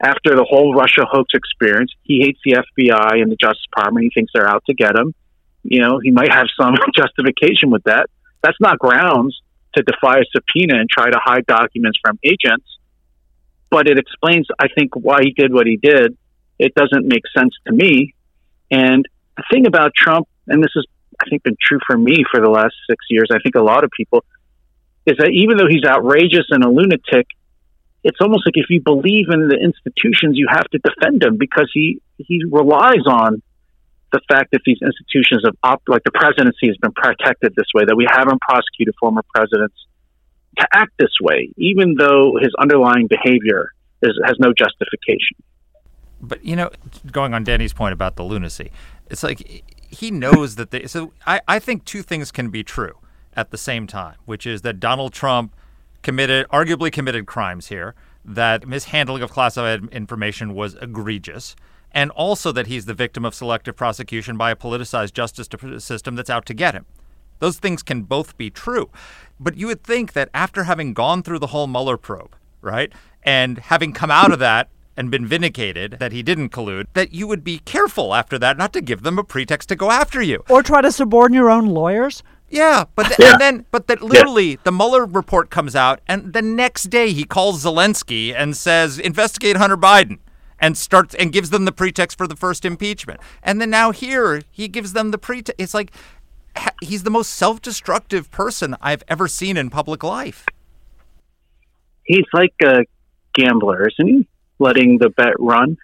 after 0.00 0.36
the 0.36 0.44
whole 0.48 0.74
Russia 0.74 1.06
hoax 1.10 1.30
experience, 1.34 1.90
he 2.02 2.20
hates 2.20 2.38
the 2.44 2.52
FBI 2.52 3.22
and 3.22 3.30
the 3.30 3.36
Justice 3.36 3.64
Department. 3.70 4.04
He 4.04 4.10
thinks 4.14 4.32
they're 4.34 4.48
out 4.48 4.62
to 4.66 4.74
get 4.74 4.94
him. 4.94 5.14
You 5.62 5.80
know, 5.80 5.98
he 6.02 6.10
might 6.10 6.30
have 6.30 6.46
some 6.60 6.74
justification 6.96 7.70
with 7.70 7.84
that. 7.84 8.06
That's 8.42 8.60
not 8.60 8.78
grounds 8.78 9.40
to 9.74 9.82
defy 9.82 10.18
a 10.18 10.24
subpoena 10.32 10.78
and 10.78 10.88
try 10.88 11.10
to 11.10 11.18
hide 11.22 11.46
documents 11.46 11.98
from 12.02 12.18
agents, 12.22 12.66
but 13.70 13.88
it 13.88 13.98
explains, 13.98 14.46
I 14.58 14.68
think, 14.68 14.94
why 14.94 15.20
he 15.22 15.32
did 15.32 15.52
what 15.52 15.66
he 15.66 15.76
did. 15.76 16.16
It 16.58 16.74
doesn't 16.74 17.06
make 17.06 17.22
sense 17.36 17.54
to 17.66 17.72
me. 17.72 18.14
And 18.70 19.06
the 19.36 19.44
thing 19.52 19.66
about 19.66 19.92
Trump, 19.94 20.28
and 20.46 20.62
this 20.62 20.70
has, 20.74 20.84
I 21.20 21.28
think, 21.28 21.42
been 21.42 21.56
true 21.60 21.78
for 21.86 21.96
me 21.96 22.24
for 22.30 22.40
the 22.40 22.48
last 22.48 22.74
six 22.88 23.04
years, 23.10 23.28
I 23.30 23.38
think 23.42 23.54
a 23.54 23.62
lot 23.62 23.84
of 23.84 23.90
people, 23.90 24.24
is 25.04 25.16
that 25.18 25.30
even 25.30 25.56
though 25.56 25.68
he's 25.68 25.84
outrageous 25.84 26.46
and 26.50 26.64
a 26.64 26.68
lunatic, 26.68 27.26
it's 28.06 28.18
almost 28.20 28.46
like 28.46 28.54
if 28.56 28.66
you 28.70 28.80
believe 28.80 29.26
in 29.30 29.48
the 29.48 29.58
institutions, 29.58 30.38
you 30.38 30.46
have 30.48 30.68
to 30.70 30.78
defend 30.78 31.24
him 31.24 31.36
because 31.38 31.68
he 31.74 32.00
he 32.18 32.44
relies 32.48 33.04
on 33.04 33.42
the 34.12 34.20
fact 34.30 34.52
that 34.52 34.60
these 34.64 34.78
institutions 34.80 35.42
have 35.44 35.56
op- 35.64 35.82
like 35.88 36.04
the 36.04 36.12
presidency 36.12 36.68
has 36.68 36.76
been 36.76 36.92
protected 36.92 37.52
this 37.56 37.66
way, 37.74 37.84
that 37.84 37.96
we 37.96 38.06
haven't 38.08 38.40
prosecuted 38.40 38.94
former 39.00 39.22
presidents 39.34 39.74
to 40.58 40.66
act 40.72 40.92
this 41.00 41.10
way, 41.20 41.50
even 41.56 41.96
though 41.98 42.38
his 42.40 42.52
underlying 42.60 43.08
behavior 43.08 43.72
is, 44.02 44.12
has 44.24 44.36
no 44.38 44.52
justification. 44.56 45.36
But 46.22 46.44
you 46.44 46.54
know, 46.54 46.70
going 47.10 47.34
on 47.34 47.42
Danny's 47.42 47.72
point 47.72 47.92
about 47.92 48.14
the 48.14 48.22
lunacy, 48.22 48.70
it's 49.10 49.24
like 49.24 49.64
he 49.90 50.12
knows 50.12 50.54
that 50.54 50.70
they. 50.70 50.86
So 50.86 51.12
I, 51.26 51.40
I 51.48 51.58
think 51.58 51.84
two 51.84 52.02
things 52.02 52.30
can 52.30 52.50
be 52.50 52.62
true 52.62 52.98
at 53.34 53.50
the 53.50 53.58
same 53.58 53.88
time, 53.88 54.14
which 54.26 54.46
is 54.46 54.62
that 54.62 54.78
Donald 54.78 55.12
Trump 55.12 55.56
committed, 56.06 56.46
arguably 56.50 56.92
committed 56.92 57.26
crimes 57.26 57.66
here, 57.66 57.92
that 58.24 58.68
mishandling 58.68 59.24
of 59.24 59.32
classified 59.32 59.88
information 59.90 60.54
was 60.54 60.76
egregious, 60.76 61.56
and 61.90 62.12
also 62.12 62.52
that 62.52 62.68
he's 62.68 62.84
the 62.84 62.94
victim 62.94 63.24
of 63.24 63.34
selective 63.34 63.74
prosecution 63.74 64.36
by 64.36 64.52
a 64.52 64.56
politicized 64.56 65.14
justice 65.14 65.48
system 65.84 66.14
that's 66.14 66.30
out 66.30 66.46
to 66.46 66.54
get 66.54 66.74
him. 66.74 66.86
Those 67.40 67.58
things 67.58 67.82
can 67.82 68.02
both 68.02 68.38
be 68.38 68.50
true. 68.50 68.88
But 69.40 69.56
you 69.56 69.66
would 69.66 69.82
think 69.82 70.12
that 70.12 70.30
after 70.32 70.62
having 70.62 70.94
gone 70.94 71.24
through 71.24 71.40
the 71.40 71.48
whole 71.48 71.66
Mueller 71.66 71.96
probe, 71.96 72.36
right, 72.60 72.92
and 73.24 73.58
having 73.58 73.92
come 73.92 74.12
out 74.12 74.30
of 74.30 74.38
that 74.38 74.68
and 74.96 75.10
been 75.10 75.26
vindicated 75.26 75.96
that 75.98 76.12
he 76.12 76.22
didn't 76.22 76.50
collude, 76.50 76.86
that 76.94 77.12
you 77.12 77.26
would 77.26 77.42
be 77.42 77.58
careful 77.58 78.14
after 78.14 78.38
that 78.38 78.56
not 78.56 78.72
to 78.74 78.80
give 78.80 79.02
them 79.02 79.18
a 79.18 79.24
pretext 79.24 79.68
to 79.70 79.74
go 79.74 79.90
after 79.90 80.22
you. 80.22 80.44
Or 80.48 80.62
try 80.62 80.82
to 80.82 80.92
suborn 80.92 81.32
your 81.34 81.50
own 81.50 81.66
lawyers? 81.66 82.22
Yeah, 82.48 82.84
but 82.94 83.06
th- 83.08 83.18
Yeah. 83.18 83.32
and 83.32 83.40
then 83.40 83.66
but 83.70 83.86
that 83.88 84.02
literally 84.02 84.56
the 84.62 84.70
Mueller 84.72 85.04
report 85.04 85.50
comes 85.50 85.74
out 85.74 86.00
and 86.06 86.32
the 86.32 86.42
next 86.42 86.84
day 86.84 87.12
he 87.12 87.24
calls 87.24 87.64
Zelensky 87.64 88.32
and 88.34 88.56
says 88.56 88.98
investigate 88.98 89.56
Hunter 89.56 89.76
Biden 89.76 90.18
and 90.60 90.76
starts 90.78 91.14
and 91.16 91.32
gives 91.32 91.50
them 91.50 91.64
the 91.64 91.72
pretext 91.72 92.16
for 92.16 92.26
the 92.28 92.36
first 92.36 92.64
impeachment. 92.64 93.20
And 93.42 93.60
then 93.60 93.70
now 93.70 93.90
here 93.90 94.42
he 94.50 94.68
gives 94.68 94.92
them 94.92 95.10
the 95.10 95.18
pretext. 95.18 95.60
It's 95.60 95.74
like 95.74 95.90
ha- 96.56 96.70
he's 96.80 97.02
the 97.02 97.10
most 97.10 97.30
self-destructive 97.34 98.30
person 98.30 98.76
I've 98.80 99.02
ever 99.08 99.26
seen 99.28 99.56
in 99.56 99.68
public 99.68 100.02
life. 100.04 100.46
He's 102.04 102.24
like 102.32 102.54
a 102.62 102.84
gambler, 103.34 103.88
isn't 103.88 104.06
he? 104.08 104.28
Letting 104.60 104.98
the 104.98 105.10
bet 105.10 105.34
run. 105.38 105.76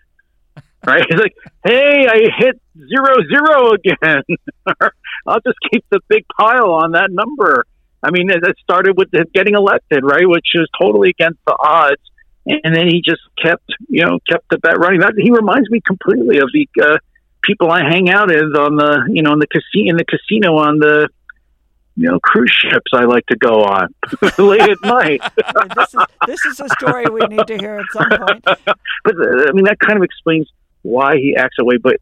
Right? 0.86 1.04
He's 1.10 1.18
like, 1.20 1.34
hey, 1.64 2.06
I 2.08 2.28
hit 2.38 2.60
zero 2.76 3.14
zero 3.28 3.72
again. 3.72 4.22
I'll 5.26 5.40
just 5.40 5.58
keep 5.70 5.84
the 5.90 6.00
big 6.08 6.24
pile 6.36 6.72
on 6.72 6.92
that 6.92 7.10
number. 7.10 7.66
I 8.02 8.10
mean, 8.10 8.30
it 8.30 8.42
started 8.62 8.96
with 8.96 9.14
him 9.14 9.26
getting 9.32 9.54
elected, 9.54 10.02
right, 10.02 10.26
which 10.26 10.48
is 10.54 10.68
totally 10.80 11.10
against 11.10 11.38
the 11.46 11.56
odds, 11.58 12.02
and 12.44 12.74
then 12.74 12.88
he 12.88 13.00
just 13.04 13.22
kept, 13.40 13.64
you 13.88 14.04
know, 14.04 14.18
kept 14.28 14.48
the 14.50 14.58
bet 14.58 14.78
running. 14.78 15.00
That 15.00 15.14
he 15.16 15.30
reminds 15.30 15.70
me 15.70 15.80
completely 15.86 16.38
of 16.38 16.48
the 16.52 16.68
uh, 16.82 16.96
people 17.42 17.70
I 17.70 17.80
hang 17.88 18.10
out 18.10 18.28
with 18.28 18.56
on 18.56 18.76
the, 18.76 19.08
you 19.08 19.22
know, 19.22 19.32
in 19.32 19.38
the 19.38 19.46
casino, 19.46 19.90
in 19.90 19.96
the 19.96 20.04
casino 20.04 20.56
on 20.56 20.78
the, 20.78 21.08
you 21.94 22.10
know, 22.10 22.18
cruise 22.20 22.50
ships. 22.50 22.90
I 22.92 23.04
like 23.04 23.26
to 23.26 23.36
go 23.36 23.62
on 23.62 23.94
late 24.38 24.62
at 24.62 24.82
night. 24.82 25.22
this, 25.76 25.94
is, 25.94 26.00
this 26.26 26.46
is 26.46 26.60
a 26.60 26.68
story 26.70 27.04
we 27.04 27.20
need 27.26 27.46
to 27.46 27.56
hear 27.56 27.78
at 27.78 27.86
some 27.92 28.08
point. 28.08 28.44
but 29.04 29.14
uh, 29.16 29.48
I 29.48 29.52
mean 29.52 29.66
that 29.66 29.78
kind 29.78 29.96
of 29.96 30.02
explains 30.02 30.50
why 30.82 31.16
he 31.16 31.36
acts 31.36 31.56
that 31.58 31.64
way. 31.64 31.76
But 31.76 31.98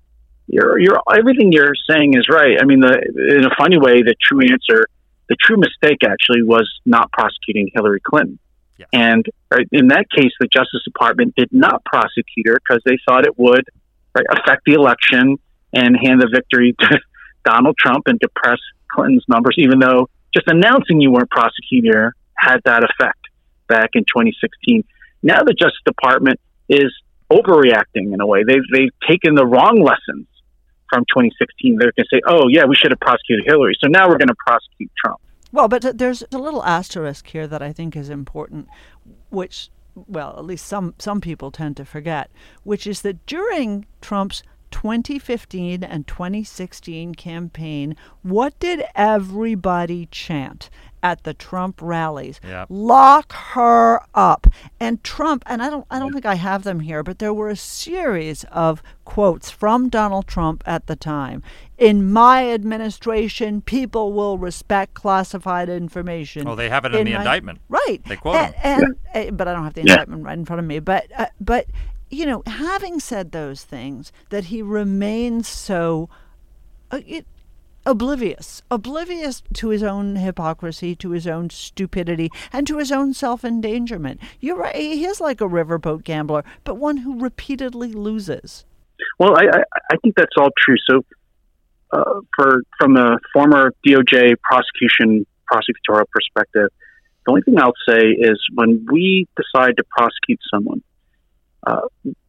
you're, 0.51 0.79
you're 0.79 1.01
everything 1.17 1.53
you're 1.53 1.75
saying 1.89 2.15
is 2.17 2.29
right. 2.29 2.59
I 2.61 2.65
mean, 2.65 2.81
the, 2.81 2.99
in 3.39 3.45
a 3.45 3.55
funny 3.57 3.79
way, 3.79 4.03
the 4.03 4.15
true 4.21 4.41
answer, 4.41 4.87
the 5.29 5.37
true 5.41 5.57
mistake 5.57 5.99
actually 6.05 6.43
was 6.43 6.69
not 6.85 7.11
prosecuting 7.13 7.71
Hillary 7.73 8.01
Clinton. 8.01 8.39
Yeah. 8.77 8.87
And 8.93 9.25
right, 9.51 9.69
in 9.71 9.89
that 9.89 10.07
case, 10.11 10.33
the 10.41 10.49
Justice 10.49 10.83
Department 10.85 11.35
did 11.37 11.51
not 11.53 11.85
prosecute 11.85 12.47
her 12.47 12.57
because 12.57 12.83
they 12.85 12.99
thought 13.07 13.27
it 13.27 13.39
would 13.39 13.65
right, 14.15 14.27
affect 14.31 14.63
the 14.67 14.73
election 14.73 15.37
and 15.73 15.97
hand 15.97 16.21
the 16.21 16.29
victory 16.35 16.75
to 16.81 17.01
Donald 17.45 17.77
Trump 17.79 18.05
and 18.07 18.19
depress 18.19 18.59
Clinton's 18.91 19.25
numbers, 19.29 19.55
even 19.59 19.79
though 19.79 20.09
just 20.35 20.49
announcing 20.49 21.01
you 21.01 21.13
weren't 21.13 21.31
prosecuting 21.31 21.93
her 21.93 22.15
had 22.35 22.61
that 22.65 22.83
effect 22.83 23.19
back 23.69 23.91
in 23.95 24.03
2016. 24.03 24.83
Now 25.23 25.43
the 25.45 25.55
Justice 25.55 25.79
Department 25.85 26.41
is 26.69 26.93
overreacting 27.31 28.13
in 28.13 28.21
a 28.21 28.27
way. 28.27 28.43
They've 28.45 28.67
they've 28.73 28.93
taken 29.09 29.35
the 29.35 29.47
wrong 29.47 29.81
lessons 29.81 30.27
from 30.91 31.05
2016. 31.15 31.77
They're 31.79 31.93
going 31.97 32.05
to 32.05 32.17
say, 32.17 32.21
"Oh 32.27 32.49
yeah, 32.49 32.65
we 32.67 32.75
should 32.75 32.91
have 32.91 33.01
prosecuted 33.01 33.45
Hillary, 33.47 33.77
so 33.83 33.89
now 33.89 34.09
we're 34.09 34.19
going 34.19 34.29
to 34.29 34.43
prosecute 34.47 34.91
Trump." 35.03 35.21
Well, 35.53 35.69
but 35.69 35.99
there's 35.99 36.23
a 36.33 36.39
little 36.39 36.65
asterisk 36.65 37.27
here 37.29 37.47
that 37.49 37.63
I 37.63 37.73
think 37.73 37.97
is 37.97 38.09
important, 38.09 38.69
which, 39.31 39.69
well, 39.95 40.37
at 40.39 40.45
least 40.45 40.67
some, 40.67 40.95
some 40.99 41.21
people 41.21 41.51
tend 41.51 41.77
to 41.79 41.85
forget, 41.85 42.31
which 42.63 42.87
is 42.87 43.03
that 43.03 43.25
during 43.27 43.87
Trump's 44.01 44.45
2015 44.71 45.83
and 45.83 46.07
2016 46.07 47.17
campaign, 47.17 47.97
what 48.23 48.57
did 48.61 48.85
everybody 48.95 50.07
chant? 50.13 50.71
At 51.03 51.25
the 51.25 51.35
Trump 51.35 51.81
rallies. 51.83 52.41
Yep. 52.45 52.67
Lock 52.71 53.33
her 53.33 54.01
up. 54.15 54.47
And 54.79 55.03
Trump, 55.03 55.43
and 55.47 55.63
I 55.63 55.71
don't 55.71 55.87
I 55.91 55.99
don't 55.99 56.13
think 56.13 56.27
I 56.27 56.35
have 56.35 56.63
them 56.65 56.81
here, 56.81 57.03
but 57.03 57.19
there 57.19 57.35
were 57.35 57.49
a 57.49 57.57
series 57.57 58.45
of 58.45 58.83
quotes 59.05 59.51
from 59.51 59.89
Donald 59.89 60.27
Trump 60.27 60.63
at 60.67 60.87
the 60.87 60.97
time. 60.97 61.43
In 61.79 62.13
my 62.13 62.51
administration, 62.53 63.63
people 63.63 64.13
will 64.13 64.37
respect 64.39 64.95
classified 64.95 65.69
information. 65.69 66.47
Oh, 66.47 66.55
they 66.55 66.69
have 66.69 66.85
it 66.85 66.95
in, 66.95 67.07
the 67.07 67.13
my- 67.13 67.19
indictment. 67.19 67.61
Right. 67.69 68.01
They 68.07 68.17
quote 68.17 68.37
and, 68.37 68.55
him. 68.55 68.97
and, 69.15 69.29
uh, 69.29 69.31
but 69.33 69.49
I 69.49 69.55
don't 69.55 69.65
have 69.65 69.75
the 69.75 69.83
Yeah. 69.85 69.93
indictment 69.95 70.25
right 70.25 70.39
in 70.39 70.45
front 70.45 70.61
of 70.61 70.67
me. 70.67 70.79
But 70.79 71.07
uh, 71.17 71.27
but 71.41 71.67
you 72.11 72.27
know, 72.27 72.43
having 72.47 72.99
said 73.01 73.33
those 73.33 73.63
things, 73.65 74.13
that 74.31 74.45
he 74.47 74.63
remains 74.63 75.47
so 75.49 76.09
uh, 76.91 77.01
it, 77.07 77.25
oblivious, 77.87 78.63
oblivious 78.71 79.43
to 79.55 79.69
his 79.69 79.83
own 79.83 80.17
hypocrisy, 80.17 80.95
to 80.97 81.11
his 81.11 81.27
own 81.27 81.51
stupidity, 81.51 82.31
and 82.53 82.67
to 82.67 82.79
his 82.79 82.93
own 82.93 83.15
self-endangerment. 83.15 84.21
You're 84.41 84.57
right. 84.57 84.75
He 84.75 85.05
is 85.05 85.21
like 85.21 85.41
a 85.41 85.49
riverboat 85.49 86.05
gambler, 86.05 86.45
but 86.65 86.77
one 86.77 86.99
who 86.99 87.21
repeatedly 87.21 87.93
loses. 87.93 88.65
Well, 89.19 89.37
I, 89.37 89.45
I, 89.45 89.63
I 89.93 89.97
think 90.03 90.15
that's 90.17 90.37
all 90.39 90.51
true. 90.59 90.77
So, 90.89 91.05
uh, 91.93 92.21
for 92.37 92.63
from 92.79 92.97
a 92.97 93.19
former 93.33 93.73
DOJ 93.87 94.35
prosecution 94.43 95.27
prosecutorial 95.51 96.05
perspective, 96.13 96.69
the 97.27 97.31
only 97.31 97.43
thing 97.43 97.59
I'll 97.59 97.73
say 97.89 98.11
is 98.11 98.41
when 98.55 98.87
we 98.91 99.27
decide 99.37 99.77
to 99.79 99.85
prosecute 99.91 100.39
someone, 100.53 100.83
uh, 101.67 101.83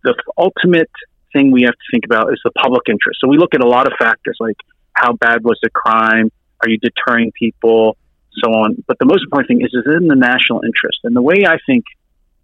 the 0.04 0.16
ultimate 0.38 0.90
thing 1.34 1.52
we 1.52 1.64
have 1.64 1.74
to 1.74 1.86
think 1.92 2.06
about 2.06 2.32
is 2.34 2.40
the 2.44 2.52
public 2.52 2.84
interest. 2.90 3.20
So 3.22 3.30
we 3.30 3.38
look 3.38 3.54
at 3.54 3.62
a 3.62 3.68
lot 3.68 3.88
of 3.88 3.94
factors 3.98 4.38
like 4.40 4.58
how 4.94 5.14
bad 5.14 5.44
was 5.44 5.60
the 5.62 5.70
crime, 5.70 6.32
are 6.62 6.70
you 6.70 6.78
deterring 6.78 7.32
people, 7.38 7.98
so 8.44 8.52
on. 8.52 8.84
But 8.88 9.00
the 9.00 9.06
most 9.06 9.24
important 9.24 9.48
thing 9.48 9.62
is 9.62 9.74
is 9.74 9.84
it 9.86 10.02
in 10.02 10.08
the 10.08 10.16
national 10.16 10.62
interest? 10.64 11.00
And 11.04 11.16
the 11.16 11.22
way 11.22 11.44
I 11.46 11.58
think 11.66 11.86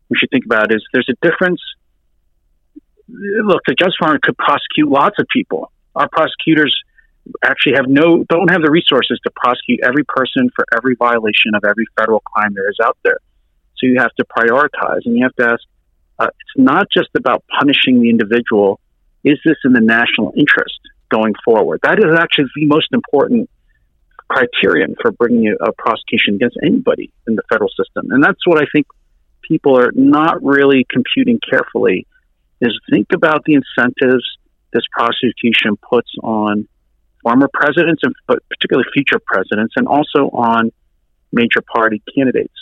we 0.10 0.18
should 0.18 0.30
think 0.30 0.46
about 0.46 0.72
it 0.72 0.76
is 0.76 0.84
there's 0.94 1.10
a 1.10 1.28
difference 1.28 1.62
look, 3.10 3.62
the 3.66 3.76
Justice 3.76 3.96
Department 4.00 4.24
could 4.24 4.38
prosecute 4.38 4.88
lots 4.88 5.16
of 5.20 5.28
people. 5.32 5.72
Our 5.96 6.10
prosecutors 6.12 6.76
actually 7.44 7.76
have 7.76 7.88
no 7.88 8.24
don't 8.30 8.50
have 8.50 8.62
the 8.62 8.72
resources 8.72 9.20
to 9.24 9.32
prosecute 9.36 9.82
every 9.84 10.04
person 10.08 10.50
for 10.56 10.66
every 10.76 10.96
violation 10.96 11.56
of 11.56 11.64
every 11.64 11.86
federal 11.98 12.22
crime 12.22 12.54
there 12.54 12.70
is 12.70 12.78
out 12.84 12.98
there. 13.04 13.20
So 13.78 13.88
you 13.88 14.00
have 14.00 14.14
to 14.16 14.26
prioritize, 14.26 15.06
and 15.06 15.16
you 15.16 15.24
have 15.24 15.36
to 15.36 15.54
ask. 15.54 15.64
Uh, 16.20 16.28
it's 16.28 16.58
not 16.58 16.88
just 16.92 17.10
about 17.16 17.44
punishing 17.60 18.02
the 18.02 18.10
individual. 18.10 18.80
Is 19.24 19.38
this 19.46 19.58
in 19.66 19.74
the 19.74 19.82
national 19.82 20.34
interest 20.36 20.80
going 21.10 21.34
forward? 21.44 21.80
That 21.84 22.00
is 22.00 22.18
actually 22.18 22.46
the 22.56 22.66
most 22.66 22.88
important 22.94 23.50
criterion 24.30 24.96
for 25.02 25.12
bringing 25.12 25.56
a, 25.60 25.72
prosecution 25.74 26.36
against 26.36 26.58
anybody 26.64 27.12
in 27.28 27.36
the 27.36 27.44
federal 27.50 27.70
system, 27.70 28.12
and 28.12 28.24
that's 28.24 28.46
what 28.46 28.62
I 28.62 28.66
think 28.74 28.88
people 29.48 29.80
are 29.80 29.92
not 29.96 30.44
really 30.44 30.86
computing 30.90 31.40
carefully 31.50 32.06
is 32.60 32.78
think 32.92 33.08
about 33.14 33.44
the 33.46 33.54
incentives 33.54 34.26
this 34.74 34.84
prosecution 34.92 35.78
puts 35.90 36.12
on 36.22 36.68
former 37.24 37.50
presidents 37.54 38.02
and 38.04 38.14
particularly 38.50 38.88
future 38.94 39.20
presidents 39.26 39.74
and 39.76 39.88
also 39.88 40.30
on 40.34 40.72
major 41.32 41.62
party 41.62 42.02
candidates. 42.14 42.54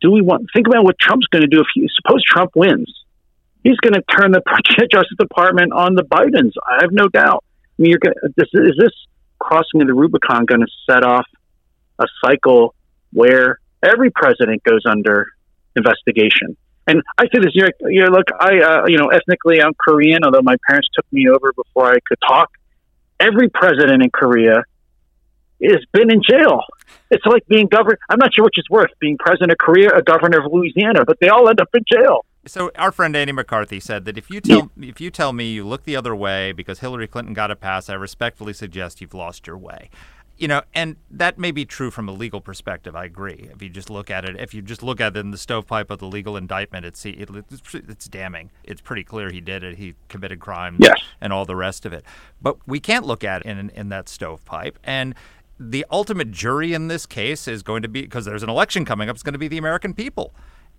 Do 0.00 0.10
we 0.10 0.20
want 0.20 0.46
think 0.54 0.66
about 0.66 0.84
what 0.84 0.98
Trump's 0.98 1.26
going 1.26 1.42
to 1.42 1.48
do 1.48 1.60
if 1.60 1.66
he 1.74 1.88
suppose 1.94 2.22
Trump 2.24 2.52
wins? 2.56 2.92
He's 3.62 3.76
going 3.76 3.94
to 3.94 4.02
turn 4.02 4.32
the 4.32 4.42
Justice 4.92 5.16
Department 5.18 5.72
on 5.72 5.94
the 5.94 6.02
Bidens. 6.02 6.52
I 6.68 6.78
have 6.82 6.92
no 6.92 7.08
doubt. 7.08 7.44
I 7.78 7.82
mean, 7.82 7.90
you're 7.90 7.98
going 7.98 8.14
this 8.36 8.48
is 8.52 8.76
this 8.78 8.92
crossing 9.38 9.82
of 9.82 9.88
the 9.88 9.94
Rubicon 9.94 10.44
going 10.46 10.60
to 10.60 10.66
set 10.88 11.04
off 11.04 11.26
a 11.98 12.06
cycle 12.24 12.74
where 13.12 13.58
every 13.82 14.10
president 14.10 14.62
goes 14.62 14.82
under 14.86 15.26
investigation? 15.76 16.56
And 16.86 17.02
I 17.16 17.24
say 17.24 17.40
this, 17.40 17.52
you're, 17.54 17.70
you're 17.88 18.10
look, 18.10 18.26
I, 18.38 18.58
uh, 18.58 18.86
you 18.86 18.98
know, 18.98 19.08
ethnically 19.08 19.62
I'm 19.62 19.72
Korean, 19.74 20.24
although 20.24 20.42
my 20.42 20.56
parents 20.66 20.88
took 20.94 21.06
me 21.12 21.28
over 21.28 21.52
before 21.52 21.90
I 21.92 21.98
could 22.06 22.18
talk. 22.26 22.50
Every 23.20 23.48
president 23.48 24.02
in 24.02 24.10
Korea 24.10 24.64
has 25.62 25.84
been 25.92 26.10
in 26.10 26.22
jail. 26.28 26.60
It's 27.10 27.24
like 27.24 27.46
being 27.46 27.68
governor. 27.68 27.98
I'm 28.08 28.18
not 28.18 28.34
sure 28.34 28.44
which 28.44 28.58
is 28.58 28.64
worse, 28.68 28.90
being 29.00 29.16
president 29.16 29.52
of 29.52 29.58
Korea 29.58 29.90
or 29.94 30.02
governor 30.02 30.44
of 30.44 30.52
Louisiana, 30.52 31.04
but 31.04 31.18
they 31.20 31.28
all 31.28 31.48
end 31.48 31.60
up 31.60 31.68
in 31.72 31.84
jail. 31.90 32.24
So 32.44 32.72
our 32.76 32.90
friend 32.90 33.14
Andy 33.14 33.32
McCarthy 33.32 33.78
said 33.78 34.04
that 34.06 34.18
if 34.18 34.28
you 34.28 34.40
tell 34.40 34.70
if 34.80 35.00
you 35.00 35.10
tell 35.10 35.32
me 35.32 35.52
you 35.52 35.64
look 35.64 35.84
the 35.84 35.94
other 35.96 36.14
way 36.14 36.50
because 36.52 36.80
Hillary 36.80 37.06
Clinton 37.06 37.34
got 37.34 37.50
a 37.50 37.56
pass, 37.56 37.88
I 37.88 37.94
respectfully 37.94 38.52
suggest 38.52 39.00
you've 39.00 39.14
lost 39.14 39.46
your 39.46 39.56
way. 39.58 39.90
You 40.38 40.48
know, 40.48 40.62
and 40.74 40.96
that 41.08 41.38
may 41.38 41.52
be 41.52 41.64
true 41.64 41.92
from 41.92 42.08
a 42.08 42.12
legal 42.12 42.40
perspective. 42.40 42.96
I 42.96 43.04
agree. 43.04 43.48
If 43.54 43.62
you 43.62 43.68
just 43.68 43.90
look 43.90 44.10
at 44.10 44.24
it, 44.24 44.34
if 44.40 44.54
you 44.54 44.60
just 44.62 44.82
look 44.82 45.00
at 45.00 45.16
it 45.16 45.20
in 45.20 45.30
the 45.30 45.38
stovepipe 45.38 45.88
of 45.88 46.00
the 46.00 46.06
legal 46.06 46.36
indictment, 46.36 46.84
it's 46.84 47.04
it's, 47.06 47.30
it's 47.74 48.06
damning. 48.08 48.50
It's 48.64 48.80
pretty 48.80 49.04
clear 49.04 49.30
he 49.30 49.40
did 49.40 49.62
it. 49.62 49.78
He 49.78 49.94
committed 50.08 50.40
crimes 50.40 50.78
Yes. 50.80 50.96
and 51.20 51.32
all 51.32 51.44
the 51.44 51.54
rest 51.54 51.86
of 51.86 51.92
it. 51.92 52.04
But 52.40 52.56
we 52.66 52.80
can't 52.80 53.06
look 53.06 53.22
at 53.22 53.42
it 53.42 53.48
in 53.48 53.70
in 53.70 53.88
that 53.90 54.08
stovepipe. 54.08 54.80
And 54.82 55.14
the 55.60 55.86
ultimate 55.92 56.32
jury 56.32 56.72
in 56.72 56.88
this 56.88 57.06
case 57.06 57.46
is 57.46 57.62
going 57.62 57.82
to 57.82 57.88
be 57.88 58.02
because 58.02 58.24
there's 58.24 58.42
an 58.42 58.50
election 58.50 58.84
coming 58.84 59.08
up. 59.08 59.14
It's 59.14 59.22
going 59.22 59.34
to 59.34 59.38
be 59.38 59.48
the 59.48 59.58
American 59.58 59.94
people. 59.94 60.32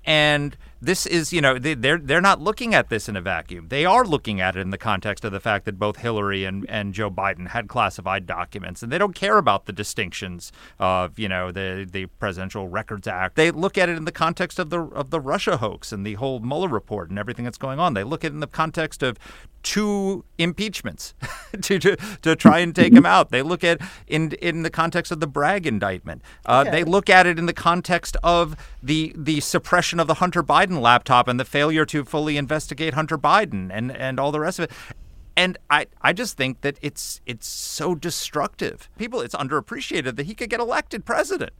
And 0.03 0.57
this 0.83 1.05
is, 1.05 1.31
you 1.31 1.39
know, 1.39 1.57
they, 1.57 1.73
they're 1.73 1.97
they're 1.97 2.21
not 2.21 2.41
looking 2.41 2.75
at 2.75 2.89
this 2.89 3.07
in 3.07 3.15
a 3.15 3.21
vacuum. 3.21 3.67
They 3.69 3.85
are 3.85 4.03
looking 4.03 4.41
at 4.41 4.57
it 4.57 4.59
in 4.59 4.69
the 4.69 4.77
context 4.77 5.23
of 5.23 5.31
the 5.31 5.39
fact 5.39 5.63
that 5.65 5.79
both 5.79 5.97
Hillary 5.97 6.43
and, 6.43 6.69
and 6.69 6.93
Joe 6.93 7.09
Biden 7.09 7.49
had 7.49 7.67
classified 7.69 8.25
documents, 8.25 8.83
and 8.83 8.91
they 8.91 8.97
don't 8.97 9.15
care 9.15 9.37
about 9.37 9.65
the 9.65 9.73
distinctions 9.73 10.51
of, 10.79 11.17
you 11.17 11.29
know, 11.29 11.51
the 11.51 11.87
the 11.89 12.07
Presidential 12.07 12.67
Records 12.67 13.07
Act. 13.07 13.35
They 13.35 13.49
look 13.49 13.77
at 13.77 13.87
it 13.87 13.97
in 13.97 14.05
the 14.05 14.11
context 14.11 14.59
of 14.59 14.69
the 14.69 14.81
of 14.81 15.09
the 15.09 15.21
Russia 15.21 15.57
hoax 15.57 15.91
and 15.93 16.05
the 16.05 16.15
whole 16.15 16.39
Mueller 16.39 16.67
report 16.67 17.09
and 17.09 17.17
everything 17.17 17.45
that's 17.45 17.57
going 17.57 17.79
on. 17.79 17.93
They 17.93 18.03
look 18.03 18.25
at 18.25 18.31
it 18.31 18.33
in 18.35 18.41
the 18.41 18.47
context 18.47 19.01
of 19.01 19.17
two 19.63 20.25
impeachments 20.37 21.13
to, 21.61 21.79
to 21.79 21.95
to 22.21 22.35
try 22.35 22.59
and 22.59 22.75
take 22.75 22.93
him 22.93 23.05
out. 23.05 23.29
They 23.31 23.41
look 23.41 23.63
at 23.63 23.79
in 24.07 24.33
in 24.33 24.63
the 24.63 24.69
context 24.69 25.11
of 25.11 25.21
the 25.21 25.27
Bragg 25.27 25.65
indictment. 25.65 26.21
Uh, 26.45 26.65
They 26.65 26.83
look 26.83 27.09
at 27.09 27.25
it 27.25 27.39
in 27.39 27.45
the 27.45 27.53
context 27.53 28.17
of 28.23 28.55
the 28.81 29.13
the 29.15 29.39
suppression 29.39 29.99
of 29.99 30.07
the 30.07 30.15
Hunter 30.15 30.43
Biden 30.43 30.72
laptop 30.81 31.27
and 31.27 31.39
the 31.39 31.45
failure 31.45 31.85
to 31.85 32.03
fully 32.05 32.37
investigate 32.37 32.93
Hunter 32.93 33.17
Biden 33.17 33.69
and 33.71 33.95
and 33.95 34.19
all 34.19 34.31
the 34.31 34.39
rest 34.39 34.59
of 34.59 34.65
it. 34.65 34.71
And 35.35 35.57
I, 35.69 35.87
I 36.01 36.13
just 36.13 36.37
think 36.37 36.61
that 36.61 36.77
it's 36.81 37.19
it's 37.25 37.47
so 37.47 37.95
destructive. 37.95 38.89
People, 38.97 39.21
it's 39.21 39.33
underappreciated 39.35 40.15
that 40.15 40.25
he 40.27 40.35
could 40.35 40.49
get 40.49 40.59
elected 40.59 41.05
president 41.05 41.53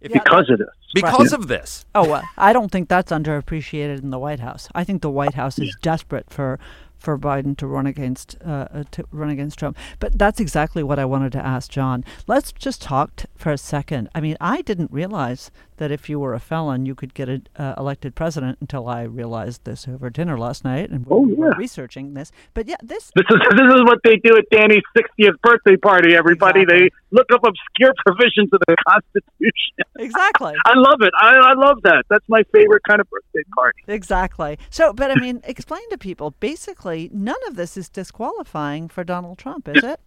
if 0.00 0.12
he, 0.12 0.18
Because 0.20 0.48
of 0.48 0.58
this. 0.58 0.68
because 0.94 1.32
of 1.32 1.48
this. 1.48 1.84
Oh, 1.94 2.08
well, 2.08 2.22
I 2.36 2.52
don't 2.52 2.70
think 2.70 2.88
that's 2.88 3.10
underappreciated 3.10 4.00
in 4.02 4.10
the 4.10 4.18
White 4.18 4.40
House. 4.40 4.68
I 4.74 4.84
think 4.84 5.02
the 5.02 5.10
White 5.10 5.34
House 5.34 5.58
is 5.58 5.76
desperate 5.82 6.30
for 6.30 6.58
for 6.96 7.16
Biden 7.16 7.56
to 7.58 7.66
run 7.66 7.86
against 7.86 8.36
uh, 8.44 8.66
uh, 8.72 8.84
to 8.92 9.04
run 9.10 9.30
against 9.30 9.58
Trump. 9.58 9.76
But 9.98 10.18
that's 10.18 10.40
exactly 10.40 10.82
what 10.82 10.98
I 10.98 11.04
wanted 11.04 11.32
to 11.32 11.44
ask 11.44 11.70
John. 11.70 12.04
Let's 12.26 12.52
just 12.52 12.82
talk 12.82 13.16
t- 13.16 13.26
for 13.36 13.50
a 13.52 13.58
second. 13.58 14.08
I 14.14 14.20
mean, 14.20 14.36
I 14.40 14.62
didn't 14.62 14.92
realize 14.92 15.50
that 15.78 15.90
if 15.90 16.08
you 16.08 16.20
were 16.20 16.34
a 16.34 16.40
felon, 16.40 16.86
you 16.86 16.94
could 16.94 17.14
get 17.14 17.28
a, 17.28 17.40
uh, 17.56 17.74
elected 17.78 18.14
president 18.14 18.58
until 18.60 18.88
I 18.88 19.02
realized 19.02 19.64
this 19.64 19.88
over 19.88 20.10
dinner 20.10 20.38
last 20.38 20.64
night 20.64 20.90
and 20.90 21.06
Oh, 21.10 21.20
we 21.20 21.34
were 21.34 21.52
researching 21.56 22.14
this. 22.14 22.30
But 22.54 22.68
yeah, 22.68 22.76
this 22.82 23.10
This 23.16 23.24
is 23.30 23.40
this 23.56 23.74
is 23.74 23.82
what 23.84 23.98
they 24.04 24.16
do 24.16 24.36
at 24.36 24.44
Danny's 24.50 24.82
60th 24.96 25.40
birthday 25.42 25.76
party. 25.76 26.14
Everybody, 26.14 26.60
Exactly. 26.62 26.88
they 26.88 26.90
look 27.10 27.26
up 27.32 27.40
obscure 27.44 27.92
provisions 28.06 28.50
of 28.52 28.60
the 28.68 28.76
Constitution. 28.86 29.76
exactly. 29.98 30.54
I 30.64 30.72
love 30.76 30.98
it. 31.00 31.12
I, 31.20 31.34
I 31.36 31.54
love 31.54 31.78
that. 31.84 32.04
That's 32.10 32.28
my 32.28 32.42
favorite 32.52 32.82
kind 32.86 33.00
of 33.00 33.08
birthday 33.10 33.42
party. 33.54 33.78
Exactly. 33.88 34.58
So, 34.70 34.92
but 34.92 35.10
I 35.10 35.14
mean, 35.20 35.40
explain 35.44 35.88
to 35.90 35.98
people. 35.98 36.34
Basically, 36.40 37.10
none 37.12 37.36
of 37.46 37.56
this 37.56 37.76
is 37.76 37.88
disqualifying 37.88 38.88
for 38.88 39.04
Donald 39.04 39.38
Trump, 39.38 39.68
is 39.68 39.82
it? 39.82 40.00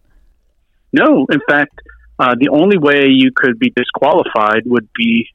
No, 0.92 1.26
in 1.32 1.40
fact, 1.48 1.80
uh, 2.18 2.34
the 2.38 2.48
only 2.50 2.76
way 2.78 3.06
you 3.08 3.30
could 3.34 3.58
be 3.58 3.72
disqualified 3.74 4.62
would 4.66 4.88
be 4.94 5.26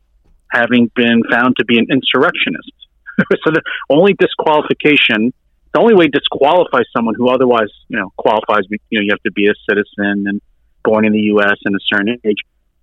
having 0.50 0.92
been 0.96 1.24
found 1.30 1.56
to 1.58 1.66
be 1.66 1.78
an 1.78 1.88
insurrectionist. 1.90 2.72
so 3.44 3.52
the 3.52 3.62
only 3.90 4.14
disqualification, 4.14 5.34
the 5.74 5.80
only 5.80 5.96
way 5.96 6.06
to 6.06 6.20
disqualify 6.20 6.82
someone 6.96 7.16
who 7.16 7.30
otherwise, 7.30 7.70
you 7.88 7.98
know, 7.98 8.12
qualifies, 8.18 8.64
you 8.70 9.00
know, 9.00 9.04
you 9.04 9.10
have 9.12 9.24
to 9.24 9.32
be 9.32 9.48
a 9.48 9.54
citizen 9.70 10.26
and 10.28 10.42
born 10.84 11.06
in 11.06 11.12
the 11.12 11.22
U.S. 11.34 11.58
and 11.66 11.76
a 11.76 11.80
certain 11.92 12.18
age, 12.24 12.38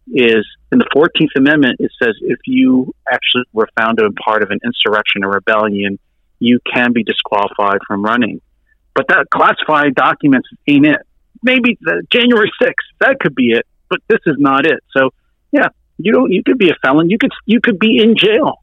is 0.08 0.44
in 0.70 0.78
the 0.78 0.86
14th 0.94 1.30
Amendment, 1.36 1.76
it 1.80 1.90
says 2.02 2.14
if 2.20 2.38
you 2.44 2.94
actually 3.10 3.44
were 3.52 3.68
found 3.78 3.98
to 3.98 4.10
be 4.10 4.14
part 4.22 4.42
of 4.42 4.50
an 4.50 4.58
insurrection 4.64 5.24
or 5.24 5.30
rebellion, 5.30 5.98
you 6.38 6.60
can 6.72 6.92
be 6.92 7.02
disqualified 7.02 7.78
from 7.86 8.02
running. 8.02 8.40
But 8.94 9.08
that 9.08 9.26
classified 9.30 9.94
documents 9.94 10.48
ain't 10.68 10.86
it. 10.86 11.00
Maybe 11.42 11.78
the 11.80 12.02
January 12.10 12.52
6th, 12.62 12.72
that 13.00 13.18
could 13.20 13.34
be 13.34 13.52
it, 13.52 13.66
but 13.88 14.00
this 14.08 14.20
is 14.26 14.36
not 14.38 14.66
it. 14.66 14.80
So, 14.96 15.10
yeah, 15.52 15.68
you 15.98 16.12
don't. 16.12 16.30
You 16.32 16.42
could 16.44 16.58
be 16.58 16.70
a 16.70 16.74
felon. 16.82 17.10
You 17.10 17.18
could 17.18 17.32
you 17.46 17.60
could 17.60 17.78
be 17.78 17.98
in 18.02 18.16
jail. 18.16 18.62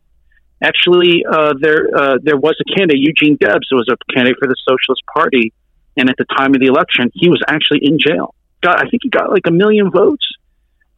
Actually, 0.61 1.25
uh, 1.29 1.53
there 1.59 1.87
uh, 1.95 2.17
there 2.21 2.37
was 2.37 2.55
a 2.59 2.75
candidate, 2.75 2.99
Eugene 2.99 3.37
Debs, 3.39 3.67
was 3.71 3.87
a 3.89 4.13
candidate 4.13 4.37
for 4.39 4.47
the 4.47 4.55
Socialist 4.67 5.01
Party, 5.13 5.53
and 5.97 6.09
at 6.09 6.15
the 6.17 6.25
time 6.37 6.53
of 6.53 6.61
the 6.61 6.67
election, 6.67 7.09
he 7.13 7.29
was 7.29 7.41
actually 7.47 7.79
in 7.81 7.97
jail. 7.99 8.35
Got, 8.61 8.77
I 8.79 8.89
think 8.89 9.01
he 9.03 9.09
got 9.09 9.31
like 9.31 9.47
a 9.47 9.51
million 9.51 9.89
votes. 9.89 10.25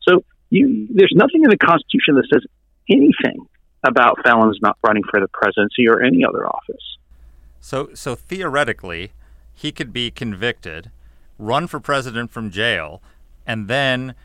So 0.01 0.23
you, 0.49 0.87
there's 0.93 1.13
nothing 1.15 1.43
in 1.43 1.49
the 1.49 1.57
Constitution 1.57 2.15
that 2.15 2.27
says 2.31 2.43
anything 2.89 3.47
about 3.85 4.17
felons 4.23 4.59
not 4.61 4.77
running 4.83 5.03
for 5.09 5.19
the 5.19 5.27
presidency 5.29 5.87
or 5.87 6.01
any 6.01 6.25
other 6.25 6.47
office. 6.47 6.97
So, 7.59 7.89
so 7.93 8.15
theoretically, 8.15 9.11
he 9.53 9.71
could 9.71 9.93
be 9.93 10.11
convicted, 10.11 10.91
run 11.37 11.67
for 11.67 11.79
president 11.79 12.31
from 12.31 12.49
jail, 12.49 13.01
and 13.45 13.67
then 13.67 14.15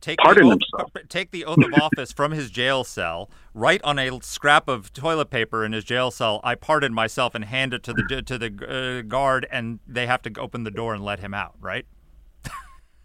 take 0.00 0.18
Pardon 0.18 0.48
the 0.48 0.54
oath, 0.54 0.60
himself. 0.72 1.08
take 1.08 1.30
the 1.30 1.44
oath 1.44 1.58
of 1.58 1.72
office 1.82 2.12
from 2.12 2.32
his 2.32 2.50
jail 2.50 2.84
cell, 2.84 3.30
write 3.54 3.82
on 3.82 3.98
a 3.98 4.20
scrap 4.22 4.68
of 4.68 4.92
toilet 4.92 5.30
paper 5.30 5.64
in 5.64 5.72
his 5.72 5.84
jail 5.84 6.10
cell, 6.10 6.40
"I 6.44 6.54
pardon 6.54 6.94
myself," 6.94 7.34
and 7.34 7.44
hand 7.44 7.74
it 7.74 7.82
to 7.84 7.92
the 7.92 8.22
to 8.22 8.38
the 8.38 9.00
uh, 9.00 9.02
guard, 9.08 9.46
and 9.50 9.80
they 9.86 10.06
have 10.06 10.22
to 10.22 10.40
open 10.40 10.64
the 10.64 10.70
door 10.70 10.94
and 10.94 11.04
let 11.04 11.20
him 11.20 11.34
out. 11.34 11.54
Right? 11.60 11.86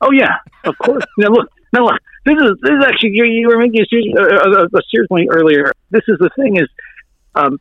Oh 0.02 0.12
yeah, 0.12 0.38
of 0.66 0.76
course. 0.80 1.04
now 1.18 1.30
look, 1.30 1.50
now 1.74 1.86
look. 1.86 2.00
This 2.26 2.36
is 2.36 2.52
this 2.62 2.72
is 2.72 2.84
actually 2.84 3.12
you, 3.12 3.26
you 3.26 3.48
were 3.48 3.58
making 3.58 3.82
a 3.82 3.86
serious, 3.86 4.16
uh, 4.18 4.64
a 4.66 4.82
serious 4.89 5.08
point 5.08 5.30
earlier. 5.32 5.72
This 5.92 6.02
is 6.08 6.18
the 6.20 6.30
thing 6.36 6.58
is, 6.58 6.68
um, 7.36 7.60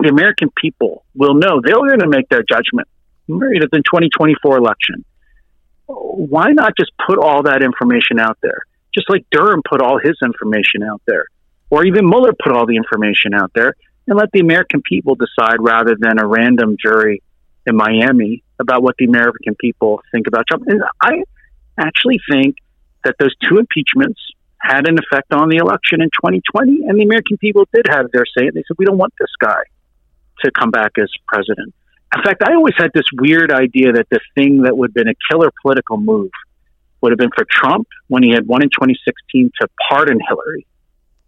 the 0.00 0.08
American 0.08 0.50
people 0.60 1.04
will 1.14 1.34
know 1.34 1.60
they're 1.62 1.74
going 1.74 1.98
to 2.00 2.08
make 2.08 2.28
their 2.28 2.44
judgment 2.48 2.86
right 3.28 3.62
at 3.62 3.70
the 3.70 3.78
2024 3.78 4.56
election. 4.56 5.04
Why 5.88 6.52
not 6.52 6.74
just 6.78 6.92
put 7.06 7.18
all 7.18 7.44
that 7.44 7.62
information 7.62 8.18
out 8.18 8.38
there? 8.42 8.62
Just 8.94 9.08
like 9.08 9.24
Durham 9.30 9.62
put 9.68 9.80
all 9.80 9.98
his 9.98 10.16
information 10.22 10.82
out 10.82 11.00
there, 11.06 11.26
or 11.70 11.84
even 11.86 12.08
Mueller 12.08 12.32
put 12.32 12.52
all 12.52 12.66
the 12.66 12.76
information 12.76 13.32
out 13.34 13.52
there, 13.54 13.74
and 14.06 14.16
let 14.16 14.30
the 14.32 14.40
American 14.40 14.82
people 14.82 15.14
decide 15.14 15.56
rather 15.60 15.96
than 15.98 16.18
a 16.18 16.26
random 16.26 16.76
jury 16.80 17.22
in 17.66 17.76
Miami 17.76 18.42
about 18.58 18.82
what 18.82 18.96
the 18.98 19.04
American 19.04 19.54
people 19.54 20.02
think 20.12 20.26
about 20.26 20.46
Trump. 20.48 20.64
And 20.66 20.82
I 21.00 21.22
actually 21.78 22.18
think 22.30 22.56
that 23.04 23.14
those 23.18 23.34
two 23.48 23.58
impeachments 23.58 24.20
had 24.60 24.88
an 24.88 24.98
effect 24.98 25.32
on 25.32 25.48
the 25.48 25.56
election 25.56 26.02
in 26.02 26.08
2020, 26.08 26.84
and 26.86 26.98
the 26.98 27.04
American 27.04 27.38
people 27.38 27.66
did 27.72 27.86
have 27.88 28.10
their 28.12 28.24
say. 28.26 28.50
They 28.50 28.62
said, 28.66 28.76
we 28.76 28.84
don't 28.84 28.98
want 28.98 29.14
this 29.18 29.30
guy 29.38 29.62
to 30.44 30.50
come 30.50 30.70
back 30.70 30.92
as 30.98 31.08
president. 31.26 31.74
In 32.16 32.22
fact, 32.22 32.42
I 32.42 32.54
always 32.54 32.74
had 32.76 32.90
this 32.94 33.04
weird 33.12 33.52
idea 33.52 33.92
that 33.92 34.08
the 34.10 34.20
thing 34.34 34.62
that 34.62 34.76
would 34.76 34.90
have 34.90 34.94
been 34.94 35.08
a 35.08 35.14
killer 35.30 35.50
political 35.62 35.98
move 35.98 36.30
would 37.00 37.12
have 37.12 37.18
been 37.18 37.30
for 37.36 37.44
Trump 37.50 37.86
when 38.08 38.22
he 38.22 38.30
had 38.30 38.46
won 38.46 38.62
in 38.62 38.70
2016 38.70 39.50
to 39.60 39.68
pardon 39.90 40.18
Hillary. 40.26 40.66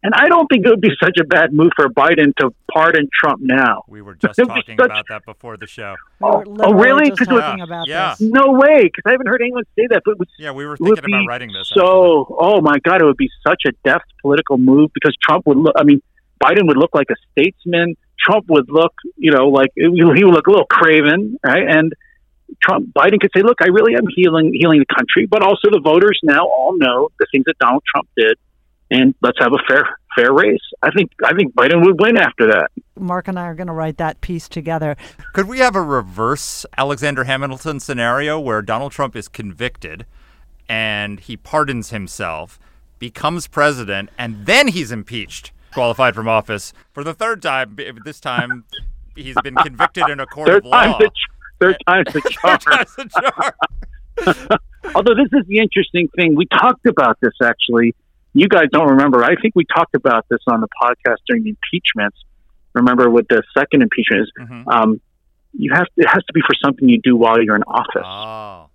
And 0.03 0.15
I 0.15 0.29
don't 0.29 0.47
think 0.47 0.65
it 0.65 0.71
would 0.71 0.81
be 0.81 0.93
such 0.99 1.19
a 1.21 1.25
bad 1.25 1.53
move 1.53 1.73
for 1.77 1.91
Biden 1.91 2.35
to 2.37 2.55
pardon 2.73 3.07
Trump 3.13 3.43
now. 3.43 3.83
We 3.87 4.01
were 4.01 4.15
just 4.15 4.39
It'd 4.39 4.49
be 4.49 4.55
talking 4.63 4.79
such- 4.79 4.87
about 4.87 5.07
that 5.11 5.27
before 5.27 5.59
the 5.59 5.67
show. 5.67 5.95
We 6.21 6.27
Oh, 6.27 6.43
oh, 6.61 6.73
really? 6.73 7.11
Just 7.11 7.19
'Cause 7.19 7.29
it 7.29 7.35
was- 7.35 7.43
talking 7.43 7.61
about 7.61 7.87
Yeah. 7.87 8.15
this. 8.19 8.23
No 8.23 8.53
way, 8.53 8.85
because 8.85 9.03
I 9.07 9.11
haven't 9.11 9.27
heard 9.27 9.43
anyone 9.43 9.65
say 9.79 9.87
that. 9.91 10.01
But 10.07 10.13
it 10.13 10.19
would 10.21 10.29
Yeah, 10.39 10.53
we 10.53 10.65
were 10.65 10.73
it 10.75 10.79
thinking 10.79 10.99
about 11.05 11.21
be 11.21 11.29
writing 11.29 11.53
this. 11.53 11.69
So, 11.69 12.35
oh 12.41 12.63
my 12.63 12.79
God, 12.79 13.03
it 13.03 13.05
would 13.05 13.19
be 13.19 13.29
such 13.47 13.65
a 13.67 13.73
deft 13.85 14.07
political 14.23 14.57
move 14.57 14.91
because 14.95 15.15
Trump 15.23 15.47
would 15.47 15.59
look. 15.59 15.75
I 15.77 15.85
mean, 15.85 16.01
Biden 16.43 16.67
would 16.67 16.79
look 16.79 16.95
like 16.95 17.09
a 17.11 17.17
statesman. 17.33 17.95
Trump 18.21 18.47
would 18.49 18.71
look, 18.71 18.93
you 19.17 19.33
know, 19.33 19.49
like 19.49 19.71
he 19.75 19.89
would 19.89 20.19
look 20.19 20.47
a 20.47 20.51
little 20.51 20.67
craven, 20.67 21.39
right? 21.45 21.67
And 21.69 21.93
Trump, 22.63 22.93
Biden 22.93 23.21
could 23.21 23.31
say, 23.35 23.43
"Look, 23.43 23.59
I 23.63 23.69
really 23.69 23.95
am 23.95 24.07
healing, 24.15 24.53
healing 24.55 24.81
the 24.81 24.95
country, 24.95 25.27
but 25.27 25.43
also 25.43 25.71
the 25.71 25.81
voters 25.83 26.19
now 26.23 26.47
all 26.47 26.77
know 26.77 27.09
the 27.19 27.27
things 27.33 27.45
that 27.47 27.59
Donald 27.59 27.83
Trump 27.93 28.09
did, 28.17 28.37
and 28.91 29.15
let's 29.23 29.39
have 29.41 29.53
a 29.53 29.63
fair, 29.69 29.85
fair 30.17 30.33
race." 30.33 30.61
I 30.83 30.91
think, 30.91 31.13
I 31.25 31.33
think 31.35 31.55
Biden 31.55 31.85
would 31.85 32.01
win 32.01 32.17
after 32.17 32.47
that. 32.49 32.71
Marc 32.99 33.29
and 33.29 33.39
I 33.39 33.45
are 33.45 33.55
going 33.55 33.69
to 33.69 33.73
write 33.73 33.97
that 33.97 34.21
piece 34.21 34.49
together. 34.49 34.97
Could 35.33 35.49
we 35.49 35.61
have 35.61 35.75
a 35.75 35.83
reverse 35.83 36.67
Alexander 36.77 37.25
Hamilton 37.25 37.81
scenario 37.81 38.39
where 38.39 38.61
Donald 38.63 38.93
Trump 38.93 39.17
is 39.17 39.29
convicted 39.29 40.05
and 40.69 41.19
he 41.21 41.37
pardons 41.37 41.91
himself, 41.91 42.59
becomes 42.99 43.47
president, 43.47 44.11
and 44.19 44.45
then 44.47 44.69
he's 44.69 44.93
impeached, 44.93 45.53
qualified 45.73 46.15
from 46.15 46.29
office 46.29 46.73
for 46.93 47.03
the 47.05 47.15
third 47.15 47.43
time? 47.43 47.77
This 48.05 48.21
time 48.21 48.65
he's 49.17 49.37
been 49.43 49.55
convicted 49.57 50.09
in 50.09 50.21
a 50.21 50.27
court 50.27 50.49
Third 50.49 50.59
of 50.65 50.71
law. 50.71 50.83
time's 50.83 50.99
the, 50.99 51.11
third 51.61 51.77
time's 51.87 52.13
the 52.13 52.21
charm. 52.31 52.59
That's 52.71 52.95
the 52.97 53.05
charm. 53.09 54.59
Although 54.95 55.15
this 55.15 55.29
is 55.33 55.47
the 55.47 55.59
interesting 55.59 56.09
thing, 56.17 56.35
we 56.35 56.47
talked 56.47 56.87
about 56.87 57.19
this 57.21 57.35
actually. 57.43 57.95
You 58.33 58.49
guys 58.49 58.67
don't 58.73 58.89
remember. 58.91 59.25
I 59.25 59.35
think 59.43 59.55
we 59.57 59.65
talked 59.75 59.95
about 59.95 60.25
this 60.31 60.39
on 60.47 60.61
the 60.61 60.69
podcast 60.81 61.17
during 61.27 61.43
the 61.43 61.51
impeachments. 61.51 62.17
Remember 62.75 63.11
what 63.11 63.27
the 63.29 63.43
second 63.59 63.83
impeachment 63.83 64.23
is? 64.23 64.33
Mhm. 64.41 64.65
Um, 64.73 65.01
you 65.53 65.73
have 65.75 65.87
it 65.97 66.07
has 66.07 66.25
to 66.25 66.33
be 66.33 66.41
for 66.41 66.55
something 66.65 66.89
you 66.89 67.01
do 67.03 67.17
while 67.17 67.43
you're 67.43 67.57
in 67.57 67.65
office. 67.65 68.05
Oh, 68.07 68.70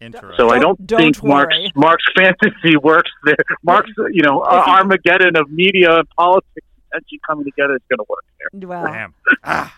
interesting. 0.00 0.36
so 0.36 0.50
I 0.50 0.58
Don't- 0.58 0.86
don't, 0.86 1.00
think 1.00 1.16
don't 1.16 1.28
Marc's 1.28 1.54
worry. 1.56 1.72
Marc's 1.74 2.04
fantasy 2.16 2.76
works 2.76 3.10
there. 3.24 3.36
Marc's 3.62 3.90
you 4.12 4.22
know 4.22 4.40
uh, 4.40 4.64
Armageddon 4.66 5.36
of 5.36 5.50
media 5.50 5.98
and 5.98 6.08
politics 6.10 6.66
essentially 6.92 7.20
coming 7.26 7.44
together 7.44 7.74
is 7.76 7.82
going 7.88 7.98
to 7.98 8.04
work 8.08 8.24
there. 8.38 8.68
Well, 8.68 8.84
Damn. 8.86 9.14
Ah, 9.44 9.74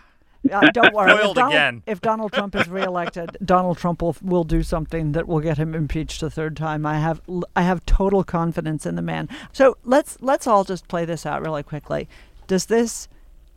uh, 0.53 0.71
don't 0.73 0.93
worry. 0.93 1.11
If 1.11 1.17
Donald, 1.35 1.37
again. 1.37 1.83
if 1.85 1.99
Donald 1.99 2.31
Trump 2.31 2.55
is 2.55 2.69
reelected, 2.69 3.35
Donald 3.43 3.77
Trump 3.77 4.01
will, 4.01 4.15
will 4.21 4.45
do 4.45 4.63
something 4.63 5.11
that 5.11 5.27
will 5.27 5.41
get 5.41 5.57
him 5.57 5.75
impeached 5.75 6.23
a 6.23 6.29
third 6.29 6.55
time. 6.55 6.85
I 6.85 6.97
have 6.99 7.21
I 7.57 7.63
have 7.63 7.85
total 7.85 8.23
confidence 8.23 8.85
in 8.85 8.95
the 8.95 9.01
man. 9.01 9.27
So 9.51 9.75
let's 9.83 10.17
let's 10.21 10.47
all 10.47 10.63
just 10.63 10.87
play 10.87 11.03
this 11.03 11.25
out 11.25 11.41
really 11.41 11.61
quickly. 11.63 12.07
Does 12.47 12.67
this 12.67 13.09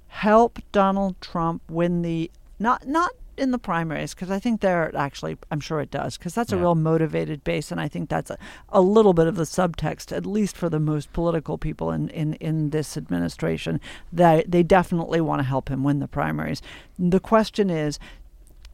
help 0.09 0.59
Donald 0.73 1.21
Trump 1.21 1.63
win 1.71 2.03
the 2.03 2.31
not 2.59 2.87
not 2.89 3.13
in 3.37 3.51
the 3.51 3.59
primaries 3.59 4.14
because 4.14 4.30
I 4.30 4.39
think 4.39 4.61
there 4.61 4.95
actually 4.97 5.39
I'm 5.51 5.61
sure 5.61 5.80
it 5.80 5.91
does 5.91 6.18
because 6.18 6.35
that's 6.35 6.53
a 6.53 6.57
real 6.57 6.74
motivated 6.74 7.43
base 7.45 7.70
and 7.70 7.80
I 7.80 7.89
think 7.89 8.09
that's 8.09 8.30
a, 8.30 8.39
a 8.68 8.80
little 8.80 9.14
bit 9.14 9.26
of 9.26 9.37
the 9.37 9.45
subtext 9.45 10.14
at 10.14 10.26
least 10.26 10.57
for 10.57 10.68
the 10.68 10.80
most 10.80 11.12
political 11.12 11.59
people 11.59 11.91
in, 11.91 12.09
in, 12.11 12.35
in 12.35 12.70
this 12.70 12.97
administration 12.97 13.80
that 14.12 14.51
they 14.51 14.62
definitely 14.62 15.20
want 15.20 15.41
to 15.41 15.45
help 15.45 15.68
him 15.68 15.83
win 15.83 15.99
the 15.99 16.09
primaries. 16.09 16.61
The 16.99 17.20
question 17.20 17.70
is 17.70 17.99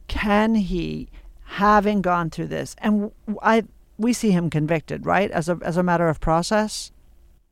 can 0.07 0.55
he 0.55 1.09
having 1.43 2.01
gone 2.01 2.29
through 2.29 2.47
this 2.47 2.75
and 2.79 3.11
I, 3.41 3.63
we 3.97 4.13
see 4.13 4.31
him 4.31 4.49
convicted 4.49 5.05
right 5.05 5.31
as 5.31 5.49
a 5.49 5.57
as 5.63 5.77
a 5.77 5.83
matter 5.83 6.09
of 6.09 6.19
process? 6.19 6.91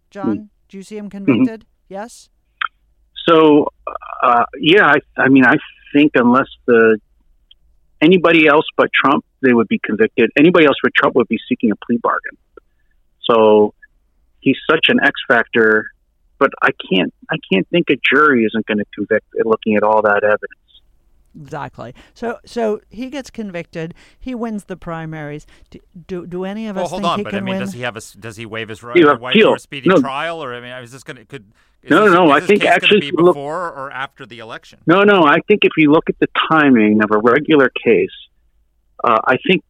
John 0.10 0.50
do 0.70 0.78
you 0.78 0.84
see 0.84 0.98
him 0.98 1.10
convicted? 1.10 1.66
Yes? 1.88 2.30
So, 3.28 3.68
uh, 4.24 4.44
yeah, 4.60 4.86
I, 4.86 5.22
I 5.22 5.30
mean, 5.30 5.46
I 5.46 5.56
think 5.94 6.14
unless 6.16 6.48
the 6.66 7.00
anybody 8.02 8.48
else 8.48 8.66
but 8.76 8.90
Trump, 8.94 9.26
they 9.42 9.54
would 9.54 9.68
be 9.68 9.80
convicted. 9.80 10.32
Anybody 10.38 10.66
else 10.66 10.78
but 10.82 10.94
Trump 10.96 11.16
would 11.16 11.28
be 11.28 11.40
seeking 11.50 11.72
a 11.72 11.76
plea 11.76 11.98
bargain. 11.98 12.38
So 13.24 13.74
he's 14.40 14.58
such 14.70 14.88
an 14.90 15.00
X 15.04 15.14
factor, 15.28 15.88
but 16.40 16.52
I 16.62 16.70
can't, 16.90 17.14
I 17.30 17.38
can't 17.52 17.68
think 17.70 17.90
a 17.90 17.96
jury 17.96 18.46
isn't 18.46 18.66
going 18.66 18.78
to 18.78 18.86
convict 18.96 19.26
looking 19.44 19.76
at 19.76 19.84
all 19.84 20.02
that 20.04 20.24
evidence. 20.24 20.67
Exactly. 21.40 21.94
So 22.14 22.40
so 22.46 22.82
he 22.90 23.10
gets 23.10 23.30
convicted. 23.30 23.94
He 24.20 24.34
wins 24.34 24.66
the 24.66 24.76
primaries. 24.78 25.46
Do 25.70 25.80
do, 26.08 26.26
do 26.28 26.44
any 26.46 26.68
of 26.68 26.76
well, 26.76 26.86
us 26.86 26.90
hold 26.92 27.04
think 27.04 27.12
on, 27.14 27.20
he 27.20 27.24
but 27.26 27.36
I 27.36 27.40
mean, 27.42 27.54
win? 27.56 27.60
does 27.60 27.74
he 27.74 27.82
have 27.82 27.96
a 27.96 28.02
does 28.20 28.38
he 28.38 28.46
waive 28.46 28.70
his 28.70 28.82
right, 28.84 28.96
You 28.98 29.10
right 29.12 29.34
appeal. 29.36 29.52
for 29.52 29.56
a 29.56 29.60
speedy 29.60 29.90
No. 29.90 30.00
trial, 30.02 30.44
or 30.44 30.54
I 30.54 30.60
mean, 30.62 30.72
is 30.84 30.92
this 30.92 31.04
going 31.04 31.18
to 31.18 31.26
could? 31.26 31.46
Is 31.84 31.92
No, 31.92 32.06
this, 32.06 32.14
no, 32.14 32.26
is 32.26 32.32
I 32.32 32.40
this 32.40 32.48
think 32.48 32.62
gonna 32.64 32.76
actually 32.76 33.00
be 33.02 33.12
look- 33.18 33.36
before 33.36 33.72
or 33.72 33.92
after 33.92 34.26
the 34.26 34.40
election. 34.40 34.80
No, 34.88 35.04
no, 35.04 35.24
I 35.26 35.38
think 35.48 35.62
if 35.64 35.74
you 35.78 35.92
look 35.92 36.10
at 36.10 36.18
the 36.20 36.28
timing 36.50 37.04
of 37.04 37.12
a 37.12 37.20
regular 37.20 37.70
case, 37.86 38.10
uh, 39.04 39.20
I 39.26 39.38
think 39.48 39.64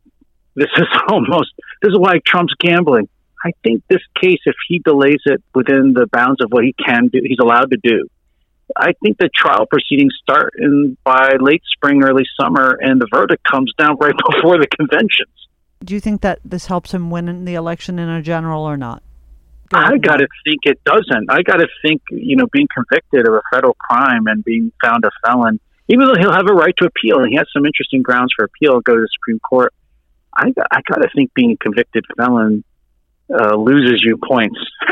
this 0.56 0.70
is 0.78 0.88
almost 1.10 1.54
this 1.82 1.90
is 1.92 1.98
why 2.00 2.20
Trump's 2.26 2.54
gambling. 2.60 3.10
I 3.46 3.52
think 3.64 3.84
this 3.90 4.02
case, 4.22 4.40
if 4.46 4.56
he 4.68 4.80
delays 4.80 5.20
it 5.26 5.44
within 5.54 5.94
the 5.94 6.08
bounds 6.12 6.42
of 6.42 6.50
what 6.52 6.64
he 6.64 6.74
can 6.74 7.08
do, 7.10 7.20
he's 7.24 7.38
allowed 7.40 7.70
to 7.72 7.78
do. 7.84 8.08
I 8.76 8.92
think 9.02 9.18
the 9.18 9.30
trial 9.34 9.66
proceedings 9.66 10.14
start 10.22 10.54
in 10.58 10.98
by 11.04 11.36
late 11.40 11.64
spring, 11.74 12.04
early 12.04 12.26
summer, 12.40 12.78
and 12.82 13.00
the 13.00 13.08
verdict 13.14 13.44
comes 13.50 13.72
down 13.78 13.98
right 14.02 14.16
before 14.32 14.58
the 14.58 14.68
conventions. 14.68 15.48
do 15.84 15.94
you 15.94 16.00
think 16.00 16.22
that 16.22 16.40
this 16.44 16.66
helps 16.66 16.94
him 16.94 17.10
win 17.10 17.30
in 17.30 17.46
the 17.46 17.56
election 17.56 18.00
in 18.00 18.10
a 18.10 18.22
general 18.22 18.64
or 18.64 18.78
not? 18.78 19.02
Go 19.70 19.80
I 19.80 19.98
got 19.98 20.18
to 20.18 20.28
think 20.46 20.62
it 20.64 20.82
doesn't. 20.86 21.30
I 21.30 21.42
got 21.42 21.58
to 21.58 21.68
think, 21.86 22.02
you 22.10 22.38
know, 22.38 22.48
being 22.52 22.68
convicted 22.74 23.28
of 23.28 23.34
a 23.34 23.42
federal 23.54 23.74
crime 23.74 24.28
and 24.28 24.44
being 24.44 24.72
found 24.82 25.04
a 25.04 25.12
felon, 25.26 25.60
even 25.90 26.08
though 26.08 26.16
he'll 26.18 26.32
have 26.32 26.50
a 26.50 26.54
right 26.54 26.74
to 26.78 26.88
appeal, 26.88 27.20
and 27.20 27.30
he 27.30 27.36
has 27.36 27.48
some 27.52 27.66
interesting 27.66 28.02
grounds 28.02 28.32
for 28.36 28.46
appeal, 28.46 28.80
go 28.80 28.96
to 28.96 29.02
the 29.02 29.10
Supreme 29.20 29.40
Court. 29.40 29.74
I, 30.34 30.54
I 30.72 30.82
got 30.88 31.02
to 31.02 31.10
think 31.14 31.34
being 31.34 31.52
a 31.52 31.58
convicted 31.58 32.06
felon 32.16 32.64
uh, 33.30 33.56
loses 33.56 34.02
you 34.04 34.18
points 34.26 34.58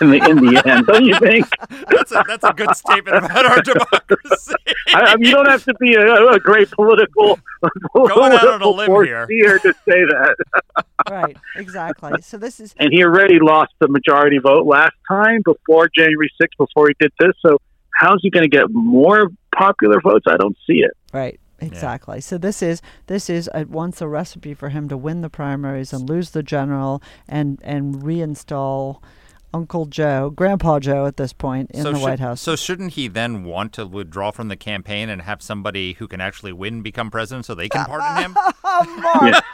in, 0.00 0.10
the, 0.10 0.26
in 0.28 0.36
the 0.36 0.62
end, 0.66 0.86
don't 0.86 1.04
you 1.04 1.18
think? 1.20 1.46
That's 1.90 2.10
a, 2.12 2.24
that's 2.26 2.44
a 2.44 2.52
good 2.52 2.74
statement 2.74 3.16
about 3.24 3.46
our 3.46 3.60
democracy. 3.62 4.54
I, 4.94 5.00
I 5.00 5.16
mean, 5.16 5.28
you 5.28 5.34
don't 5.34 5.48
have 5.48 5.64
to 5.64 5.74
be 5.74 5.94
a, 5.94 6.28
a 6.28 6.38
great 6.40 6.70
political, 6.70 7.38
Going 7.94 8.32
out 8.32 8.48
on 8.48 8.54
a 8.54 8.58
political 8.58 8.76
limb 8.76 8.86
force 8.86 9.08
here. 9.08 9.26
seer 9.28 9.58
to 9.58 9.72
say 9.88 10.04
that. 10.04 10.36
right, 11.10 11.36
exactly. 11.56 12.20
So 12.22 12.38
this 12.38 12.60
is 12.60 12.74
and 12.78 12.92
he 12.92 13.04
already 13.04 13.38
lost 13.40 13.72
the 13.80 13.88
majority 13.88 14.38
vote 14.38 14.66
last 14.66 14.94
time 15.06 15.42
before 15.44 15.88
January 15.94 16.30
6th, 16.40 16.48
before 16.58 16.88
he 16.88 16.94
did 16.98 17.12
this. 17.20 17.32
So 17.44 17.58
how's 17.94 18.20
he 18.22 18.30
going 18.30 18.48
to 18.48 18.56
get 18.56 18.70
more 18.70 19.28
popular 19.54 20.00
votes? 20.00 20.24
I 20.28 20.36
don't 20.36 20.56
see 20.66 20.78
it. 20.78 20.92
right. 21.12 21.38
Exactly. 21.60 22.20
So 22.20 22.38
this 22.38 22.62
is 22.62 22.80
this 23.06 23.28
is 23.28 23.48
at 23.48 23.68
once 23.68 24.00
a 24.00 24.08
recipe 24.08 24.54
for 24.54 24.68
him 24.68 24.88
to 24.88 24.96
win 24.96 25.22
the 25.22 25.30
primaries 25.30 25.92
and 25.92 26.08
lose 26.08 26.30
the 26.30 26.42
general 26.42 27.02
and 27.28 27.60
and 27.64 27.96
reinstall 27.96 29.02
Uncle 29.54 29.86
Joe, 29.86 30.30
Grandpa 30.30 30.78
Joe 30.78 31.06
at 31.06 31.16
this 31.16 31.32
point 31.32 31.70
in 31.70 31.82
so 31.82 31.92
the 31.92 31.98
should- 31.98 32.02
White 32.04 32.20
House. 32.20 32.40
So 32.40 32.54
shouldn't 32.54 32.92
he 32.92 33.08
then 33.08 33.44
want 33.44 33.72
to 33.74 33.86
withdraw 33.86 34.30
from 34.30 34.48
the 34.48 34.56
campaign 34.56 35.08
and 35.08 35.22
have 35.22 35.40
somebody 35.42 35.94
who 35.94 36.06
can 36.06 36.20
actually 36.20 36.52
win 36.52 36.82
become 36.82 37.10
president 37.10 37.46
so 37.46 37.54
they 37.54 37.68
can 37.68 37.86
pardon 37.86 38.22
him? 38.24 38.32
Marc, 38.64 39.44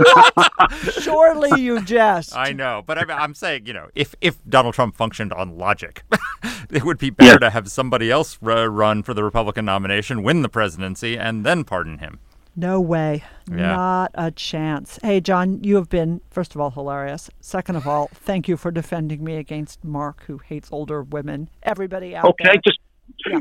what? 0.00 0.72
Surely 1.00 1.60
you 1.60 1.80
jest. 1.82 2.34
I 2.36 2.52
know, 2.52 2.82
but 2.86 2.98
I, 3.10 3.14
I'm 3.14 3.34
saying, 3.34 3.66
you 3.66 3.72
know, 3.72 3.88
if 3.94 4.14
if 4.20 4.38
Donald 4.48 4.74
Trump 4.74 4.96
functioned 4.96 5.32
on 5.32 5.56
logic, 5.56 6.02
it 6.70 6.84
would 6.84 6.98
be 6.98 7.10
better 7.10 7.32
Yeah. 7.34 7.38
to 7.38 7.50
have 7.50 7.70
somebody 7.70 8.10
else 8.10 8.38
r- 8.42 8.68
run 8.68 9.02
for 9.02 9.14
the 9.14 9.22
Republican 9.24 9.64
nomination, 9.64 10.22
win 10.22 10.42
the 10.42 10.48
presidency, 10.48 11.16
and 11.16 11.44
then 11.46 11.64
pardon 11.64 11.98
him. 11.98 12.18
No 12.58 12.80
way. 12.80 13.22
Yeah. 13.50 13.56
Not 13.76 14.10
a 14.14 14.30
chance. 14.30 14.98
Hey, 15.02 15.20
John, 15.20 15.62
you 15.62 15.76
have 15.76 15.90
been, 15.90 16.22
first 16.30 16.54
of 16.54 16.60
all, 16.60 16.70
hilarious. 16.70 17.28
Second 17.40 17.76
of 17.76 17.86
all, 17.86 18.08
thank 18.14 18.48
you 18.48 18.56
for 18.56 18.70
defending 18.70 19.22
me 19.22 19.36
against 19.36 19.84
Marc, 19.84 20.24
who 20.24 20.38
hates 20.38 20.70
older 20.72 21.02
women. 21.02 21.50
Everybody 21.62 22.16
out 22.16 22.24
Okay, 22.24 22.44
there. 22.44 22.54
just 22.64 22.78
Yeah. 23.26 23.40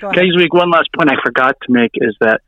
Go 0.00 0.08
Okay, 0.10 0.20
ahead. 0.20 0.34
Zwick, 0.38 0.48
one 0.56 0.70
last 0.70 0.88
point 0.96 1.10
I 1.10 1.16
forgot 1.24 1.56
to 1.66 1.72
make 1.72 1.90
is 1.94 2.14
that 2.20 2.40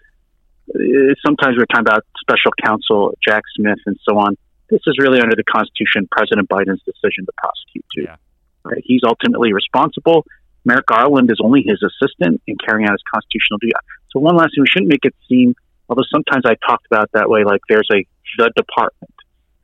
uh, 0.73 0.79
sometimes 1.27 1.57
we're 1.59 1.67
talking 1.67 1.87
about 1.89 2.05
special 2.21 2.53
counsel 2.65 3.15
Jack 3.27 3.43
Smith 3.57 3.79
and 3.87 3.97
so 4.09 4.17
on. 4.19 4.37
This 4.71 4.81
is 4.87 4.97
really 5.01 5.21
under 5.21 5.35
the 5.35 5.45
Constitution, 5.45 6.09
President 6.11 6.49
Biden's 6.49 6.83
decision 6.85 7.27
to 7.27 7.33
prosecute. 7.37 7.85
Too. 7.95 8.03
Yeah. 8.03 8.17
Right? 8.65 8.83
He's 8.85 9.03
ultimately 9.05 9.53
responsible. 9.53 10.25
Merrick 10.65 10.87
Garland 10.87 11.31
is 11.33 11.39
only 11.43 11.63
his 11.67 11.83
assistant 11.83 12.43
in 12.47 12.57
carrying 12.65 12.89
out 12.89 12.93
his 12.93 13.03
constitutional 13.13 13.59
duty. 13.61 13.73
So 14.11 14.21
one 14.21 14.37
last 14.37 14.55
thing, 14.55 14.63
we 14.63 14.67
shouldn't 14.69 14.91
make 14.91 15.05
it 15.05 15.15
seem, 15.29 15.55
although 15.89 16.05
sometimes 16.13 16.45
I 16.47 16.55
talked 16.69 16.87
about 16.91 17.05
it 17.05 17.11
that 17.15 17.29
way, 17.29 17.45
like 17.45 17.61
there's 17.69 17.89
a 17.93 18.05
the 18.39 18.51
department 18.57 19.15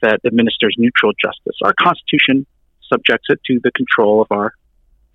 that 0.03 0.21
administers 0.25 0.75
neutral 0.79 1.13
justice. 1.23 1.57
Our 1.63 1.75
Constitution 1.81 2.47
subjects 2.91 3.27
it 3.29 3.41
to 3.47 3.61
the 3.63 3.71
control 3.73 4.23
of 4.23 4.29
our 4.31 4.53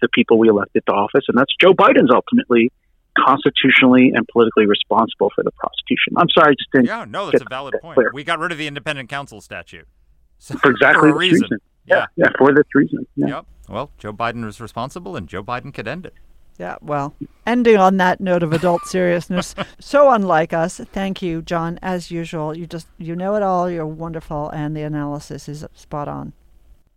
the 0.01 0.08
people 0.10 0.38
we 0.38 0.47
elected 0.47 0.84
to 0.88 0.93
office, 0.93 1.26
and 1.28 1.38
that's 1.38 1.53
Joe 1.60 1.74
Biden's 1.74 2.12
ultimately 2.14 2.72
constitutionally 3.18 4.12
and 4.14 4.28
politically 4.32 4.68
responsible 4.68 5.32
for 5.34 5.43
the 5.43 5.51
prosecution. 5.51 6.14
I'm 6.18 6.28
sorry, 6.30 6.51
I 6.51 6.53
just 6.53 6.72
didn't. 6.72 6.86
Yeah, 6.86 7.05
no, 7.08 7.32
that's 7.32 7.41
a 7.41 7.45
valid 7.49 7.74
that 7.74 7.82
point. 7.82 7.95
clear. 7.95 8.12
We 8.14 8.24
got 8.24 8.38
rid 8.39 8.51
of 8.51 8.58
the 8.60 8.68
independent 8.68 9.10
counsel 9.10 9.41
statute. 9.41 9.88
So, 10.39 10.55
For 10.60 10.70
exactly 10.70 11.10
for 11.10 11.14
this 11.14 11.18
reason. 11.18 11.41
reason. 11.41 11.58
Yeah. 11.88 12.05
yeah, 12.16 12.28
for 12.38 12.53
this 12.53 12.66
reason. 12.76 13.08
Yeah. 13.16 13.28
Yep. 13.28 13.45
Well, 13.70 13.91
Joe 13.97 14.14
Biden 14.14 14.45
was 14.45 14.62
responsible, 14.62 15.16
and 15.16 15.28
Joe 15.28 15.41
Biden 15.43 15.74
could 15.74 15.88
end 15.88 16.05
it. 16.05 16.14
Yeah, 16.58 16.78
well, 16.82 17.14
ending 17.45 17.78
on 17.78 17.97
that 17.97 18.20
note 18.20 18.41
of 18.41 18.51
adult 18.51 18.82
seriousness, 18.86 19.53
so 19.80 20.10
unlike 20.10 20.53
us. 20.53 20.82
Thank 20.91 21.22
you, 21.22 21.41
John. 21.43 21.78
As 21.82 22.10
usual, 22.10 22.58
you 22.58 22.66
just 22.66 22.88
you 22.97 23.16
know 23.16 23.36
it 23.36 23.43
all. 23.43 23.70
You're 23.70 23.86
wonderful, 23.86 24.49
and 24.49 24.76
the 24.76 24.82
analysis 24.82 25.47
is 25.47 25.66
spot 25.76 26.08
on. 26.08 26.34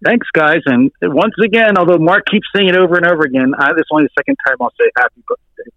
Thanks, 0.05 0.27
guys. 0.33 0.61
And 0.65 0.91
once 1.03 1.35
again, 1.45 1.77
although 1.77 1.99
Marc 1.99 2.25
keeps 2.27 2.47
saying 2.57 2.69
it 2.69 2.77
over 2.77 2.97
and 2.97 3.07
over 3.07 3.23
again, 3.23 3.53
I, 3.59 3.73
this 3.73 3.81
is 3.81 3.87
only 3.91 4.05
the 4.05 4.11
second 4.19 4.37
time 4.47 4.57
I'll 4.61 4.73
say 4.81 4.91
happy 4.97 5.23
birthday. 5.29 5.71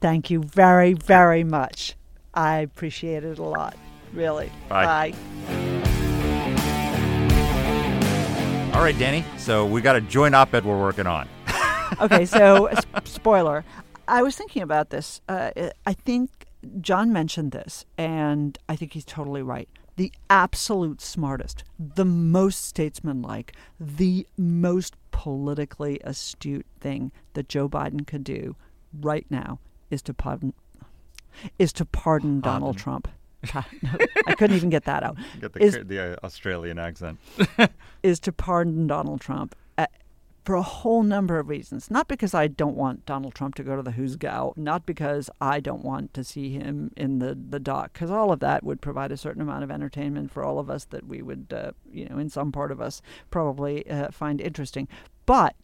Thank 0.00 0.30
you 0.30 0.42
very, 0.42 0.94
very 0.94 1.44
much. 1.44 1.94
I 2.34 2.58
appreciate 2.58 3.22
it 3.22 3.38
a 3.38 3.42
lot. 3.44 3.76
Really. 4.12 4.50
Bye. 4.68 5.14
All 8.74 8.82
right, 8.82 8.98
Danny. 8.98 9.24
So 9.38 9.64
we 9.64 9.80
got 9.80 9.94
a 9.94 10.00
joint 10.00 10.34
op-ed 10.34 10.64
we're 10.64 10.80
working 10.80 11.06
on. 11.06 11.28
Okay, 12.00 12.24
so 12.24 12.70
spoiler. 13.04 13.64
I 14.08 14.22
was 14.22 14.36
thinking 14.36 14.62
about 14.62 14.90
this. 14.90 15.20
Uh, 15.28 15.50
I 15.86 15.92
think 15.92 16.46
John 16.80 17.12
mentioned 17.12 17.52
this, 17.52 17.84
and 17.96 18.58
I 18.68 18.76
think 18.76 18.92
he's 18.92 19.04
totally 19.04 19.42
right. 19.42 19.68
The 19.96 20.12
absolute 20.30 21.00
smartest, 21.00 21.64
the 21.78 22.04
most 22.04 22.64
statesmanlike, 22.64 23.54
the 23.78 24.26
most 24.38 24.96
politically 25.10 26.00
astute 26.02 26.66
thing 26.80 27.12
that 27.34 27.48
Joe 27.48 27.68
Biden 27.68 28.06
could 28.06 28.24
do 28.24 28.56
right 29.00 29.26
now 29.30 29.58
is 29.90 30.02
to 30.02 30.14
pardon 30.14 30.54
is 31.58 31.72
to 31.74 31.84
pardon 31.84 32.40
Donald 32.40 32.76
Trump. 32.78 33.08
No, 33.54 33.64
I 34.28 34.36
couldn't 34.36 34.54
even 34.54 34.70
get 34.70 34.84
that 34.84 35.02
out. 35.02 35.16
Get 35.40 35.56
Is- 35.56 35.74
the 35.74 36.16
Australian 36.24 36.78
accent. 36.78 37.18
is 38.04 38.20
to 38.20 38.30
pardon 38.30 38.86
Donald 38.86 39.20
Trump 39.20 39.56
uh, 39.56 39.61
for 40.44 40.56
a 40.56 40.62
whole 40.62 41.02
number 41.02 41.38
of 41.38 41.48
reasons. 41.48 41.90
Not 41.90 42.08
because 42.08 42.34
I 42.34 42.48
don't 42.48 42.76
want 42.76 43.06
Donald 43.06 43.34
Trump 43.34 43.54
to 43.56 43.62
go 43.62 43.76
to 43.76 43.82
the 43.82 43.92
hoosegow, 43.92 44.56
not 44.56 44.86
because 44.86 45.30
I 45.40 45.60
don't 45.60 45.84
want 45.84 46.12
to 46.14 46.24
see 46.24 46.50
him 46.50 46.90
in 46.96 47.20
the, 47.20 47.34
the 47.34 47.60
dock, 47.60 47.92
because 47.92 48.10
all 48.10 48.32
of 48.32 48.40
that 48.40 48.64
would 48.64 48.80
provide 48.80 49.12
a 49.12 49.16
certain 49.16 49.42
amount 49.42 49.64
of 49.64 49.70
entertainment 49.70 50.32
for 50.32 50.42
all 50.42 50.58
of 50.58 50.68
us 50.68 50.84
that 50.86 51.06
we 51.06 51.22
would, 51.22 51.52
uh, 51.52 51.72
you 51.90 52.08
know, 52.08 52.18
in 52.18 52.28
some 52.28 52.50
part 52.50 52.72
of 52.72 52.80
us 52.80 53.02
probably 53.30 53.88
uh, 53.88 54.10
find 54.10 54.40
interesting. 54.40 54.88
But 55.26 55.54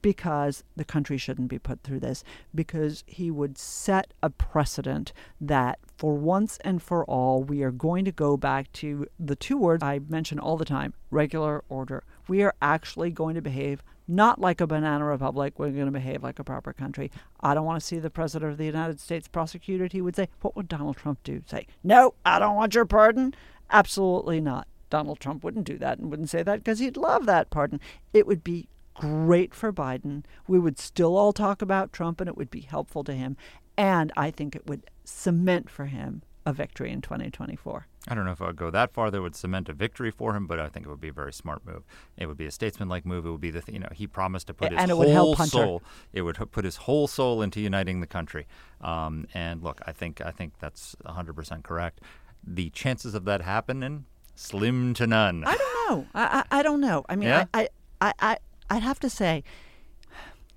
because 0.00 0.62
the 0.76 0.84
country 0.84 1.18
shouldn't 1.18 1.48
be 1.48 1.58
put 1.58 1.82
through 1.82 2.00
this, 2.00 2.22
because 2.54 3.02
he 3.06 3.30
would 3.30 3.58
set 3.58 4.12
a 4.22 4.30
precedent 4.30 5.12
that 5.40 5.78
for 5.96 6.14
once 6.14 6.58
and 6.58 6.82
for 6.82 7.04
all, 7.06 7.42
we 7.42 7.62
are 7.62 7.72
going 7.72 8.04
to 8.04 8.12
go 8.12 8.36
back 8.36 8.70
to 8.74 9.06
the 9.18 9.34
two 9.34 9.56
words 9.56 9.82
I 9.82 10.00
mention 10.08 10.38
all 10.38 10.56
the 10.56 10.64
time 10.64 10.94
regular 11.10 11.64
order. 11.68 12.04
We 12.28 12.42
are 12.42 12.54
actually 12.60 13.10
going 13.10 13.34
to 13.34 13.42
behave 13.42 13.82
not 14.08 14.40
like 14.40 14.60
a 14.60 14.66
banana 14.66 15.04
republic. 15.04 15.58
We're 15.58 15.70
going 15.70 15.86
to 15.86 15.92
behave 15.92 16.22
like 16.22 16.38
a 16.38 16.44
proper 16.44 16.72
country. 16.72 17.10
I 17.40 17.54
don't 17.54 17.66
want 17.66 17.80
to 17.80 17.86
see 17.86 17.98
the 17.98 18.10
President 18.10 18.50
of 18.50 18.58
the 18.58 18.64
United 18.64 18.98
States 18.98 19.28
prosecuted. 19.28 19.92
He 19.92 20.00
would 20.00 20.16
say, 20.16 20.28
What 20.40 20.56
would 20.56 20.68
Donald 20.68 20.96
Trump 20.96 21.22
do? 21.22 21.42
Say, 21.46 21.66
No, 21.84 22.14
I 22.24 22.38
don't 22.38 22.56
want 22.56 22.74
your 22.74 22.86
pardon? 22.86 23.34
Absolutely 23.70 24.40
not. 24.40 24.66
Donald 24.90 25.20
Trump 25.20 25.44
wouldn't 25.44 25.66
do 25.66 25.76
that 25.78 25.98
and 25.98 26.10
wouldn't 26.10 26.30
say 26.30 26.42
that 26.42 26.60
because 26.60 26.78
he'd 26.78 26.96
love 26.96 27.26
that 27.26 27.50
pardon. 27.50 27.78
It 28.14 28.26
would 28.26 28.42
be 28.42 28.68
great 28.94 29.54
for 29.54 29.72
Biden. 29.72 30.24
We 30.46 30.58
would 30.58 30.78
still 30.78 31.16
all 31.16 31.32
talk 31.32 31.60
about 31.60 31.92
Trump 31.92 32.20
and 32.20 32.28
it 32.28 32.36
would 32.36 32.50
be 32.50 32.62
helpful 32.62 33.04
to 33.04 33.12
him. 33.12 33.36
And 33.76 34.10
I 34.16 34.30
think 34.30 34.56
it 34.56 34.66
would 34.66 34.90
cement 35.04 35.70
for 35.70 35.86
him 35.86 36.22
a 36.48 36.52
victory 36.52 36.90
in 36.90 37.00
2024. 37.02 37.86
I 38.08 38.14
don't 38.14 38.24
know 38.24 38.32
if 38.32 38.40
I 38.40 38.46
would 38.46 38.56
go 38.56 38.70
that 38.70 38.92
far 38.94 39.10
that 39.10 39.20
would 39.20 39.36
cement 39.36 39.68
a 39.68 39.72
victory 39.74 40.10
for 40.10 40.34
him, 40.34 40.46
but 40.46 40.58
I 40.58 40.68
think 40.68 40.86
it 40.86 40.88
would 40.88 41.00
be 41.00 41.08
a 41.08 41.12
very 41.12 41.32
smart 41.32 41.66
move. 41.66 41.82
It 42.16 42.26
would 42.26 42.38
be 42.38 42.46
a 42.46 42.50
statesmanlike 42.50 43.04
move. 43.04 43.26
It 43.26 43.30
would 43.30 43.40
be 43.40 43.50
the 43.50 43.60
th- 43.60 43.74
you 43.74 43.80
know 43.80 43.88
he 43.92 44.06
promised 44.06 44.46
to 44.46 44.54
put 44.54 44.72
his 44.72 44.80
And 44.80 44.90
it 44.90 44.94
whole 44.94 45.04
would 45.04 45.08
help 45.12 45.36
Hunter. 45.36 45.50
soul. 45.50 45.82
It 46.12 46.22
would 46.22 46.36
put 46.50 46.64
his 46.64 46.76
whole 46.76 47.06
soul 47.06 47.42
into 47.42 47.60
uniting 47.60 48.00
the 48.00 48.06
country. 48.06 48.46
Um, 48.80 49.26
and 49.34 49.62
look, 49.62 49.80
I 49.86 49.92
think 49.92 50.20
I 50.22 50.30
think 50.30 50.54
that's 50.58 50.96
100 51.02 51.34
percent 51.34 51.64
correct. 51.64 52.00
The 52.42 52.70
chances 52.70 53.14
of 53.14 53.24
that 53.26 53.42
happening 53.42 54.06
slim 54.34 54.94
to 54.94 55.06
none. 55.06 55.44
I 55.44 55.56
don't 55.56 55.90
know. 55.90 56.06
I, 56.14 56.44
I, 56.50 56.58
I 56.60 56.62
don't 56.62 56.80
know. 56.80 57.04
I 57.08 57.16
mean, 57.16 57.28
Yeah? 57.28 57.44
I, 57.52 57.68
I, 58.00 58.12
I, 58.20 58.36
I'd 58.70 58.82
have 58.84 59.00
to 59.00 59.10
say, 59.10 59.42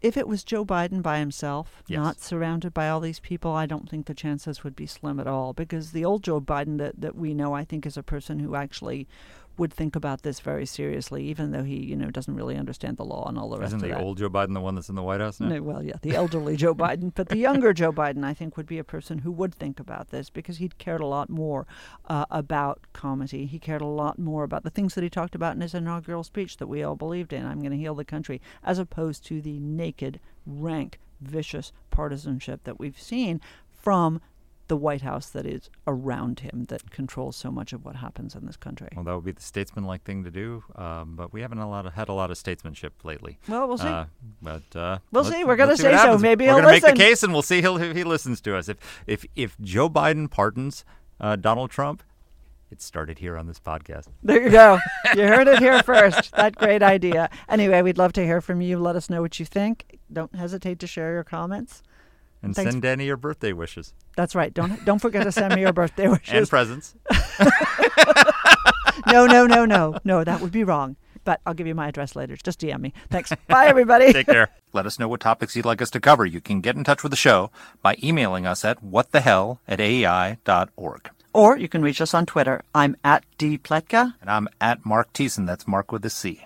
if 0.02 0.18
it 0.18 0.28
was 0.28 0.44
Joe 0.44 0.66
Biden 0.66 1.02
by 1.02 1.20
himself, 1.20 1.84
Yes. 1.88 1.98
not 1.98 2.20
surrounded 2.20 2.74
by 2.74 2.90
all 2.90 3.00
these 3.00 3.20
people, 3.20 3.52
I 3.52 3.66
don't 3.66 3.90
think 3.90 4.08
the 4.08 4.14
chances 4.14 4.64
would 4.64 4.76
be 4.76 4.86
slim 4.88 5.20
at 5.20 5.28
all. 5.28 5.54
Because 5.54 5.92
the 5.92 6.04
old 6.06 6.24
Joe 6.24 6.42
Biden 6.42 6.78
that, 6.80 7.00
that 7.02 7.16
we 7.16 7.34
know, 7.34 7.54
I 7.54 7.64
think, 7.64 7.86
is 7.86 7.98
a 7.98 8.04
person 8.04 8.40
who 8.40 8.56
actually 8.56 9.08
would 9.58 9.74
think 9.74 9.96
about 9.96 10.22
this 10.24 10.40
very 10.40 10.66
seriously, 10.66 11.24
even 11.26 11.52
though 11.52 11.64
he, 11.64 11.76
you 11.78 11.96
know, 11.96 12.10
doesn't 12.10 12.36
really 12.36 12.58
understand 12.58 12.98
the 12.98 13.06
law 13.06 13.28
and 13.28 13.38
all 13.38 13.50
the 13.50 13.58
rest 13.60 13.70
Isn't 13.70 13.84
of 13.84 13.90
the 13.90 13.96
that. 13.96 14.04
old 14.04 14.18
Joe 14.18 14.30
Biden 14.30 14.54
the 14.54 14.62
one 14.62 14.76
that's 14.76 14.90
in 14.90 14.96
the 14.96 15.04
White 15.04 15.20
House 15.20 15.40
now? 15.40 15.48
No, 15.50 15.62
well, 15.62 15.84
yeah, 15.84 15.96
the 16.02 16.16
elderly 16.16 16.56
Joe 16.56 16.74
Biden, 16.76 17.12
but 17.14 17.30
the 17.30 17.38
younger 17.38 17.74
Joe 17.74 17.92
Biden, 17.92 18.24
I 18.24 18.34
think, 18.34 18.58
would 18.58 18.66
be 18.66 18.80
a 18.80 18.84
person 18.84 19.20
who 19.20 19.32
would 19.32 19.54
think 19.54 19.80
about 19.80 20.10
this 20.10 20.30
because 20.30 20.58
he 20.58 20.70
cared 20.70 21.02
a 21.02 21.06
lot 21.06 21.30
more 21.30 21.68
uh, 22.08 22.26
about 22.32 22.82
comedy. 22.94 23.46
He 23.46 23.60
cared 23.60 23.82
a 23.82 23.86
lot 23.86 24.18
more 24.18 24.44
about 24.44 24.64
the 24.64 24.70
things 24.70 24.96
that 24.96 25.04
he 25.04 25.10
talked 25.10 25.36
about 25.36 25.56
in 25.56 25.62
his 25.62 25.74
inaugural 25.74 26.24
speech 26.24 26.58
that 26.58 26.68
we 26.68 26.84
all 26.84 26.96
believed 26.96 27.34
in. 27.34 27.46
I'm 27.46 27.60
going 27.60 27.72
to 27.72 27.78
heal 27.78 27.96
the 27.96 28.06
country, 28.06 28.42
as 28.64 28.80
opposed 28.80 29.26
to 29.28 29.42
the 29.42 29.60
naked, 29.60 30.20
rank, 30.46 31.00
vicious 31.20 31.72
partisanship 31.92 32.64
that 32.64 32.80
we've 32.80 33.00
seen 33.00 33.42
from 33.70 34.22
the 34.72 34.78
White 34.78 35.02
House 35.02 35.30
that 35.32 35.46
is 35.46 35.70
around 35.86 36.40
him 36.40 36.68
that 36.70 36.92
controls 36.92 37.36
so 37.36 37.52
much 37.52 37.74
of 37.74 37.84
what 37.84 37.98
happens 37.98 38.36
in 38.36 38.46
this 38.46 38.56
country. 38.56 38.88
Well, 38.96 39.04
that 39.04 39.14
would 39.14 39.26
be 39.26 39.34
the 39.34 39.42
statesmanlike 39.42 40.04
thing 40.04 40.24
to 40.24 40.32
do, 40.32 40.64
um, 40.78 41.18
but 41.18 41.34
we 41.34 41.42
haven't 41.42 41.58
a 41.58 41.70
lot 41.70 41.86
of, 41.86 41.92
had 41.96 42.08
a 42.08 42.14
lot 42.14 42.32
of 42.32 42.38
statesmanship 42.38 42.94
lately. 43.04 43.38
Well, 43.50 43.68
we'll 43.68 43.78
see. 43.78 43.90
Uh, 43.90 44.06
but 44.42 44.74
uh, 44.74 45.00
We'll 45.12 45.26
see. 45.26 45.44
We're 45.44 45.58
let's 45.58 45.84
what 45.84 45.92
say 45.92 45.98
so. 45.98 46.18
Maybe 46.18 46.46
we're 46.46 46.52
he'll 46.52 46.62
gonna 46.62 46.72
make 46.72 46.86
the 46.86 46.94
case, 46.94 47.22
and 47.22 47.34
we'll 47.34 47.42
see 47.42 47.60
he'll, 47.60 47.76
if 47.82 47.98
he 47.98 48.06
listens 48.06 48.40
to 48.42 48.56
us. 48.56 48.70
If 48.70 48.78
if 49.08 49.26
if 49.36 49.60
Joe 49.60 49.90
Biden 49.90 50.32
pardons 50.32 50.86
uh, 51.20 51.36
Donald 51.36 51.70
Trump, 51.70 52.02
it 52.72 52.82
started 52.82 53.20
here 53.20 53.38
on 53.38 53.48
this 53.48 53.60
podcast. 53.60 54.08
There 54.24 54.42
you 54.42 54.52
go. 54.52 54.80
You 55.14 55.28
heard 55.28 55.50
it 55.50 55.60
here 55.60 55.84
first. 55.84 56.32
That 56.32 56.56
great 56.56 56.82
idea. 56.82 57.30
Anyway, 57.50 57.82
we'd 57.82 57.98
love 57.98 58.14
to 58.14 58.24
hear 58.24 58.40
from 58.40 58.62
you. 58.62 58.80
Let 58.80 58.96
us 58.96 59.10
know 59.10 59.22
what 59.22 59.38
you 59.38 59.46
think. 59.46 60.00
Don't 60.14 60.34
hesitate 60.34 60.80
to 60.80 60.88
share 60.88 61.12
your 61.12 61.26
comments. 61.26 61.84
And 62.44 62.56
Thanks. 62.56 62.72
send 62.72 62.82
Danny 62.82 63.06
your 63.06 63.18
birthday 63.18 63.54
wishes 63.54 63.94
That's 64.16 64.34
right. 64.34 64.52
Don't 64.54 64.84
don't 64.86 65.00
forget 65.00 65.24
to 65.24 65.32
send 65.32 65.54
me 65.56 65.62
your 65.62 65.74
birthday 65.74 66.08
wishes 66.14 66.30
and 66.30 66.38
wishes. 66.40 66.50
presents. 66.50 66.96
no, 69.08 69.26
no, 69.28 69.46
no, 69.46 69.66
no, 69.66 69.98
no. 70.04 70.24
That 70.24 70.42
would 70.42 70.52
be 70.52 70.64
wrong. 70.64 70.96
but 71.24 71.40
I'll 71.46 71.54
give 71.54 71.68
you 71.68 71.76
my 71.76 71.88
address 71.88 72.16
later. 72.16 72.36
Just 72.36 72.60
DM 72.62 72.82
me. 72.82 72.94
Thanks. 73.10 73.32
Bye, 73.48 73.68
everybody. 73.68 74.12
Take 74.12 74.28
care. 74.28 74.50
Let 74.74 74.86
us 74.86 74.98
know 75.00 75.08
what 75.08 75.20
topics 75.20 75.56
you'd 75.56 75.66
like 75.66 75.82
us 75.82 75.92
to 75.92 76.00
cover. 76.00 76.26
You 76.26 76.42
can 76.42 76.62
get 76.62 76.76
in 76.76 76.84
touch 76.84 77.04
with 77.04 77.12
the 77.12 77.16
show 77.16 77.52
by 77.82 77.96
emailing 78.02 78.46
us 78.48 78.66
at 78.66 78.84
whatthehell 78.84 79.60
at 79.68 79.80
aei.org. 79.80 81.10
Or 81.34 81.58
you 81.58 81.70
can 81.70 81.82
reach 81.82 82.02
us 82.02 82.14
on 82.14 82.26
Twitter. 82.26 82.62
I'm 82.74 82.98
at 83.04 83.24
dpletka. 83.38 84.16
And 84.20 84.30
I'm 84.30 84.48
at 84.60 84.86
Marc 84.86 85.14
Thiessen. 85.14 85.46
That's 85.48 85.68
Marc 85.68 85.92
with 85.92 86.04
a 86.06 86.10
C. 86.10 86.46